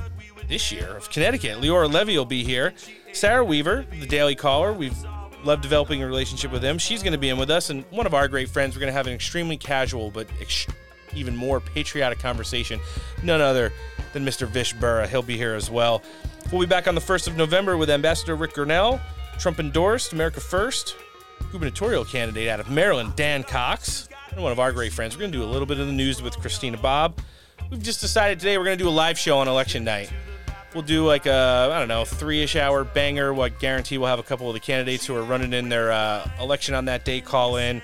[0.47, 1.57] this year of Connecticut.
[1.57, 2.73] Leora Levy will be here.
[3.13, 4.73] Sarah Weaver, the Daily Caller.
[4.73, 4.95] We've
[5.43, 6.77] loved developing a relationship with him.
[6.77, 8.75] She's going to be in with us, and one of our great friends.
[8.75, 10.67] We're going to have an extremely casual but ex-
[11.15, 12.79] even more patriotic conversation.
[13.23, 13.73] None other
[14.13, 14.47] than Mr.
[14.47, 15.07] Vish Burra.
[15.07, 16.01] He'll be here as well.
[16.53, 19.01] We'll be back on the 1st of November with Ambassador Ric Grenell,
[19.39, 20.95] Trump endorsed America First,
[21.51, 25.15] gubernatorial candidate out of Maryland, Dan Cox, and one of our great friends.
[25.15, 27.19] We're going to do a little bit of the news with Christina Bobb.
[27.71, 30.13] We've just decided today we're going to do a live show on election night.
[30.75, 33.33] We'll do like a, I don't know, three-ish hour banger.
[33.33, 36.29] What guarantee we'll have a couple of the candidates who are running in their uh,
[36.39, 37.81] election on that day call in.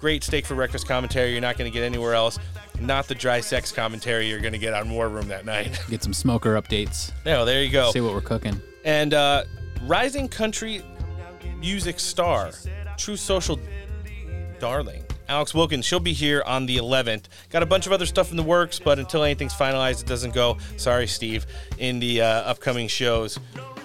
[0.00, 2.38] Great steak for breakfast commentary you're not going to get anywhere else.
[2.80, 5.80] Not the dry sex commentary you're going to get on War Room that night.
[5.90, 7.12] Get some smoker updates.
[7.26, 7.90] No, there you go.
[7.90, 8.60] See what we're cooking.
[8.84, 9.44] And uh,
[9.82, 10.82] rising country
[11.58, 12.52] music star,
[12.96, 13.58] Truth Social
[14.60, 15.84] darling, Alex Wilkins.
[15.84, 17.24] She'll be here on the 11th.
[17.50, 20.34] Got a bunch of other stuff in the works, but until anything's finalized, it doesn't
[20.34, 20.58] go.
[20.76, 21.46] Sorry, Steve.
[21.78, 23.38] In the uh, upcoming shows.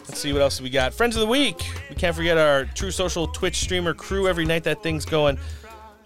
[0.08, 0.94] Let's see what else we got.
[0.94, 1.64] Friends of the week.
[1.90, 4.28] We can't forget our Truth Social Twitch streamer crew.
[4.28, 5.40] Every night that thing's going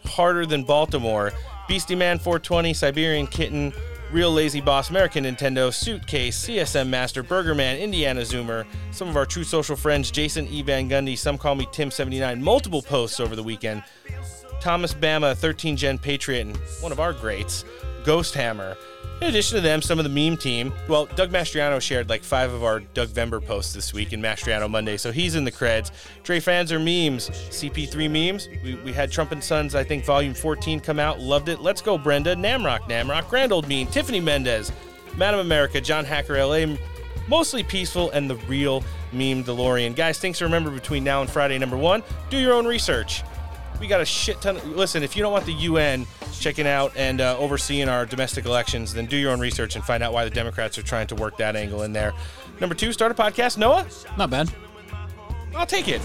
[0.05, 1.33] harder than Baltimore.
[1.67, 3.73] Beastie Man 420, Siberian Kitten,
[4.11, 9.25] Real Lazy Boss, American Nintendo, Suitcase, CSM Master, Burger Man, Indiana Zoomer, some of our
[9.25, 10.61] Truth Social friends, Jason E.
[10.61, 13.83] Van Gundy, some call me Tim79, multiple posts over the weekend.
[14.61, 17.65] Thomas Bama, 13 Gen Patriot, and one of our greats,
[18.05, 18.77] Ghost Hammer.
[19.19, 20.71] In addition to them, some of the meme team.
[20.87, 24.69] Well, Doug Mastriano shared like five of our Doug Vember posts this week in Mastriano
[24.69, 25.89] Monday, so he's in the creds.
[26.21, 27.31] Dre fans are memes.
[27.49, 28.47] CP3 memes.
[28.63, 31.19] We, we had Trump and Sons, I think, volume 14 come out.
[31.19, 31.61] Loved it.
[31.61, 32.35] Let's go, Brenda.
[32.35, 33.27] Namrock, Namrock.
[33.27, 33.87] Grand Old Mean.
[33.87, 34.71] Tiffany Mendez.
[35.15, 35.81] Madam America.
[35.81, 36.77] John Hacker LA.
[37.27, 39.95] Mostly peaceful and the real meme DeLorean.
[39.95, 42.03] Guys, things to remember between now and Friday, number one.
[42.29, 43.23] Do your own research.
[43.79, 44.57] We got a shit ton.
[44.57, 46.05] Of, listen, if you don't want the UN
[46.39, 50.03] checking out and uh, overseeing our domestic elections, then do your own research and find
[50.03, 52.13] out why the Democrats are trying to work that angle in there.
[52.59, 53.57] Number two, start a podcast.
[53.57, 53.85] Noah?
[54.17, 54.51] Not bad.
[55.55, 56.01] I'll take it.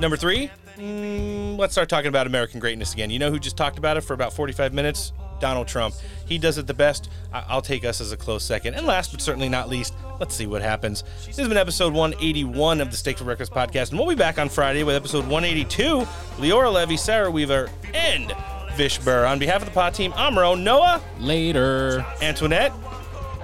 [0.00, 3.10] Number three, Mm, let's start talking about American greatness again.
[3.10, 5.12] You know who just talked about it for about 45 minutes?
[5.44, 5.94] Donald Trump.
[6.26, 7.10] He does it the best.
[7.30, 8.72] I- I'll take us as a close second.
[8.76, 11.04] And last but certainly not least, let's see what happens.
[11.26, 14.38] This has been episode 181 of the Steak for Breakfast podcast, and we'll be back
[14.38, 15.98] on Friday with episode 182.
[16.38, 18.32] Leora Levy, Sarah Weaver, and
[18.74, 19.26] Vish Burr.
[19.26, 20.54] On behalf of the pod team, I'm Ro.
[20.54, 21.02] Noah.
[21.18, 22.06] Later.
[22.22, 22.72] Antoinette.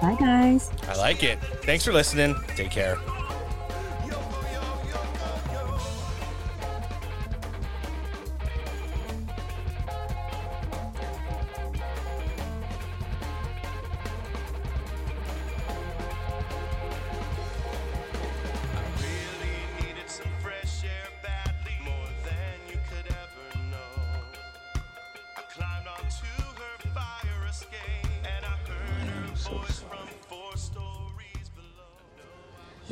[0.01, 0.71] Bye, guys.
[0.87, 1.37] I like it.
[1.63, 2.35] Thanks for listening.
[2.55, 2.97] Take care.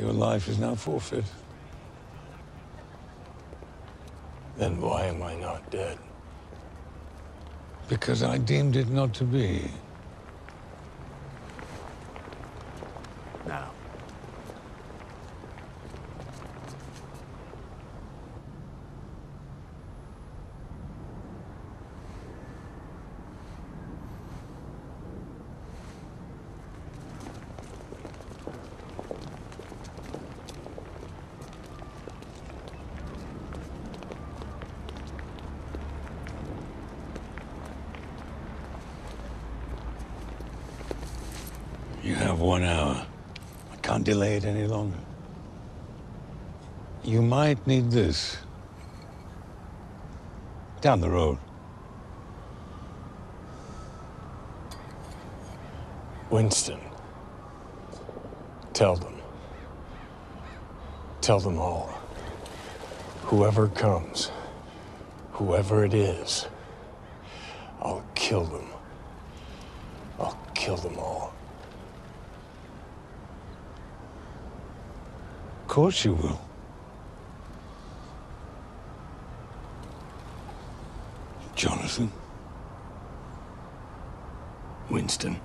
[0.00, 1.26] Your life is now forfeit.
[4.56, 5.98] Then why am I not dead?
[7.86, 9.70] Because I deemed it not to be.
[42.50, 43.06] One hour.
[43.72, 44.98] I can't delay it any longer.
[47.04, 48.38] You might need this.
[50.80, 51.38] Down the road.
[56.30, 56.80] Winston,
[58.72, 59.14] tell them.
[61.20, 61.94] Tell them all.
[63.30, 64.32] Whoever comes,
[65.30, 66.48] whoever it is,
[67.80, 68.66] I'll kill them.
[70.18, 71.32] I'll kill them all.
[75.70, 76.40] Course you will.
[81.54, 82.10] Jonathan.
[84.90, 85.40] Winston.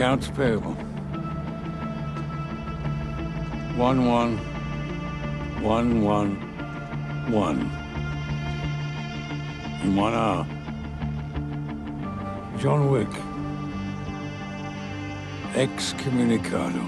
[0.00, 0.72] Accounts payable.
[3.76, 4.38] One one
[5.62, 6.30] one one
[7.30, 7.60] one.
[9.82, 10.46] In one hour.
[12.58, 13.10] John Wick.
[15.52, 16.82] Excommunicado.